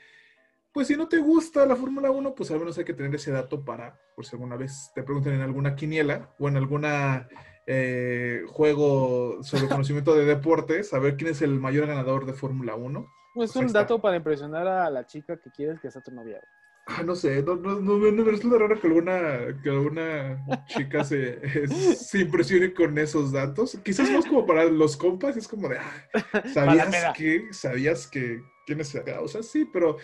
pues 0.71 0.88
si 0.88 0.95
no 0.95 1.08
te 1.08 1.17
gusta 1.17 1.65
la 1.65 1.75
Fórmula 1.75 2.12
1, 2.12 2.36
pues 2.36 2.51
al 2.51 2.60
menos 2.60 2.77
hay 2.77 2.86
que 2.86 2.93
tener 2.93 3.13
ese 3.15 3.32
dato 3.32 3.63
para, 3.63 3.99
por 4.15 4.25
si 4.25 4.36
alguna 4.36 4.55
vez 4.55 4.91
te 4.93 5.03
preguntan 5.03 5.34
en 5.34 5.41
alguna 5.41 5.75
quiniela 5.75 6.34
o 6.38 6.47
en 6.47 6.58
alguna 6.58 7.27
eh, 7.65 8.43
juego 8.47 9.43
sobre 9.43 9.67
conocimiento 9.69 10.15
de 10.15 10.25
deportes, 10.25 10.89
saber 10.89 11.17
quién 11.17 11.32
es 11.32 11.41
el 11.41 11.60
mayor 11.60 11.88
ganador 11.88 12.25
de 12.25 12.34
Fórmula 12.34 12.75
1. 12.75 13.08
Pues, 13.34 13.53
pues 13.53 13.65
un 13.65 13.71
dato 13.71 13.95
está. 13.95 14.01
para 14.01 14.17
impresionar 14.17 14.67
a 14.67 14.89
la 14.89 15.05
chica 15.05 15.38
que 15.38 15.51
quieres 15.51 15.79
que 15.79 15.91
sea 15.91 16.01
tu 16.01 16.12
novia. 16.12 16.41
Ah, 16.88 17.03
no 17.03 17.15
sé, 17.15 17.43
no, 17.43 17.55
no, 17.55 17.79
no, 17.79 17.97
no 17.99 18.23
me 18.25 18.32
resulta 18.32 18.58
raro 18.58 18.79
que 18.82 18.88
alguna, 18.88 19.62
que 19.62 19.69
alguna 19.69 20.43
chica 20.65 21.03
se, 21.03 21.67
se, 21.95 22.19
impresione 22.19 22.73
con 22.73 22.97
esos 22.97 23.32
datos. 23.32 23.77
Quizás 23.84 24.10
más 24.10 24.25
como 24.25 24.47
para 24.47 24.65
los 24.65 24.97
compas, 24.97 25.38
es 25.38 25.47
como 25.47 25.69
de, 25.69 25.77
ah, 25.77 26.10
¿sabías 26.53 27.15
que? 27.15 27.53
¿Sabías 27.53 28.08
que? 28.08 28.41
¿Quién 28.65 28.82
es? 28.82 28.95
O 28.95 29.27
sea, 29.27 29.43
sí, 29.43 29.65
pero 29.71 29.97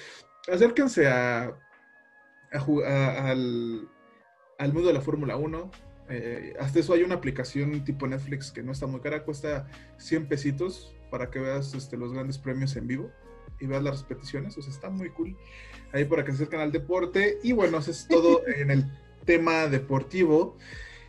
acérquense 0.52 1.08
a, 1.08 1.46
a, 1.46 2.58
a 2.58 3.30
al, 3.30 3.90
al, 4.58 4.74
mundo 4.74 4.88
de 4.88 4.94
la 4.94 5.02
Fórmula 5.02 5.38
1. 5.38 5.72
Eh, 6.10 6.54
hasta 6.60 6.80
eso 6.80 6.94
hay 6.94 7.04
una 7.04 7.16
aplicación 7.16 7.84
tipo 7.84 8.08
Netflix 8.08 8.52
que 8.52 8.62
no 8.62 8.72
está 8.72 8.86
muy 8.86 9.00
cara, 9.02 9.24
cuesta 9.24 9.68
100 9.98 10.28
pesitos 10.28 10.96
para 11.10 11.32
que 11.32 11.40
veas 11.40 11.74
este, 11.74 11.98
los 11.98 12.14
grandes 12.14 12.38
premios 12.38 12.76
en 12.76 12.88
vivo 12.88 13.12
y 13.60 13.68
veas 13.68 13.84
las 13.84 14.02
repeticiones. 14.02 14.58
O 14.58 14.62
sea, 14.62 14.74
está 14.74 14.90
muy 14.90 15.10
cool. 15.10 15.36
Ahí 15.94 16.06
para 16.06 16.24
que 16.24 16.32
se 16.32 16.38
acerquen 16.38 16.60
al 16.60 16.72
deporte. 16.72 17.40
Y 17.44 17.54
bueno, 17.54 17.78
eso 17.78 17.92
es 17.92 18.08
todo 18.08 18.46
en 18.48 18.72
el 18.72 18.86
tema 19.26 19.68
deportivo. 19.68 20.58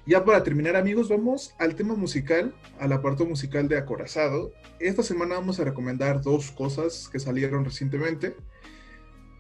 Ya 0.07 0.25
para 0.25 0.45
terminar, 0.45 0.77
amigos, 0.77 1.09
vamos 1.09 1.55
al 1.59 1.75
tema 1.75 1.95
musical, 1.95 2.55
al 2.79 2.93
apartado 2.93 3.29
musical 3.29 3.67
de 3.67 3.77
Acorazado. 3.77 4.53
Esta 4.79 5.03
semana 5.03 5.35
vamos 5.35 5.59
a 5.59 5.65
recomendar 5.65 6.23
dos 6.23 6.53
cosas 6.53 7.09
que 7.11 7.19
salieron 7.19 7.65
recientemente. 7.65 8.37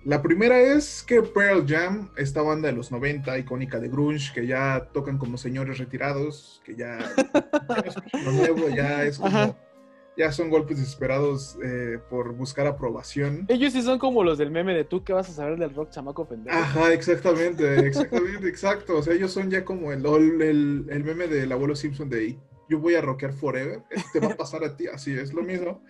La 0.06 0.22
primera 0.22 0.60
es 0.60 1.02
que 1.02 1.20
Pearl 1.20 1.66
Jam, 1.66 2.10
esta 2.16 2.40
banda 2.40 2.68
de 2.68 2.74
los 2.74 2.92
90, 2.92 3.40
icónica 3.40 3.80
de 3.80 3.88
grunge, 3.88 4.32
que 4.32 4.46
ya 4.46 4.88
tocan 4.92 5.18
como 5.18 5.36
señores 5.36 5.78
retirados, 5.78 6.62
que 6.64 6.76
ya, 6.76 6.98
lo 8.24 8.30
nuevo, 8.30 8.68
ya 8.68 9.02
es 9.02 9.16
como, 9.18 9.36
Ajá. 9.36 9.56
ya 10.16 10.30
son 10.30 10.48
golpes 10.48 10.78
desesperados 10.78 11.58
eh, 11.60 11.98
por 12.08 12.34
buscar 12.34 12.68
aprobación. 12.68 13.46
Ellos 13.48 13.72
sí 13.72 13.82
son 13.82 13.98
como 13.98 14.22
los 14.22 14.38
del 14.38 14.52
meme 14.52 14.74
de 14.74 14.84
tú 14.84 15.02
que 15.02 15.12
vas 15.12 15.28
a 15.28 15.32
saber 15.32 15.58
del 15.58 15.74
rock 15.74 15.90
chamaco 15.90 16.28
pendejo. 16.28 16.56
Ajá, 16.56 16.92
exactamente, 16.92 17.80
exactamente, 17.80 18.46
exacto. 18.46 18.98
O 18.98 19.02
sea, 19.02 19.12
ellos 19.12 19.32
son 19.32 19.50
ya 19.50 19.64
como 19.64 19.90
el, 19.90 20.06
el, 20.06 20.86
el 20.88 21.02
meme 21.02 21.26
del 21.26 21.50
abuelo 21.50 21.74
Simpson 21.74 22.08
de 22.08 22.38
yo 22.68 22.78
voy 22.78 22.94
a 22.94 23.00
rockear 23.00 23.32
forever, 23.32 23.82
te 24.12 24.20
va 24.20 24.28
a 24.28 24.36
pasar 24.36 24.62
a 24.62 24.76
ti, 24.76 24.86
así 24.86 25.18
es 25.18 25.32
lo 25.34 25.42
mismo. 25.42 25.82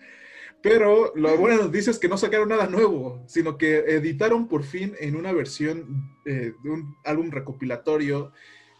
Pero 0.61 1.13
la 1.15 1.33
buena 1.35 1.57
noticia 1.57 1.91
es 1.91 1.99
que 1.99 2.07
no 2.07 2.17
sacaron 2.17 2.49
nada 2.49 2.67
nuevo, 2.67 3.23
sino 3.27 3.57
que 3.57 3.77
editaron 3.77 4.47
por 4.47 4.63
fin 4.63 4.93
en 4.99 5.15
una 5.15 5.31
versión 5.31 6.09
eh, 6.25 6.53
de 6.63 6.69
un 6.69 6.95
álbum 7.03 7.29
recopilatorio 7.29 8.31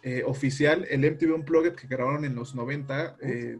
eh, 0.04 0.24
oficial 0.26 0.86
el 0.90 1.02
MTV 1.12 1.34
Unplugged 1.36 1.76
que 1.76 1.88
grabaron 1.88 2.26
en 2.26 2.36
los 2.36 2.56
90. 2.56 3.18
Eh, 3.22 3.60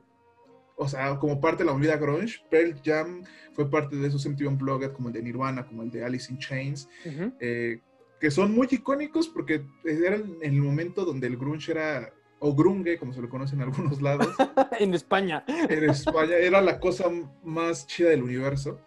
o 0.76 0.88
sea, 0.88 1.18
como 1.20 1.40
parte 1.40 1.64
de 1.64 1.68
la 1.68 1.74
movida 1.74 1.98
grunge, 1.98 2.40
Pearl 2.50 2.80
Jam 2.84 3.24
fue 3.54 3.70
parte 3.70 3.96
de 3.96 4.08
esos 4.08 4.26
MTV 4.26 4.48
Unplugged 4.48 4.92
como 4.92 5.10
el 5.10 5.14
de 5.14 5.24
Nirvana, 5.24 5.66
como 5.66 5.84
el 5.84 5.92
de 5.92 6.04
Alice 6.04 6.32
in 6.32 6.40
Chains, 6.40 6.88
uh 7.06 7.10
-huh. 7.10 7.82
que 8.20 8.32
son 8.32 8.52
muy 8.54 8.68
icónicos 8.70 9.28
porque 9.28 9.64
eran 9.84 10.38
en 10.42 10.54
el 10.54 10.62
momento 10.62 11.06
donde 11.06 11.28
el 11.28 11.38
grunge 11.38 11.72
era 11.72 12.14
o 12.40 12.56
grunge, 12.56 12.98
como 12.98 13.14
se 13.14 13.22
lo 13.22 13.30
conoce 13.30 13.56
en 13.56 13.62
algunos 13.62 14.02
lados. 14.02 14.28
en 14.80 14.94
España. 14.94 15.44
En 15.48 15.90
España 15.90 16.36
era 16.36 16.62
la 16.62 16.80
cosa 16.80 17.06
más 17.44 17.88
chida 17.88 18.10
del 18.10 18.24
universo. 18.24 18.80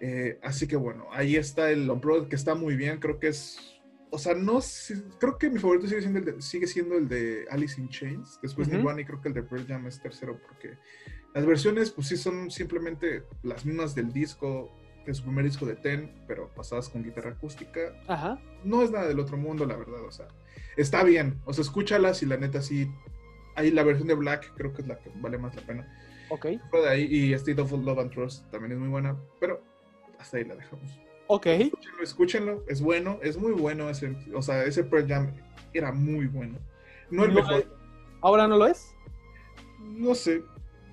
Eh, 0.00 0.38
así 0.42 0.66
que 0.66 0.76
bueno, 0.76 1.06
ahí 1.12 1.36
está 1.36 1.70
el 1.70 1.88
Unplugged, 1.90 2.28
que 2.28 2.36
está 2.36 2.54
muy 2.54 2.76
bien. 2.76 2.98
Creo 2.98 3.18
que 3.18 3.28
es. 3.28 3.80
O 4.10 4.18
sea, 4.18 4.34
no. 4.34 4.60
Creo 5.18 5.38
que 5.38 5.50
mi 5.50 5.58
favorito 5.58 5.86
sigue 5.86 6.02
siendo 6.02 6.18
el 6.20 6.24
de, 6.24 6.42
sigue 6.42 6.66
siendo 6.66 6.96
el 6.96 7.08
de 7.08 7.46
Alice 7.50 7.80
in 7.80 7.88
Chains. 7.88 8.38
Después 8.42 8.68
uh 8.68 8.70
-huh. 8.70 8.76
Nirvana 8.76 9.00
y 9.00 9.04
creo 9.04 9.20
que 9.20 9.28
el 9.28 9.34
de 9.34 9.42
Pearl 9.42 9.66
Jam 9.66 9.86
es 9.86 10.00
tercero, 10.00 10.38
porque 10.46 10.78
las 11.34 11.46
versiones, 11.46 11.90
pues 11.90 12.08
sí, 12.08 12.16
son 12.16 12.50
simplemente 12.50 13.24
las 13.42 13.66
mismas 13.66 13.94
del 13.94 14.12
disco, 14.12 14.70
de 15.04 15.14
su 15.14 15.24
primer 15.24 15.44
disco 15.44 15.66
de 15.66 15.74
Ten, 15.74 16.12
pero 16.28 16.48
pasadas 16.54 16.88
con 16.88 17.02
guitarra 17.02 17.30
acústica. 17.30 17.80
Ajá. 18.06 18.40
No 18.62 18.82
es 18.82 18.90
nada 18.90 19.08
del 19.08 19.18
otro 19.18 19.36
mundo, 19.36 19.66
la 19.66 19.76
verdad. 19.76 20.04
O 20.04 20.12
sea, 20.12 20.28
está 20.76 21.02
bien. 21.04 21.40
O 21.44 21.52
sea, 21.52 21.62
escúchalas 21.62 22.22
y 22.22 22.26
la 22.26 22.36
neta 22.36 22.62
sí. 22.62 22.90
Ahí 23.56 23.70
la 23.70 23.84
versión 23.84 24.08
de 24.08 24.14
Black 24.14 24.52
creo 24.56 24.72
que 24.72 24.82
es 24.82 24.88
la 24.88 24.98
que 24.98 25.10
vale 25.16 25.38
más 25.38 25.54
la 25.54 25.62
pena. 25.62 25.98
Ok. 26.30 26.46
De 26.46 26.88
ahí, 26.88 27.08
y 27.10 27.32
State 27.34 27.60
of 27.60 27.72
Love 27.72 27.98
and 27.98 28.10
Trust 28.12 28.50
también 28.50 28.72
es 28.72 28.78
muy 28.78 28.88
buena, 28.88 29.16
pero 29.38 29.62
hasta 30.18 30.38
ahí 30.38 30.44
la 30.44 30.56
dejamos. 30.56 30.98
Ok. 31.28 31.46
Escúchenlo, 31.46 32.02
escúchenlo. 32.02 32.64
es 32.66 32.80
bueno, 32.80 33.18
es 33.22 33.36
muy 33.36 33.52
bueno. 33.52 33.88
Ese, 33.88 34.16
o 34.34 34.42
sea, 34.42 34.64
ese 34.64 34.84
Pearl 34.84 35.06
Jam 35.06 35.32
era 35.72 35.92
muy 35.92 36.26
bueno. 36.26 36.58
No 37.10 37.24
el 37.24 37.34
¿No 37.34 37.36
mejor. 37.36 37.66
¿Ahora 38.20 38.48
no 38.48 38.56
lo 38.56 38.66
es? 38.66 38.94
No 39.80 40.14
sé. 40.14 40.42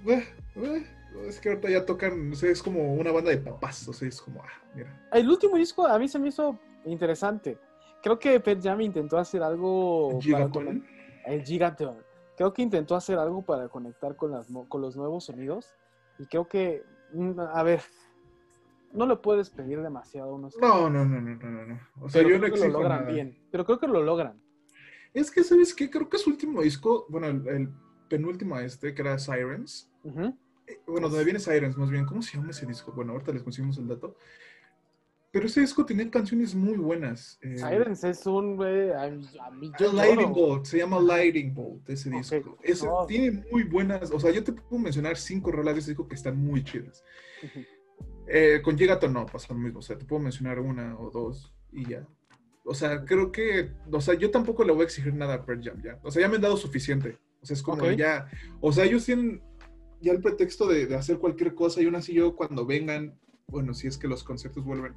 Eh, 0.06 0.28
eh, 0.56 0.86
es 1.28 1.40
que 1.40 1.50
ahorita 1.50 1.70
ya 1.70 1.86
tocan, 1.86 2.30
no 2.30 2.36
sé, 2.36 2.52
es 2.52 2.62
como 2.62 2.94
una 2.94 3.12
banda 3.12 3.32
de 3.32 3.38
papás, 3.38 3.88
o 3.88 3.94
sea, 3.94 4.08
es 4.08 4.22
como, 4.22 4.42
ah, 4.44 4.62
mira. 4.76 5.08
El 5.12 5.30
último 5.30 5.58
disco 5.58 5.86
a 5.86 5.98
mí 6.00 6.08
se 6.08 6.20
me 6.20 6.30
hizo 6.30 6.58
interesante. 6.86 7.58
Creo 8.02 8.18
que 8.18 8.40
Pearl 8.40 8.62
Jam 8.62 8.82
intentó 8.82 9.18
hacer 9.18 9.44
algo. 9.44 10.20
¿Gigaton? 10.22 10.52
Para, 10.52 11.34
el 11.34 11.44
Gigaton. 11.44 11.98
Creo 12.36 12.54
que 12.54 12.62
intentó 12.62 12.96
hacer 12.96 13.18
algo 13.18 13.44
para 13.44 13.68
conectar 13.70 14.16
con, 14.16 14.32
las, 14.32 14.48
con 14.68 14.82
los 14.82 14.96
nuevos 14.96 15.26
sonidos. 15.26 15.76
Y 16.18 16.26
creo 16.26 16.48
que, 16.48 16.84
mm, 17.14 17.40
a 17.40 17.64
ver, 17.64 17.82
no 18.94 19.06
le 19.06 19.16
puedes 19.16 19.50
pedir 19.50 19.82
demasiado 19.82 20.32
a 20.32 20.34
unos. 20.34 20.58
No, 20.58 20.90
no, 20.90 21.06
no, 21.06 21.22
no, 21.22 21.36
no, 21.36 21.66
no. 21.66 21.80
O 22.02 22.10
sea, 22.10 22.22
pero 22.22 22.36
yo 22.36 22.40
no 22.40 22.54
que 22.54 22.60
lo 22.60 22.68
logran 22.70 23.02
nada. 23.02 23.12
bien. 23.12 23.38
Pero 23.52 23.66
creo 23.66 23.80
que 23.80 23.88
lo 23.88 24.02
logran. 24.02 24.42
Es 25.14 25.30
que, 25.30 25.44
¿sabes 25.44 25.74
qué? 25.74 25.90
Creo 25.90 26.10
que 26.10 26.18
su 26.18 26.30
último 26.30 26.62
disco, 26.62 27.06
bueno, 27.10 27.28
el, 27.28 27.48
el 27.48 27.70
penúltimo 28.10 28.58
este, 28.60 28.94
que 28.94 29.02
era 29.02 29.20
Sirens. 29.20 29.92
Uh 30.04 30.10
-huh. 30.12 30.38
Bueno, 30.88 31.10
donde 31.10 31.26
viene 31.26 31.40
Sirens, 31.40 31.78
más 31.78 31.90
bien. 31.90 32.06
¿Cómo 32.06 32.22
se 32.22 32.38
llama 32.38 32.52
ese 32.52 32.66
disco? 32.66 32.92
Bueno, 32.94 33.12
ahorita 33.14 33.32
les 33.34 33.44
conseguimos 33.44 33.78
el 33.78 33.88
dato. 33.88 34.16
Pero 35.32 35.46
ese 35.46 35.62
disco 35.62 35.86
tenía 35.86 36.10
canciones 36.12 36.54
muy 36.54 36.78
buenas. 36.78 37.40
Eh, 37.42 37.58
Sirens 37.58 38.04
es 38.04 38.26
un, 38.26 38.58
güey, 38.58 38.92
a, 38.92 39.10
mí 39.52 39.72
yo 39.80 39.94
Lighting 39.94 40.34
Bolt, 40.34 40.66
se 40.66 40.80
llama 40.80 41.00
Lighting 41.00 41.54
Bolt 41.54 41.90
ese 41.90 42.10
disco. 42.10 42.36
Okay. 42.36 42.72
Ese, 42.72 42.86
oh. 42.88 43.06
Tiene 43.06 43.44
muy 43.50 43.64
buenas, 43.64 44.12
o 44.12 44.20
sea, 44.20 44.32
yo 44.32 44.44
te 44.44 44.52
puedo 44.52 44.82
mencionar 44.82 45.16
cinco 45.16 45.52
rolas 45.52 45.76
de 45.76 45.80
ese 45.80 45.92
disco 45.92 46.08
que 46.08 46.16
están 46.16 46.38
muy 46.38 46.64
chidas. 46.66 47.02
Uh 47.44 47.46
-huh. 47.48 47.68
eh, 48.28 48.62
con 48.62 48.78
Llegato 48.78 49.08
no 49.08 49.26
pasa 49.26 49.54
lo 49.54 49.60
mismo, 49.60 49.80
o 49.80 49.82
sea, 49.82 49.98
te 49.98 50.04
puedo 50.04 50.22
mencionar 50.22 50.60
una 50.60 51.00
o 51.00 51.10
dos 51.10 51.54
y 51.72 51.88
ya. 51.88 52.06
O 52.66 52.74
sea, 52.74 53.06
creo 53.06 53.32
que, 53.32 53.72
o 53.90 54.02
sea, 54.02 54.16
yo 54.16 54.32
tampoco 54.32 54.66
le 54.66 54.74
voy 54.74 54.82
a 54.82 54.86
exigir 54.86 55.14
nada 55.14 55.36
a 55.36 55.46
Pearl 55.46 55.64
Jam 55.64 55.82
ya. 55.82 55.98
O 56.04 56.12
sea, 56.12 56.22
ya 56.22 56.28
me 56.30 56.36
han 56.36 56.42
dado 56.42 56.58
suficiente. 56.58 57.18
O 57.42 57.46
sea, 57.46 57.56
es 57.56 57.64
como 57.64 57.84
Ok. 57.84 57.92
ya, 57.94 58.30
o 58.60 58.72
sea, 58.72 58.84
ellos 58.84 59.06
tienen 59.06 59.42
ya 60.02 60.12
el 60.12 60.22
pretexto 60.22 60.68
de, 60.68 60.88
de 60.88 60.96
hacer 60.96 61.20
cualquier 61.20 61.56
cosa 61.56 61.82
y 61.82 61.86
aún 61.86 61.96
así 61.96 62.14
yo 62.14 62.36
cuando 62.36 62.66
vengan, 62.66 63.18
bueno, 63.52 63.74
si 63.74 63.88
es 63.88 63.98
que 63.98 64.08
los 64.08 64.24
conciertos 64.24 64.64
vuelven. 64.64 64.94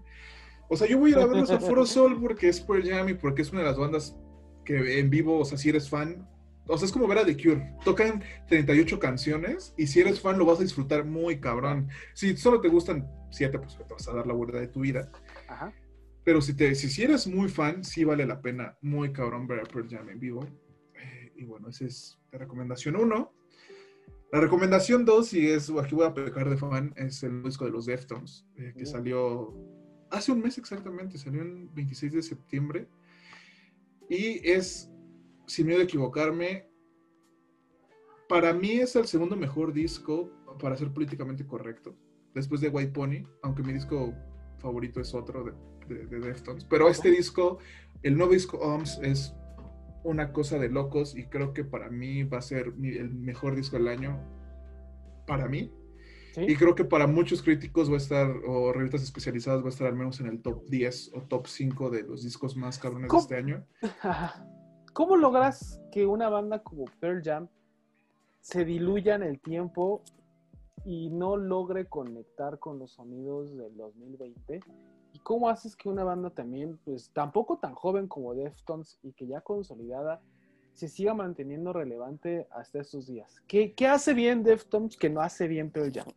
O 0.69 0.77
sea, 0.77 0.89
yo 0.89 0.99
voy 0.99 1.11
a 1.11 1.17
ir 1.17 1.19
a 1.21 1.27
verlos 1.27 1.51
a 1.51 1.61
Foro 1.61 1.85
Sol 1.85 2.19
porque 2.21 2.49
es 2.49 2.61
Pearl 2.61 2.89
Jam 2.89 3.09
y 3.11 3.15
porque 3.15 3.43
es 3.43 3.51
una 3.51 3.61
de 3.61 3.67
las 3.67 3.77
bandas 3.77 4.17
que 4.65 4.99
en 4.99 5.11
vivo, 5.11 5.39
o 5.39 5.45
sea, 5.45 5.59
si 5.59 5.69
eres 5.69 5.91
fan, 5.91 6.27
o 6.67 6.79
sea, 6.79 6.87
es 6.87 6.93
como 6.93 7.07
ver 7.07 7.19
a 7.19 7.27
The 7.27 7.37
Cure. 7.37 7.77
Tocan 7.85 8.23
38 8.49 8.99
canciones 8.99 9.75
y 9.77 9.87
si 9.87 10.01
eres 10.01 10.21
fan 10.21 10.39
lo 10.39 10.47
vas 10.47 10.61
a 10.61 10.63
disfrutar 10.63 11.05
muy 11.05 11.39
cabrón. 11.39 11.89
Si 12.15 12.35
solo 12.37 12.61
te 12.61 12.69
gustan 12.69 13.07
7, 13.31 13.59
pues 13.59 13.77
te 13.77 13.93
vas 13.93 14.09
a 14.09 14.15
dar 14.15 14.27
la 14.27 14.33
vuelta 14.33 14.59
de 14.59 14.69
tu 14.69 14.81
vida. 14.81 15.11
Ajá. 15.49 15.73
Pero 16.25 16.41
si, 16.41 16.55
te, 16.55 16.75
si, 16.75 16.89
si 16.89 17.03
eres 17.03 17.27
muy 17.27 17.51
fan, 17.51 17.85
sí 17.85 18.03
vale 18.03 18.25
la 18.25 18.41
pena 18.41 18.79
muy 18.81 19.13
cabrón 19.13 19.47
ver 19.47 19.61
a 19.61 19.65
Pearl 19.65 19.89
Jam 19.91 20.09
en 20.09 20.19
vivo. 20.19 20.47
Eh, 20.95 21.33
y 21.37 21.45
bueno, 21.45 21.69
esa 21.69 21.85
es 21.85 22.19
la 22.33 22.39
recomendación 22.39 22.97
1. 22.97 23.33
La 24.35 24.41
recomendación 24.41 25.05
2, 25.05 25.33
y 25.35 25.47
es, 25.47 25.71
aquí 25.71 25.95
voy 25.95 26.07
a 26.07 26.13
pecar 26.13 26.51
de 26.51 26.57
fan, 26.57 26.93
es 26.97 27.23
el 27.23 27.45
disco 27.45 27.67
de 27.67 27.71
los 27.71 27.87
Deftones, 27.87 28.45
eh, 28.57 28.75
que 28.77 28.83
Mm. 28.83 28.87
salió 28.87 29.55
hace 30.11 30.33
un 30.33 30.41
mes 30.41 30.59
exactamente, 30.59 31.19
salió 31.19 31.41
el 31.43 31.69
26 31.69 32.13
de 32.15 32.21
septiembre. 32.21 32.89
Y 34.11 34.41
es, 34.43 34.91
sin 35.47 35.69
miedo 35.69 35.79
a 35.79 35.85
equivocarme, 35.85 36.67
para 38.29 38.53
mí 38.53 38.73
es 38.73 38.97
el 38.97 39.07
segundo 39.07 39.37
mejor 39.37 39.73
disco, 39.73 40.29
para 40.59 40.77
ser 40.77 40.93
políticamente 40.93 41.47
correcto, 41.47 41.95
después 42.35 42.61
de 42.61 42.71
White 42.71 42.91
Pony, 42.91 43.25
aunque 43.45 43.63
mi 43.63 43.73
disco 43.73 44.13
favorito 44.59 45.01
es 45.01 45.15
otro 45.15 45.45
de, 45.45 45.53
de, 45.95 46.07
de 46.07 46.19
Deftones. 46.19 46.65
Pero 46.65 46.89
este 46.89 47.09
disco, 47.13 47.59
el 48.03 48.17
nuevo 48.17 48.33
disco 48.33 48.57
OMS, 48.59 48.99
es 49.01 49.33
una 50.05 50.33
cosa 50.33 50.59
de 50.59 50.69
locos 50.69 51.17
y 51.17 51.25
creo 51.27 51.53
que 51.53 51.65
para 51.65 51.89
mí 51.91 52.23
va 52.23 52.39
a 52.39 52.43
ser 52.43 52.73
mi- 52.75 52.95
el 52.97 53.11
mejor 53.13 53.57
disco 53.57 53.77
del 53.77 53.89
año. 53.89 54.21
Para 55.27 55.49
mí. 55.49 55.73
Sí. 56.35 56.43
Y 56.49 56.57
creo 56.57 56.75
que 56.75 56.85
para 56.85 57.07
muchos 57.07 57.43
críticos 57.43 57.89
va 57.89 57.95
a 57.95 57.99
estar, 57.99 58.29
o 58.47 58.73
revistas 58.73 59.03
especializadas, 59.03 59.63
va 59.63 59.67
a 59.67 59.69
estar 59.71 59.87
al 59.87 59.95
menos 59.97 60.21
en 60.21 60.27
el 60.27 60.43
top 60.43 60.65
10 60.69 61.13
o 61.15 61.23
top 61.23 61.47
5 61.47 61.91
de 61.91 62.03
los 62.03 62.23
discos 62.23 62.57
más 62.57 62.79
cabrones 62.79 63.11
de 63.11 63.19
este 63.19 63.37
año. 63.37 63.65
¿Cómo 64.93 65.17
logras 65.17 65.81
que 65.91 66.07
una 66.07 66.29
banda 66.29 66.63
como 66.63 66.85
Pearl 67.01 67.23
Jam 67.25 67.49
se 68.41 68.65
diluya 68.65 69.15
en 69.15 69.23
el 69.23 69.41
tiempo 69.41 70.03
y 70.85 71.09
no 71.11 71.37
logre 71.37 71.87
conectar 71.87 72.59
con 72.59 72.79
los 72.79 72.93
sonidos 72.93 73.57
del 73.57 73.77
2020? 73.77 74.61
¿Y 75.15 75.21
cómo 75.21 75.49
haces 75.49 75.77
que 75.77 75.89
una 75.89 76.03
banda 76.03 76.29
también, 76.31 76.77
pues 76.85 77.09
tampoco 77.13 77.57
tan 77.59 77.73
joven 77.75 78.09
como 78.09 78.35
Deftones 78.35 78.99
y 79.05 79.13
que 79.13 79.29
ya 79.29 79.41
consolidada, 79.41 80.21
se 80.73 80.89
siga 80.89 81.15
manteniendo 81.15 81.73
relevante 81.73 82.49
hasta 82.51 82.81
estos 82.81 83.07
días? 83.07 83.41
¿Qué, 83.47 83.75
qué 83.75 83.87
hace 83.87 84.13
bien 84.13 84.43
Deftones 84.43 84.97
que 84.97 85.09
no 85.09 85.21
hace 85.21 85.47
bien 85.47 85.71
Pearl 85.71 85.93
Jam? 85.93 86.09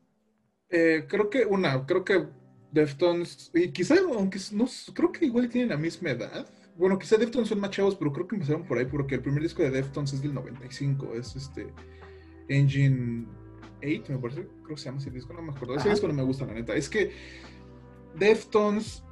Eh, 0.69 1.05
creo 1.07 1.29
que 1.29 1.45
una, 1.45 1.85
creo 1.85 2.03
que 2.03 2.25
Deftones, 2.71 3.51
y 3.53 3.71
quizá, 3.71 3.95
aunque 3.99 4.39
no, 4.51 4.65
creo 4.95 5.11
que 5.11 5.25
igual 5.25 5.47
tienen 5.47 5.69
la 5.69 5.77
misma 5.77 6.09
edad. 6.09 6.47
Bueno, 6.75 6.97
quizá 6.97 7.17
Deftones 7.17 7.49
son 7.49 7.59
más 7.59 7.69
chavos, 7.69 7.95
pero 7.95 8.11
creo 8.11 8.27
que 8.27 8.35
empezaron 8.35 8.65
por 8.65 8.79
ahí 8.79 8.85
porque 8.85 9.15
el 9.15 9.21
primer 9.21 9.43
disco 9.43 9.61
de 9.61 9.69
Deftones 9.69 10.13
es 10.13 10.23
del 10.23 10.33
95, 10.33 11.13
es 11.13 11.35
este 11.35 11.71
Engine 12.49 13.27
8, 13.83 14.11
me 14.13 14.17
parece, 14.17 14.47
creo 14.63 14.75
que 14.75 14.77
se 14.77 14.85
llama 14.85 14.97
ese 14.97 15.11
disco, 15.11 15.33
no 15.33 15.43
me 15.43 15.51
acuerdo. 15.51 15.75
Ese 15.75 15.81
Ajá. 15.81 15.91
disco 15.91 16.07
no 16.07 16.13
me 16.13 16.23
gusta, 16.23 16.47
la 16.47 16.53
neta. 16.53 16.75
Es 16.75 16.89
que 16.89 17.11
Deftones, 18.17 19.03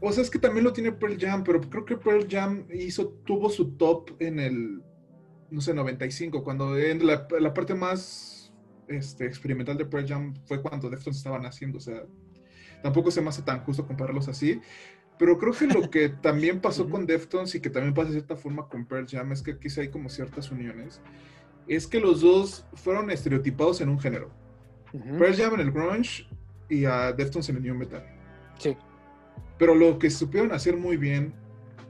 o 0.00 0.12
sea, 0.12 0.22
es 0.22 0.30
que 0.30 0.38
también 0.38 0.64
lo 0.64 0.72
tiene 0.72 0.92
Pearl 0.92 1.18
Jam, 1.18 1.44
pero 1.44 1.60
creo 1.60 1.84
que 1.84 1.96
Pearl 1.96 2.26
Jam 2.28 2.66
hizo, 2.72 3.08
tuvo 3.24 3.50
su 3.50 3.72
top 3.72 4.10
en 4.18 4.40
el, 4.40 4.82
no 5.50 5.60
sé, 5.60 5.74
95, 5.74 6.42
cuando 6.42 6.76
en 6.78 7.06
la, 7.06 7.26
la 7.38 7.52
parte 7.52 7.74
más 7.74 8.52
este, 8.88 9.26
experimental 9.26 9.76
de 9.76 9.84
Pearl 9.84 10.06
Jam 10.06 10.34
fue 10.46 10.62
cuando 10.62 10.88
Deftones 10.88 11.18
estaban 11.18 11.44
haciendo, 11.44 11.78
o 11.78 11.80
sea, 11.80 12.02
tampoco 12.82 13.10
se 13.10 13.20
me 13.20 13.28
hace 13.28 13.42
tan 13.42 13.60
justo 13.60 13.86
compararlos 13.86 14.28
así, 14.28 14.60
pero 15.18 15.38
creo 15.38 15.52
que 15.52 15.66
lo 15.66 15.90
que 15.90 16.08
también 16.22 16.60
pasó 16.60 16.88
con 16.88 17.04
Deftones 17.04 17.54
y 17.54 17.60
que 17.60 17.68
también 17.68 17.92
pasa 17.92 18.08
de 18.08 18.14
cierta 18.14 18.36
forma 18.36 18.68
con 18.68 18.86
Pearl 18.86 19.06
Jam 19.06 19.32
es 19.32 19.42
que 19.42 19.52
aquí 19.52 19.68
sí 19.68 19.80
hay 19.80 19.88
como 19.88 20.08
ciertas 20.08 20.50
uniones, 20.50 21.02
es 21.68 21.86
que 21.86 22.00
los 22.00 22.22
dos 22.22 22.66
fueron 22.72 23.10
estereotipados 23.10 23.80
en 23.80 23.90
un 23.90 24.00
género. 24.00 24.30
Pearl 25.18 25.36
Jam 25.36 25.54
en 25.54 25.60
el 25.60 25.70
grunge 25.70 26.26
y 26.70 26.84
a 26.86 27.12
Deftones 27.12 27.48
en 27.50 27.56
el 27.56 27.62
new 27.62 27.74
metal. 27.74 28.04
Sí. 28.58 28.76
Pero 29.58 29.74
lo 29.74 29.98
que 29.98 30.08
supieron 30.08 30.52
hacer 30.52 30.76
muy 30.76 30.96
bien 30.96 31.34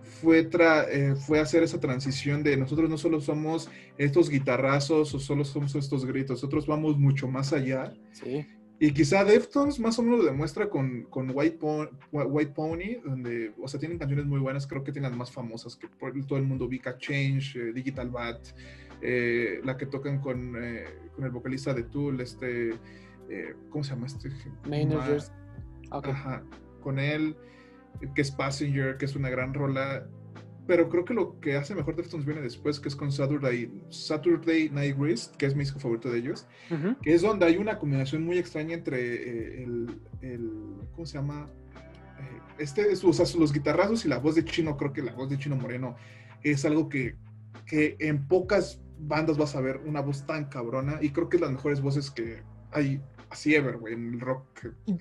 fue, 0.03 0.49
eh, 0.91 1.15
fue 1.15 1.39
hacer 1.39 1.63
esa 1.63 1.79
transición 1.79 2.43
de 2.43 2.57
nosotros 2.57 2.91
no 2.91 2.99
solo 2.99 3.21
somos 3.21 3.71
estos 3.97 4.29
guitarrazos 4.29 5.15
o 5.15 5.21
solo 5.21 5.45
somos 5.45 5.75
estos 5.75 6.05
gritos, 6.05 6.39
nosotros 6.39 6.67
vamos 6.67 6.99
mucho 6.99 7.29
más 7.29 7.53
allá. 7.53 7.93
Sí. 8.13 8.47
Y 8.83 8.93
quizá 8.93 9.25
Deftones 9.25 9.79
más 9.79 9.99
o 9.99 10.03
menos 10.03 10.21
lo 10.21 10.25
demuestra 10.25 10.71
con, 10.71 11.03
con 11.11 11.31
White, 11.35 11.59
Pon- 11.59 11.91
White 12.13 12.53
Pony, 12.53 12.99
donde, 13.05 13.53
o 13.63 13.69
sea, 13.69 13.79
tienen 13.79 13.99
canciones 13.99 14.25
muy 14.25 14.41
buenas, 14.41 14.67
creo 14.67 14.83
que 14.83 14.91
tienen 14.91 15.11
las 15.11 15.19
más 15.19 15.31
famosas 15.31 15.77
que 15.77 15.87
por 15.87 16.15
todo 16.25 16.39
el 16.39 16.45
mundo 16.45 16.65
ubica, 16.65 16.97
Change, 16.97 17.57
eh, 17.57 17.73
Digital 17.75 18.09
Bat, 18.09 18.39
eh, 19.03 19.61
la 19.65 19.77
que 19.77 19.85
tocan 19.85 20.21
con, 20.21 20.55
eh, 20.57 20.85
con 21.15 21.25
el 21.27 21.31
vocalista 21.31 21.75
de 21.75 21.83
Tool, 21.85 22.23
este, 22.23 22.71
eh, 23.31 23.55
¿cómo 23.71 23.85
se 23.85 23.91
llama 23.95 24.07
este? 24.07 24.31
Managers. 24.69 25.33
Ok. 25.93 26.09
Ajá, 26.09 26.43
con 26.83 26.99
él, 26.99 27.37
que 28.15 28.23
es 28.23 28.31
Passenger, 28.31 28.97
que 28.97 29.05
es 29.07 29.17
una 29.17 29.31
gran 29.31 29.55
rola. 29.55 30.07
Pero 30.67 30.89
creo 30.89 31.05
que 31.05 31.15
lo 31.15 31.41
que 31.41 31.57
hace 31.57 31.75
mejor 31.75 31.97
Deftones 31.97 32.25
viene 32.27 32.41
después, 32.43 32.79
que 32.79 32.89
es 32.89 32.95
con 32.95 33.11
Saturday, 33.11 33.73
Saturday 33.89 34.69
Night 34.71 34.97
Wrist, 34.97 35.35
que 35.37 35.47
es 35.47 35.55
mi 35.55 35.61
disco 35.65 35.81
favorito 35.81 36.11
de 36.11 36.19
ellos, 36.19 36.47
que 37.03 37.13
es 37.15 37.23
donde 37.23 37.47
hay 37.47 37.57
una 37.57 37.79
combinación 37.79 38.25
muy 38.25 38.39
extraña 38.39 38.75
entre 38.75 38.99
eh, 39.01 39.63
el, 39.65 40.01
el- 40.21 40.77
¿cómo 40.95 41.07
se 41.07 41.15
llama? 41.19 41.47
Eh, 42.21 42.41
este, 42.59 42.93
es- 42.93 43.03
o 43.03 43.13
sea, 43.13 43.27
los 43.39 43.53
guitarrazos 43.53 44.05
y 44.05 44.09
la 44.09 44.19
voz 44.19 44.37
de 44.37 44.45
Chino, 44.45 44.77
creo 44.77 44.93
que 44.93 45.03
la 45.03 45.13
voz 45.13 45.29
de 45.31 45.39
Chino 45.39 45.57
Moreno 45.57 45.97
es 46.45 46.65
algo 46.65 46.89
que, 46.89 47.17
que 47.67 47.97
en 47.99 48.29
pocas 48.29 48.81
bandas 49.01 49.39
vas 49.39 49.57
a 49.57 49.61
ver 49.61 49.79
una 49.87 50.01
voz 50.03 50.25
tan 50.25 50.45
cabrona 50.51 50.99
y 51.01 51.11
creo 51.11 51.29
que 51.29 51.39
es 51.39 51.41
las 51.41 51.51
mejores 51.51 51.81
voces 51.81 52.11
que 52.13 52.43
hay 52.71 53.01
así 53.31 53.55
ever, 53.55 53.79
güey, 53.79 53.95
en 53.95 54.15
el 54.15 54.21
rock. 54.21 54.45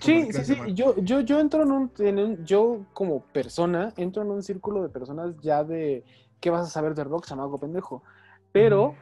Sí, 0.00 0.28
sí, 0.32 0.44
sí. 0.44 0.54
Yo, 0.74 0.96
yo, 0.98 1.20
yo 1.20 1.40
entro 1.40 1.62
en 1.62 1.72
un, 1.72 1.92
en 1.98 2.18
un- 2.18 2.44
yo 2.44 2.86
como 2.92 3.20
persona, 3.20 3.92
entro 3.96 4.22
en 4.22 4.30
un 4.30 4.42
círculo 4.42 4.82
de 4.82 4.88
personas 4.88 5.34
ya 5.40 5.64
de 5.64 6.04
qué 6.40 6.50
vas 6.50 6.66
a 6.66 6.70
saber 6.70 6.94
de 6.94 7.04
rock, 7.04 7.26
chamaco 7.26 7.58
pendejo. 7.58 8.02
Pero 8.52 8.94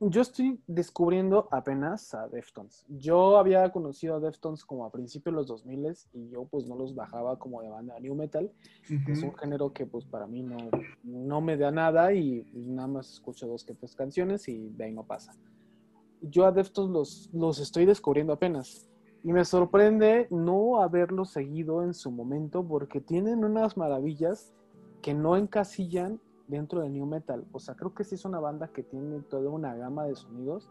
yo 0.00 0.22
estoy 0.22 0.60
descubriendo 0.66 1.48
apenas 1.50 2.12
a 2.14 2.28
Deftones. 2.28 2.84
Yo 2.88 3.38
había 3.38 3.70
conocido 3.72 4.16
a 4.16 4.20
Deftones 4.20 4.64
como 4.64 4.84
a 4.84 4.90
principios 4.90 5.32
de 5.32 5.36
los 5.38 5.46
2000 5.46 5.86
y 6.12 6.28
yo 6.28 6.44
pues 6.44 6.66
no 6.66 6.76
los 6.76 6.94
bajaba 6.94 7.38
como 7.38 7.62
de 7.62 7.70
banda 7.70 7.98
new 8.00 8.14
metal. 8.14 8.50
que 9.06 9.12
Es 9.12 9.22
un 9.22 9.34
género 9.36 9.72
que 9.72 9.86
pues 9.86 10.04
para 10.04 10.26
mí 10.26 10.42
no, 10.42 10.56
no 11.04 11.40
me 11.40 11.56
da 11.56 11.70
nada 11.70 12.12
y 12.12 12.44
nada 12.54 12.88
más 12.88 13.12
escucho 13.12 13.46
dos 13.46 13.64
que 13.64 13.74
tres 13.74 13.94
canciones 13.94 14.46
y 14.48 14.68
de 14.70 14.84
ahí 14.84 14.92
no 14.92 15.04
pasa. 15.06 15.32
Yo 16.30 16.46
a 16.46 16.52
Deftones 16.52 16.90
los, 16.90 17.30
los 17.32 17.58
estoy 17.58 17.86
descubriendo 17.86 18.32
apenas. 18.32 18.88
Y 19.22 19.32
me 19.32 19.44
sorprende 19.44 20.26
no 20.30 20.82
haberlos 20.82 21.30
seguido 21.30 21.82
en 21.82 21.94
su 21.94 22.10
momento 22.10 22.66
porque 22.66 23.00
tienen 23.00 23.44
unas 23.44 23.76
maravillas 23.76 24.52
que 25.00 25.14
no 25.14 25.36
encasillan 25.36 26.20
dentro 26.46 26.82
del 26.82 26.92
new 26.92 27.06
metal. 27.06 27.46
O 27.52 27.58
sea, 27.58 27.74
creo 27.74 27.94
que 27.94 28.04
sí 28.04 28.16
es 28.16 28.24
una 28.24 28.38
banda 28.38 28.68
que 28.68 28.82
tiene 28.82 29.20
toda 29.20 29.48
una 29.48 29.74
gama 29.74 30.04
de 30.04 30.14
sonidos 30.14 30.70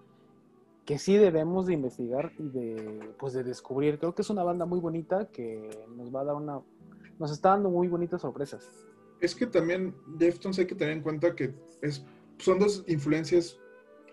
que 0.85 0.97
sí 0.97 1.17
debemos 1.17 1.65
de 1.67 1.73
investigar 1.73 2.33
y 2.37 2.49
de, 2.49 3.13
pues 3.17 3.33
de 3.33 3.43
descubrir. 3.43 3.99
Creo 3.99 4.13
que 4.13 4.21
es 4.21 4.29
una 4.29 4.43
banda 4.43 4.65
muy 4.65 4.79
bonita 4.79 5.29
que 5.29 5.69
nos 5.95 6.13
va 6.13 6.21
a 6.21 6.25
dar 6.25 6.35
una... 6.35 6.61
Nos 7.19 7.31
está 7.31 7.49
dando 7.49 7.69
muy 7.69 7.87
bonitas 7.87 8.21
sorpresas. 8.21 8.69
Es 9.21 9.35
que 9.35 9.47
también 9.47 9.95
Deftones 10.17 10.59
hay 10.59 10.67
que 10.67 10.75
tener 10.75 10.97
en 10.97 11.03
cuenta 11.03 11.35
que 11.35 11.53
es, 11.81 12.05
son 12.37 12.59
dos 12.59 12.83
influencias 12.87 13.59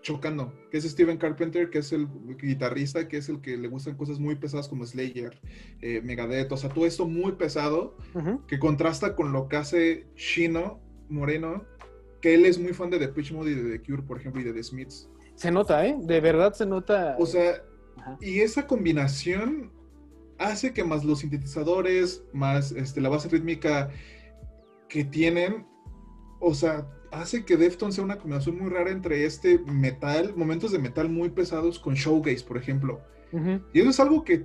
chocando, 0.03 0.53
que 0.71 0.79
es 0.79 0.85
Steven 0.85 1.19
Carpenter, 1.19 1.71
que 1.71 1.79
es 1.79 1.93
el 1.93 2.09
guitarrista, 2.41 3.09
que 3.09 3.19
es 3.19 3.29
el 3.29 3.41
que 3.41 3.57
le 3.57 3.69
gustan 3.69 3.97
cosas 3.97 4.19
muy 4.19 4.35
pesadas 4.35 4.69
como 4.69 4.87
Slayer, 4.87 5.39
eh, 5.81 6.01
Megadeth, 6.03 6.51
o 6.53 6.57
sea, 6.57 6.71
todo 6.71 6.87
esto 6.87 7.07
muy 7.07 7.33
pesado, 7.33 7.97
que 8.47 8.59
contrasta 8.59 9.15
con 9.15 9.33
lo 9.33 9.49
que 9.49 9.57
hace 9.57 10.07
Shino 10.17 10.81
Moreno, 11.09 11.65
que 12.21 12.35
él 12.35 12.45
es 12.47 12.59
muy 12.59 12.73
fan 12.73 12.91
de 12.91 12.99
The 12.99 13.09
Pitch 13.09 13.33
Mode 13.33 13.51
y 13.51 13.55
de 13.55 13.79
The 13.79 13.85
Cure, 13.85 14.03
por 14.03 14.19
ejemplo, 14.19 14.41
y 14.41 14.45
de 14.45 14.53
The 14.53 14.63
Smiths. 14.63 15.09
Se 15.35 15.51
nota, 15.51 15.87
¿eh? 15.87 15.97
De 16.01 16.21
verdad 16.21 16.53
se 16.53 16.67
nota. 16.67 17.17
O 17.19 17.27
sea, 17.27 17.63
Ajá. 17.97 18.19
y 18.21 18.41
esa 18.41 18.67
combinación 18.67 19.73
hace 20.39 20.73
que 20.73 20.85
más 20.85 21.05
los 21.05 21.21
sintetizadores, 21.21 22.25
más 22.33 22.73
este, 22.73 23.01
la 23.01 23.11
base 23.11 23.29
rítmica 23.29 23.91
que 24.89 25.05
tienen, 25.05 25.67
o 26.41 26.55
sea, 26.55 26.87
hace 27.13 27.45
que 27.45 27.57
Deftones 27.57 27.95
sea 27.97 28.05
una 28.05 28.19
combinación 28.19 28.59
muy 28.59 28.71
rara 28.71 28.91
entre 28.91 29.25
este 29.25 29.59
metal, 29.59 30.35
momentos 30.37 30.73
de 30.73 30.79
metal 30.79 31.09
muy 31.09 31.31
pesados 31.31 31.79
con 31.79 31.95
showgaze, 31.95 32.45
por 32.45 32.57
ejemplo. 32.57 33.01
Y 33.73 33.81
eso 33.81 33.91
es 33.91 34.01
algo 34.01 34.25
que, 34.25 34.45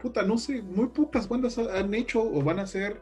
puta, 0.00 0.22
no 0.22 0.36
sé, 0.38 0.62
muy 0.62 0.88
pocas 0.88 1.28
bandas 1.28 1.58
ha- 1.58 1.78
han 1.78 1.94
hecho 1.94 2.22
o 2.22 2.42
van 2.42 2.58
a 2.58 2.62
hacer. 2.62 3.00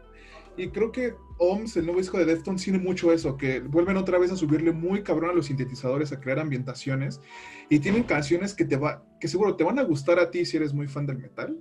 Y 0.57 0.69
creo 0.69 0.93
que 0.93 1.15
OMS, 1.39 1.77
el 1.81 1.87
nuevo 1.87 1.99
disco 1.99 2.17
de 2.17 2.25
Deftones, 2.27 2.63
tiene 2.63 2.79
mucho 2.79 3.13
eso, 3.13 3.37
que 3.37 3.59
vuelven 3.61 3.97
otra 3.97 4.19
vez 4.19 4.31
a 4.31 4.37
subirle 4.37 4.71
muy 4.71 5.03
cabrón 5.03 5.31
a 5.31 5.33
los 5.33 5.47
sintetizadores, 5.47 6.13
a 6.13 6.21
crear 6.21 6.39
ambientaciones. 6.39 7.21
Y 7.69 7.81
tienen 7.81 8.05
canciones 8.05 8.55
que, 8.55 8.65
te 8.65 8.77
va, 8.77 9.05
que 9.21 9.27
seguro 9.27 9.57
te 9.57 9.65
van 9.65 9.81
a 9.81 9.83
gustar 9.83 10.21
a 10.21 10.31
ti 10.31 10.45
si 10.45 10.57
eres 10.57 10.73
muy 10.73 10.87
fan 10.87 11.07
del 11.07 11.19
metal. 11.19 11.59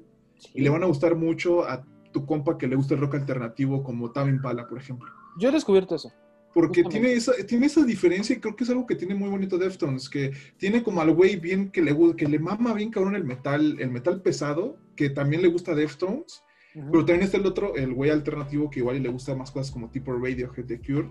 Y 0.54 0.62
le 0.62 0.70
van 0.70 0.84
a 0.84 0.86
gustar 0.88 1.16
mucho 1.16 1.64
a 1.68 1.84
tu 2.12 2.28
compa 2.28 2.60
que 2.60 2.68
le 2.68 2.76
gusta 2.76 2.94
el 2.94 3.00
rock 3.00 3.16
alternativo, 3.16 3.82
como 3.84 4.12
Tame 4.12 4.40
Pala, 4.40 4.68
por 4.68 4.78
ejemplo. 4.78 5.10
Yo 5.40 5.50
he 5.50 5.52
descubierto 5.52 5.96
eso. 5.96 6.12
Porque 6.54 6.84
tiene 6.84 7.14
esa, 7.14 7.34
tiene 7.48 7.66
esa 7.66 7.84
diferencia 7.84 8.36
y 8.36 8.40
creo 8.40 8.56
que 8.56 8.64
es 8.64 8.70
algo 8.70 8.86
que 8.86 8.96
tiene 8.96 9.16
muy 9.16 9.30
bonito 9.30 9.58
Deftones, 9.58 10.08
que 10.08 10.32
tiene 10.58 10.84
como 10.84 11.02
al 11.02 11.12
güey 11.12 11.38
bien 11.38 11.72
que 11.72 11.82
le, 11.82 11.96
que 12.16 12.28
le 12.28 12.38
mama 12.38 12.74
bien 12.74 12.92
cabrón 12.92 13.16
el 13.16 13.24
metal, 13.24 13.78
el 13.80 13.90
metal 13.90 14.22
pesado, 14.22 14.78
que 14.96 15.10
también 15.10 15.42
le 15.42 15.48
gusta 15.48 15.74
Deftones, 15.74 16.44
pero 16.74 17.06
también 17.06 17.22
está 17.22 17.38
el 17.38 17.46
otro, 17.46 17.76
el 17.76 17.94
güey 17.94 18.12
alternativo 18.12 18.70
que 18.70 18.80
igual 18.80 19.02
le 19.02 19.10
gusta 19.10 19.36
más 19.36 19.52
cosas 19.52 19.72
como 19.72 19.90
tipo 19.90 20.14
Radiohead, 20.14 20.66
The 20.66 20.80
Cure, 20.80 21.10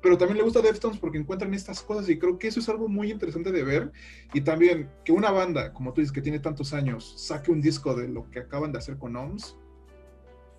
pero 0.00 0.16
también 0.16 0.38
le 0.38 0.44
gusta 0.44 0.60
Deftones 0.60 0.98
porque 0.98 1.18
encuentran 1.18 1.54
estas 1.54 1.82
cosas 1.82 2.08
y 2.08 2.18
creo 2.18 2.38
que 2.38 2.48
eso 2.48 2.60
es 2.60 2.68
algo 2.68 2.88
muy 2.88 3.10
interesante 3.10 3.50
de 3.50 3.64
ver 3.64 3.92
y 4.32 4.42
también 4.42 4.88
que 5.04 5.12
una 5.12 5.32
banda, 5.32 5.72
como 5.72 5.92
tú 5.92 6.00
dices, 6.00 6.12
que 6.12 6.22
tiene 6.22 6.38
tantos 6.38 6.72
años, 6.72 7.14
saque 7.16 7.50
un 7.50 7.60
disco 7.60 7.94
de 7.94 8.08
lo 8.08 8.30
que 8.30 8.40
acaban 8.40 8.70
de 8.70 8.78
hacer 8.78 8.96
con 8.96 9.16
OMS, 9.16 9.56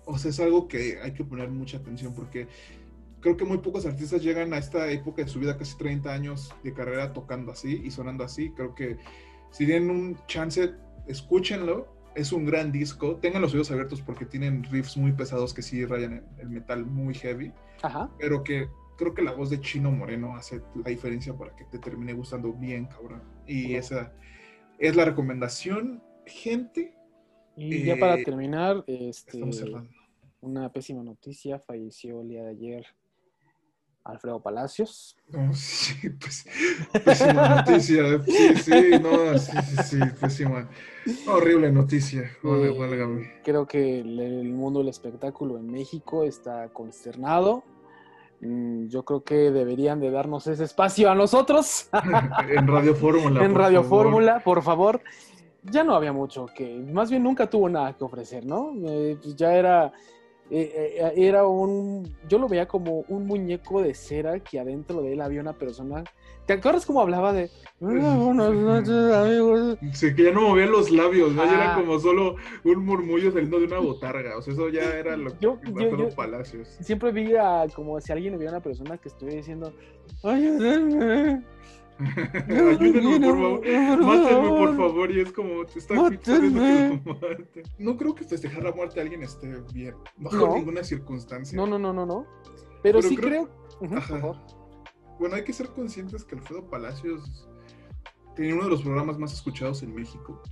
o 0.04 0.18
sea, 0.18 0.30
es 0.30 0.40
algo 0.40 0.68
que 0.68 0.98
hay 1.00 1.12
que 1.12 1.24
poner 1.24 1.48
mucha 1.50 1.78
atención 1.78 2.14
porque 2.14 2.48
creo 3.20 3.36
que 3.36 3.44
muy 3.44 3.58
pocos 3.58 3.86
artistas 3.86 4.22
llegan 4.22 4.52
a 4.52 4.58
esta 4.58 4.90
época 4.90 5.22
de 5.22 5.28
su 5.28 5.38
vida, 5.38 5.56
casi 5.56 5.76
30 5.76 6.12
años 6.12 6.54
de 6.62 6.72
carrera, 6.72 7.12
tocando 7.12 7.52
así 7.52 7.80
y 7.84 7.90
sonando 7.90 8.24
así. 8.24 8.50
Creo 8.50 8.74
que 8.74 8.96
si 9.50 9.66
tienen 9.66 9.90
un 9.90 10.18
chance, 10.26 10.74
escúchenlo. 11.06 12.00
Es 12.14 12.32
un 12.32 12.44
gran 12.44 12.72
disco. 12.72 13.16
Tengan 13.16 13.42
los 13.42 13.52
oídos 13.52 13.70
abiertos 13.70 14.02
porque 14.02 14.24
tienen 14.24 14.64
riffs 14.64 14.96
muy 14.96 15.12
pesados 15.12 15.54
que 15.54 15.62
sí 15.62 15.84
rayan 15.84 16.26
el 16.38 16.50
metal 16.50 16.84
muy 16.84 17.14
heavy. 17.14 17.52
Ajá. 17.82 18.10
Pero 18.18 18.42
que 18.42 18.68
creo 18.96 19.14
que 19.14 19.22
la 19.22 19.32
voz 19.32 19.48
de 19.50 19.60
Chino 19.60 19.92
Moreno 19.92 20.34
hace 20.34 20.60
la 20.74 20.90
diferencia 20.90 21.32
para 21.34 21.54
que 21.54 21.64
te 21.64 21.78
termine 21.78 22.12
gustando 22.12 22.52
bien, 22.52 22.86
cabrón. 22.86 23.22
Y 23.46 23.74
esa 23.74 24.12
es 24.78 24.96
la 24.96 25.04
recomendación, 25.04 26.02
gente. 26.26 26.94
Y 27.56 27.84
ya 27.84 27.96
para 27.96 28.18
eh, 28.18 28.24
terminar, 28.24 28.82
este, 28.86 29.40
una 30.40 30.72
pésima 30.72 31.02
noticia, 31.02 31.58
falleció 31.58 32.22
el 32.22 32.28
día 32.28 32.42
de 32.42 32.50
ayer 32.50 32.86
Alfredo 34.04 34.40
Palacios. 34.40 35.16
sí, 35.52 36.10
pues, 36.10 36.46
pésima 37.04 37.48
noticia. 37.56 38.22
Sí, 38.24 38.56
sí, 38.56 38.90
no, 39.00 39.38
sí, 39.38 39.52
sí, 39.62 39.82
sí, 39.82 39.98
pésima. 40.20 40.68
Horrible 41.28 41.70
noticia. 41.70 42.30
Eh, 42.42 43.40
creo 43.44 43.66
que 43.66 44.00
el, 44.00 44.52
mundo 44.52 44.80
del 44.80 44.88
espectáculo 44.88 45.58
en 45.58 45.70
México 45.70 46.24
está 46.24 46.68
consternado. 46.70 47.62
Mm, 48.40 48.86
yo 48.88 49.04
creo 49.04 49.22
que 49.22 49.50
deberían 49.50 50.00
de 50.00 50.10
darnos 50.10 50.46
ese 50.46 50.64
espacio 50.64 51.10
a 51.10 51.14
nosotros. 51.14 51.88
en 52.48 52.66
Radio 52.66 52.94
Fórmula. 52.94 53.44
En 53.44 53.54
Radio 53.54 53.82
Fórmula, 53.82 54.42
por 54.42 54.62
favor. 54.62 55.02
Ya 55.62 55.84
no 55.84 55.94
había 55.94 56.14
mucho 56.14 56.46
que, 56.46 56.74
más 56.90 57.10
bien 57.10 57.22
nunca 57.22 57.50
tuvo 57.50 57.68
nada 57.68 57.94
que 57.94 58.02
ofrecer, 58.02 58.46
¿no? 58.46 58.72
Eh, 58.86 59.18
pues 59.22 59.36
ya 59.36 59.54
era 59.54 59.92
eh, 60.50 60.96
eh, 60.98 61.12
era 61.16 61.46
un, 61.46 62.12
yo 62.28 62.38
lo 62.38 62.48
veía 62.48 62.66
como 62.66 63.04
un 63.08 63.26
muñeco 63.26 63.82
de 63.82 63.94
cera 63.94 64.40
que 64.40 64.58
adentro 64.58 65.00
de 65.00 65.12
él 65.12 65.20
había 65.20 65.40
una 65.40 65.52
persona. 65.52 66.02
¿Te 66.46 66.54
acuerdas 66.54 66.84
cómo 66.84 67.00
hablaba 67.00 67.32
de 67.32 67.50
buenas 67.80 68.52
noches, 68.52 69.12
amigos? 69.12 69.78
Sí, 69.92 70.12
que 70.12 70.24
ya 70.24 70.32
no 70.32 70.48
movía 70.48 70.66
los 70.66 70.90
labios, 70.90 71.32
¿no? 71.32 71.44
era 71.44 71.76
como 71.76 72.00
solo 72.00 72.34
un 72.64 72.84
murmullo 72.84 73.30
saliendo 73.30 73.60
de 73.60 73.66
una 73.66 73.78
botarga. 73.78 74.36
O 74.36 74.42
sea, 74.42 74.52
eso 74.54 74.68
ya 74.70 74.82
era 74.82 75.16
lo 75.16 75.30
que 75.30 75.36
yo, 75.40 75.60
yo, 75.62 76.08
Palacios. 76.16 76.76
Siempre 76.80 77.12
vi 77.12 77.32
como 77.74 78.00
si 78.00 78.10
alguien 78.10 78.34
hubiera 78.34 78.52
una 78.52 78.62
persona 78.62 78.98
que 78.98 79.08
estuviera 79.08 79.36
diciendo, 79.36 79.72
ayúdenme. 80.24 81.44
Ayúdenme, 82.48 83.26
por 83.26 83.36
favor. 83.36 83.60
Mátenme, 84.00 84.48
por 84.48 84.76
favor. 84.76 85.10
Y 85.10 85.20
es 85.20 85.32
como, 85.32 85.64
te 85.66 85.78
está 85.78 85.94
No 87.78 87.96
creo 87.96 88.14
que 88.14 88.24
festejar 88.24 88.62
la 88.64 88.72
muerte 88.72 88.96
de 88.96 89.00
alguien 89.02 89.22
esté 89.22 89.62
bien. 89.72 89.94
Bajo 90.16 90.36
no. 90.36 90.54
ninguna 90.56 90.82
circunstancia. 90.82 91.56
No, 91.56 91.66
no, 91.66 91.78
no, 91.78 91.92
no, 91.92 92.06
no. 92.06 92.26
Pero, 92.82 93.02
sí 93.02 93.16
creo. 93.16 93.48
bueno, 95.18 95.34
hay 95.34 95.44
que 95.44 95.52
ser 95.52 95.68
conscientes 95.68 96.24
que 96.24 96.36
Alfredo 96.36 96.68
Palacios 96.68 97.48
tenía 98.34 98.54
uno 98.54 98.64
de 98.64 98.70
los 98.70 98.82
programas 98.82 99.18
más 99.18 99.32
escuchados 99.34 99.82
en 99.82 99.94
México, 99.94 100.42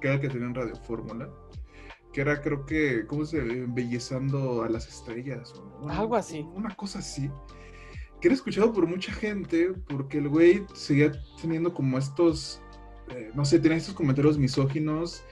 que 0.00 0.08
era 0.08 0.20
que 0.20 0.28
tenía 0.28 0.46
en 0.46 0.54
Radio 0.54 0.76
Fórmula 0.76 1.28
que 2.14 2.20
era 2.20 2.40
creo 2.40 2.64
que, 2.64 3.06
¿cómo 3.08 3.24
se 3.24 3.38
embellezando 3.38 4.62
a 4.62 4.68
las 4.68 4.86
estrellas? 4.86 5.52
O, 5.80 5.88
Algo 5.88 6.14
así. 6.14 6.46
Una 6.54 6.72
cosa 6.76 7.00
así 7.00 7.28
que 8.24 8.28
era 8.28 8.36
escuchado 8.36 8.72
por 8.72 8.86
mucha 8.86 9.12
gente 9.12 9.74
porque 9.86 10.16
el 10.16 10.30
güey 10.30 10.64
seguía 10.72 11.12
teniendo 11.42 11.74
como 11.74 11.98
estos, 11.98 12.58
eh, 13.10 13.30
no 13.34 13.44
sé, 13.44 13.58
tenía 13.58 13.76
estos 13.76 13.92
comentarios 13.92 14.38
misóginos 14.38 15.22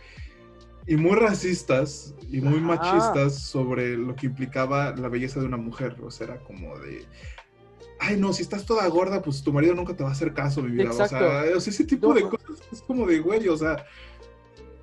y 0.87 0.97
muy 0.97 1.17
racistas 1.17 2.15
y 2.31 2.43
muy 2.43 2.61
machistas 2.61 3.39
sobre 3.39 3.97
lo 3.97 4.15
que 4.15 4.27
implicaba 4.27 4.95
la 4.95 5.09
belleza 5.09 5.41
de 5.41 5.47
una 5.47 5.57
mujer. 5.57 5.97
O 6.03 6.11
sea, 6.11 6.27
era 6.27 6.41
como 6.41 6.79
de, 6.81 7.07
ay 7.99 8.19
no, 8.19 8.31
si 8.35 8.43
estás 8.43 8.67
toda 8.67 8.87
gorda, 8.89 9.23
pues 9.23 9.43
tu 9.43 9.55
marido 9.55 9.75
nunca 9.75 9.97
te 9.97 10.03
va 10.03 10.11
a 10.11 10.13
hacer 10.13 10.35
caso, 10.35 10.61
mi 10.61 10.73
vida. 10.73 10.91
O 10.91 11.09
sea, 11.09 11.47
ese 11.47 11.85
tipo 11.85 12.13
de 12.13 12.29
cosas 12.29 12.61
es 12.71 12.83
como 12.83 13.07
de, 13.07 13.21
güey, 13.21 13.49
o 13.49 13.57
sea, 13.57 13.87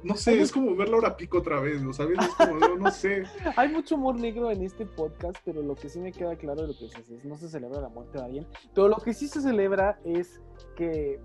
no 0.03 0.15
sé, 0.15 0.39
es 0.39 0.51
como 0.51 0.75
ver 0.75 0.89
Laura 0.89 1.17
Pico 1.17 1.39
otra 1.39 1.59
vez, 1.59 1.81
¿no 1.81 1.93
sabes? 1.93 2.17
Es 2.19 2.35
como, 2.35 2.59
no, 2.77 2.91
sé. 2.91 3.23
Hay 3.57 3.69
mucho 3.69 3.95
humor 3.95 4.15
negro 4.15 4.51
en 4.51 4.63
este 4.63 4.85
podcast, 4.85 5.37
pero 5.43 5.61
lo 5.61 5.75
que 5.75 5.89
sí 5.89 5.99
me 5.99 6.11
queda 6.11 6.35
claro 6.35 6.61
de 6.61 6.67
lo 6.69 6.77
que 6.77 6.85
es, 6.85 7.25
no 7.25 7.37
se 7.37 7.49
celebra 7.49 7.81
la 7.81 7.89
muerte 7.89 8.17
de 8.17 8.23
alguien, 8.23 8.47
pero 8.73 8.87
lo 8.87 8.97
que 8.97 9.13
sí 9.13 9.27
se 9.27 9.41
celebra 9.41 9.99
es 10.05 10.41
que 10.75 11.19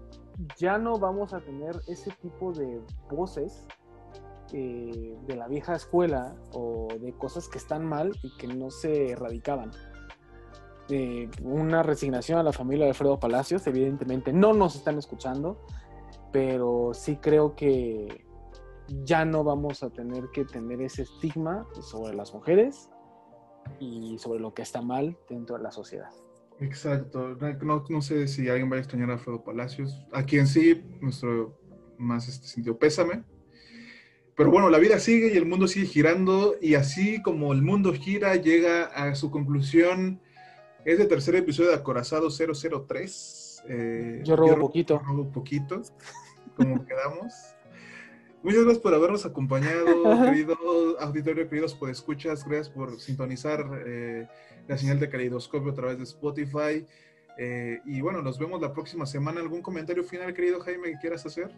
ya 0.57 0.79
no 0.79 0.99
vamos 0.99 1.33
a 1.33 1.41
tener 1.41 1.77
ese 1.87 2.11
tipo 2.23 2.53
de 2.53 2.81
voces 3.11 3.67
eh, 4.53 5.17
de 5.27 5.37
la 5.37 5.49
vieja 5.49 5.75
escuela 5.75 6.35
o 6.53 6.89
de 7.01 7.13
cosas 7.13 7.49
que 7.49 7.59
están 7.59 7.85
mal 7.85 8.13
y 8.23 8.37
que 8.37 8.49
no 8.49 8.71
se 8.71 9.11
erradicaban. 9.11 9.71
Eh, 10.91 11.31
una 11.43 11.83
resignación 11.83 12.39
a 12.39 12.43
la 12.43 12.53
familia 12.53 12.85
de 12.85 12.91
Alfredo 12.91 13.19
Palacios, 13.19 13.67
evidentemente 13.67 14.33
no 14.33 14.53
nos 14.53 14.77
están 14.77 14.99
escuchando, 14.99 15.65
pero 16.31 16.91
sí 16.93 17.17
creo 17.17 17.55
que 17.55 18.27
ya 19.05 19.25
no 19.25 19.45
vamos 19.45 19.83
a 19.83 19.91
tener 19.91 20.29
que 20.33 20.45
tener 20.45 20.81
ese 20.83 21.03
estigma 21.03 21.67
sobre 21.81 22.15
las 22.15 22.33
mujeres 22.35 22.89
y 23.81 24.19
sobre 24.19 24.41
lo 24.41 24.55
que 24.55 24.63
está 24.63 24.83
mal 24.83 25.17
dentro 25.29 25.57
de 25.57 25.63
la 25.63 25.73
sociedad. 25.73 26.11
Exacto. 26.61 27.37
No, 27.89 28.03
sé 28.03 28.29
si 28.29 28.49
alguien 28.49 28.71
va 28.71 28.77
a 28.77 28.79
extrañar 28.79 29.11
a 29.11 29.15
Alfredo 29.15 29.43
Palacios. 29.43 30.01
A 30.13 30.25
quien 30.25 30.47
sí, 30.47 30.83
nuestro 31.01 31.59
más 31.99 32.29
este 32.29 32.47
sentido 32.47 32.79
pésame. 32.79 33.25
Pero 34.37 34.51
bueno, 34.51 34.69
la 34.69 34.79
vida 34.79 34.99
sigue 34.99 35.33
y 35.33 35.37
el 35.37 35.47
mundo 35.47 35.69
sigue 35.69 35.87
girando 35.87 36.57
y 36.61 36.75
así 36.75 37.23
como 37.23 37.53
el 37.53 37.63
mundo 37.63 37.93
gira, 37.93 38.35
llega 38.35 38.87
a 38.87 39.15
su 39.15 39.31
conclusión 39.31 40.21
ese 40.85 41.07
tercer 41.07 41.37
episodio 41.37 41.71
de 41.71 41.77
Acorazado 41.77 42.29
003. 42.31 43.65
Eh, 43.69 44.21
yo 44.25 44.37
robo 44.37 44.59
poquito. 44.59 44.99
robo 44.99 45.31
poquito, 45.31 45.83
como 46.57 46.85
quedamos. 46.85 47.33
Muchas 48.45 48.65
gracias 48.65 48.83
por 48.83 48.93
habernos 48.93 49.25
acompañado, 49.25 49.87
querido 50.23 50.55
auditorio, 51.01 51.49
queridos 51.49 51.75
por 51.75 51.89
escuchas. 51.89 52.45
Gracias 52.45 52.69
por 52.69 53.01
sintonizar 53.01 53.65
eh, 53.87 54.29
la 54.69 54.77
señal 54.77 55.01
de 55.01 55.09
caleidoscopio 55.09 55.73
a 55.73 55.75
través 55.75 55.97
de 55.97 56.05
Spotify. 56.05 56.85
Eh, 57.39 57.81
y 57.87 58.03
bueno, 58.03 58.21
nos 58.21 58.39
vemos 58.39 58.61
la 58.61 58.75
próxima 58.75 59.07
semana. 59.07 59.41
¿Algún 59.41 59.63
comentario 59.63 60.05
final, 60.05 60.35
querido 60.35 60.61
Jaime, 60.61 60.91
que 60.91 60.99
quieras 60.99 61.25
hacer? 61.25 61.53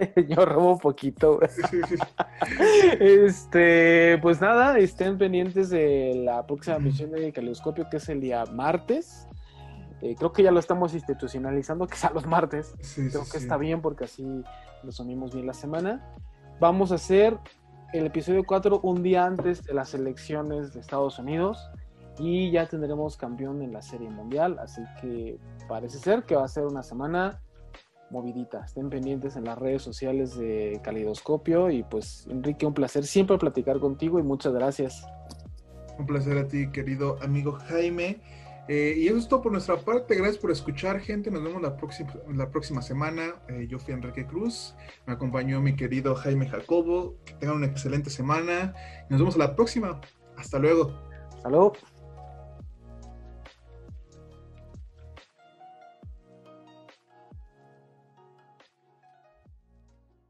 Yo 0.28 0.44
robo 0.44 0.72
un 0.72 0.80
poquito. 0.80 1.38
este, 2.98 4.18
pues 4.20 4.40
nada, 4.40 4.80
estén 4.80 5.16
pendientes 5.16 5.70
de 5.70 6.22
la 6.24 6.44
próxima 6.44 6.80
misión 6.80 7.12
de 7.12 7.32
Caleidoscopio, 7.32 7.86
que 7.88 7.98
es 7.98 8.08
el 8.08 8.20
día 8.20 8.46
martes. 8.46 9.28
Eh, 10.02 10.16
creo 10.16 10.32
que 10.32 10.42
ya 10.42 10.50
lo 10.50 10.58
estamos 10.58 10.94
institucionalizando, 10.94 11.86
que 11.88 11.96
sea 11.96 12.10
los 12.10 12.26
martes. 12.26 12.74
creo 12.94 13.24
que 13.30 13.38
está 13.38 13.56
bien 13.56 13.80
porque 13.80 14.04
así 14.04 14.42
resumimos 14.82 15.32
bien 15.32 15.46
la 15.46 15.54
semana. 15.54 16.14
Vamos 16.60 16.92
a 16.92 16.96
hacer 16.96 17.38
el 17.92 18.06
episodio 18.06 18.44
4 18.44 18.80
un 18.82 19.02
día 19.02 19.24
antes 19.24 19.64
de 19.64 19.74
las 19.74 19.94
elecciones 19.94 20.72
de 20.72 20.80
Estados 20.80 21.18
Unidos 21.18 21.70
y 22.18 22.50
ya 22.50 22.66
tendremos 22.66 23.16
campeón 23.16 23.62
en 23.62 23.72
la 23.72 23.82
Serie 23.82 24.10
Mundial, 24.10 24.58
así 24.58 24.82
que 25.00 25.38
parece 25.68 25.98
ser 25.98 26.24
que 26.24 26.34
va 26.34 26.44
a 26.44 26.48
ser 26.48 26.64
una 26.64 26.82
semana 26.82 27.40
movidita. 28.10 28.64
Estén 28.64 28.90
pendientes 28.90 29.36
en 29.36 29.44
las 29.44 29.58
redes 29.58 29.82
sociales 29.82 30.36
de 30.36 30.80
Calidoscopio 30.82 31.70
y 31.70 31.82
pues 31.82 32.26
Enrique, 32.28 32.66
un 32.66 32.74
placer 32.74 33.04
siempre 33.04 33.38
platicar 33.38 33.78
contigo 33.78 34.18
y 34.18 34.22
muchas 34.22 34.52
gracias. 34.52 35.06
Un 35.98 36.06
placer 36.06 36.38
a 36.38 36.48
ti, 36.48 36.70
querido 36.70 37.18
amigo 37.22 37.52
Jaime. 37.52 38.20
Eh, 38.68 38.94
y 38.96 39.08
eso 39.08 39.18
es 39.18 39.28
todo 39.28 39.42
por 39.42 39.52
nuestra 39.52 39.76
parte. 39.76 40.14
Gracias 40.14 40.38
por 40.38 40.50
escuchar, 40.50 41.00
gente. 41.00 41.30
Nos 41.30 41.42
vemos 41.42 41.60
la 41.62 41.76
próxima, 41.76 42.12
la 42.32 42.50
próxima 42.50 42.82
semana. 42.82 43.34
Eh, 43.48 43.66
yo 43.68 43.78
fui 43.78 43.94
Enrique 43.94 44.26
Cruz. 44.26 44.74
Me 45.06 45.14
acompañó 45.14 45.60
mi 45.60 45.74
querido 45.74 46.14
Jaime 46.14 46.48
Jacobo. 46.48 47.16
Que 47.24 47.34
tengan 47.34 47.56
una 47.56 47.66
excelente 47.66 48.10
semana. 48.10 48.74
Nos 49.08 49.20
vemos 49.20 49.36
la 49.36 49.56
próxima. 49.56 50.00
Hasta 50.36 50.58
luego. 50.58 50.92
Hasta 51.34 51.48
luego. 51.48 51.72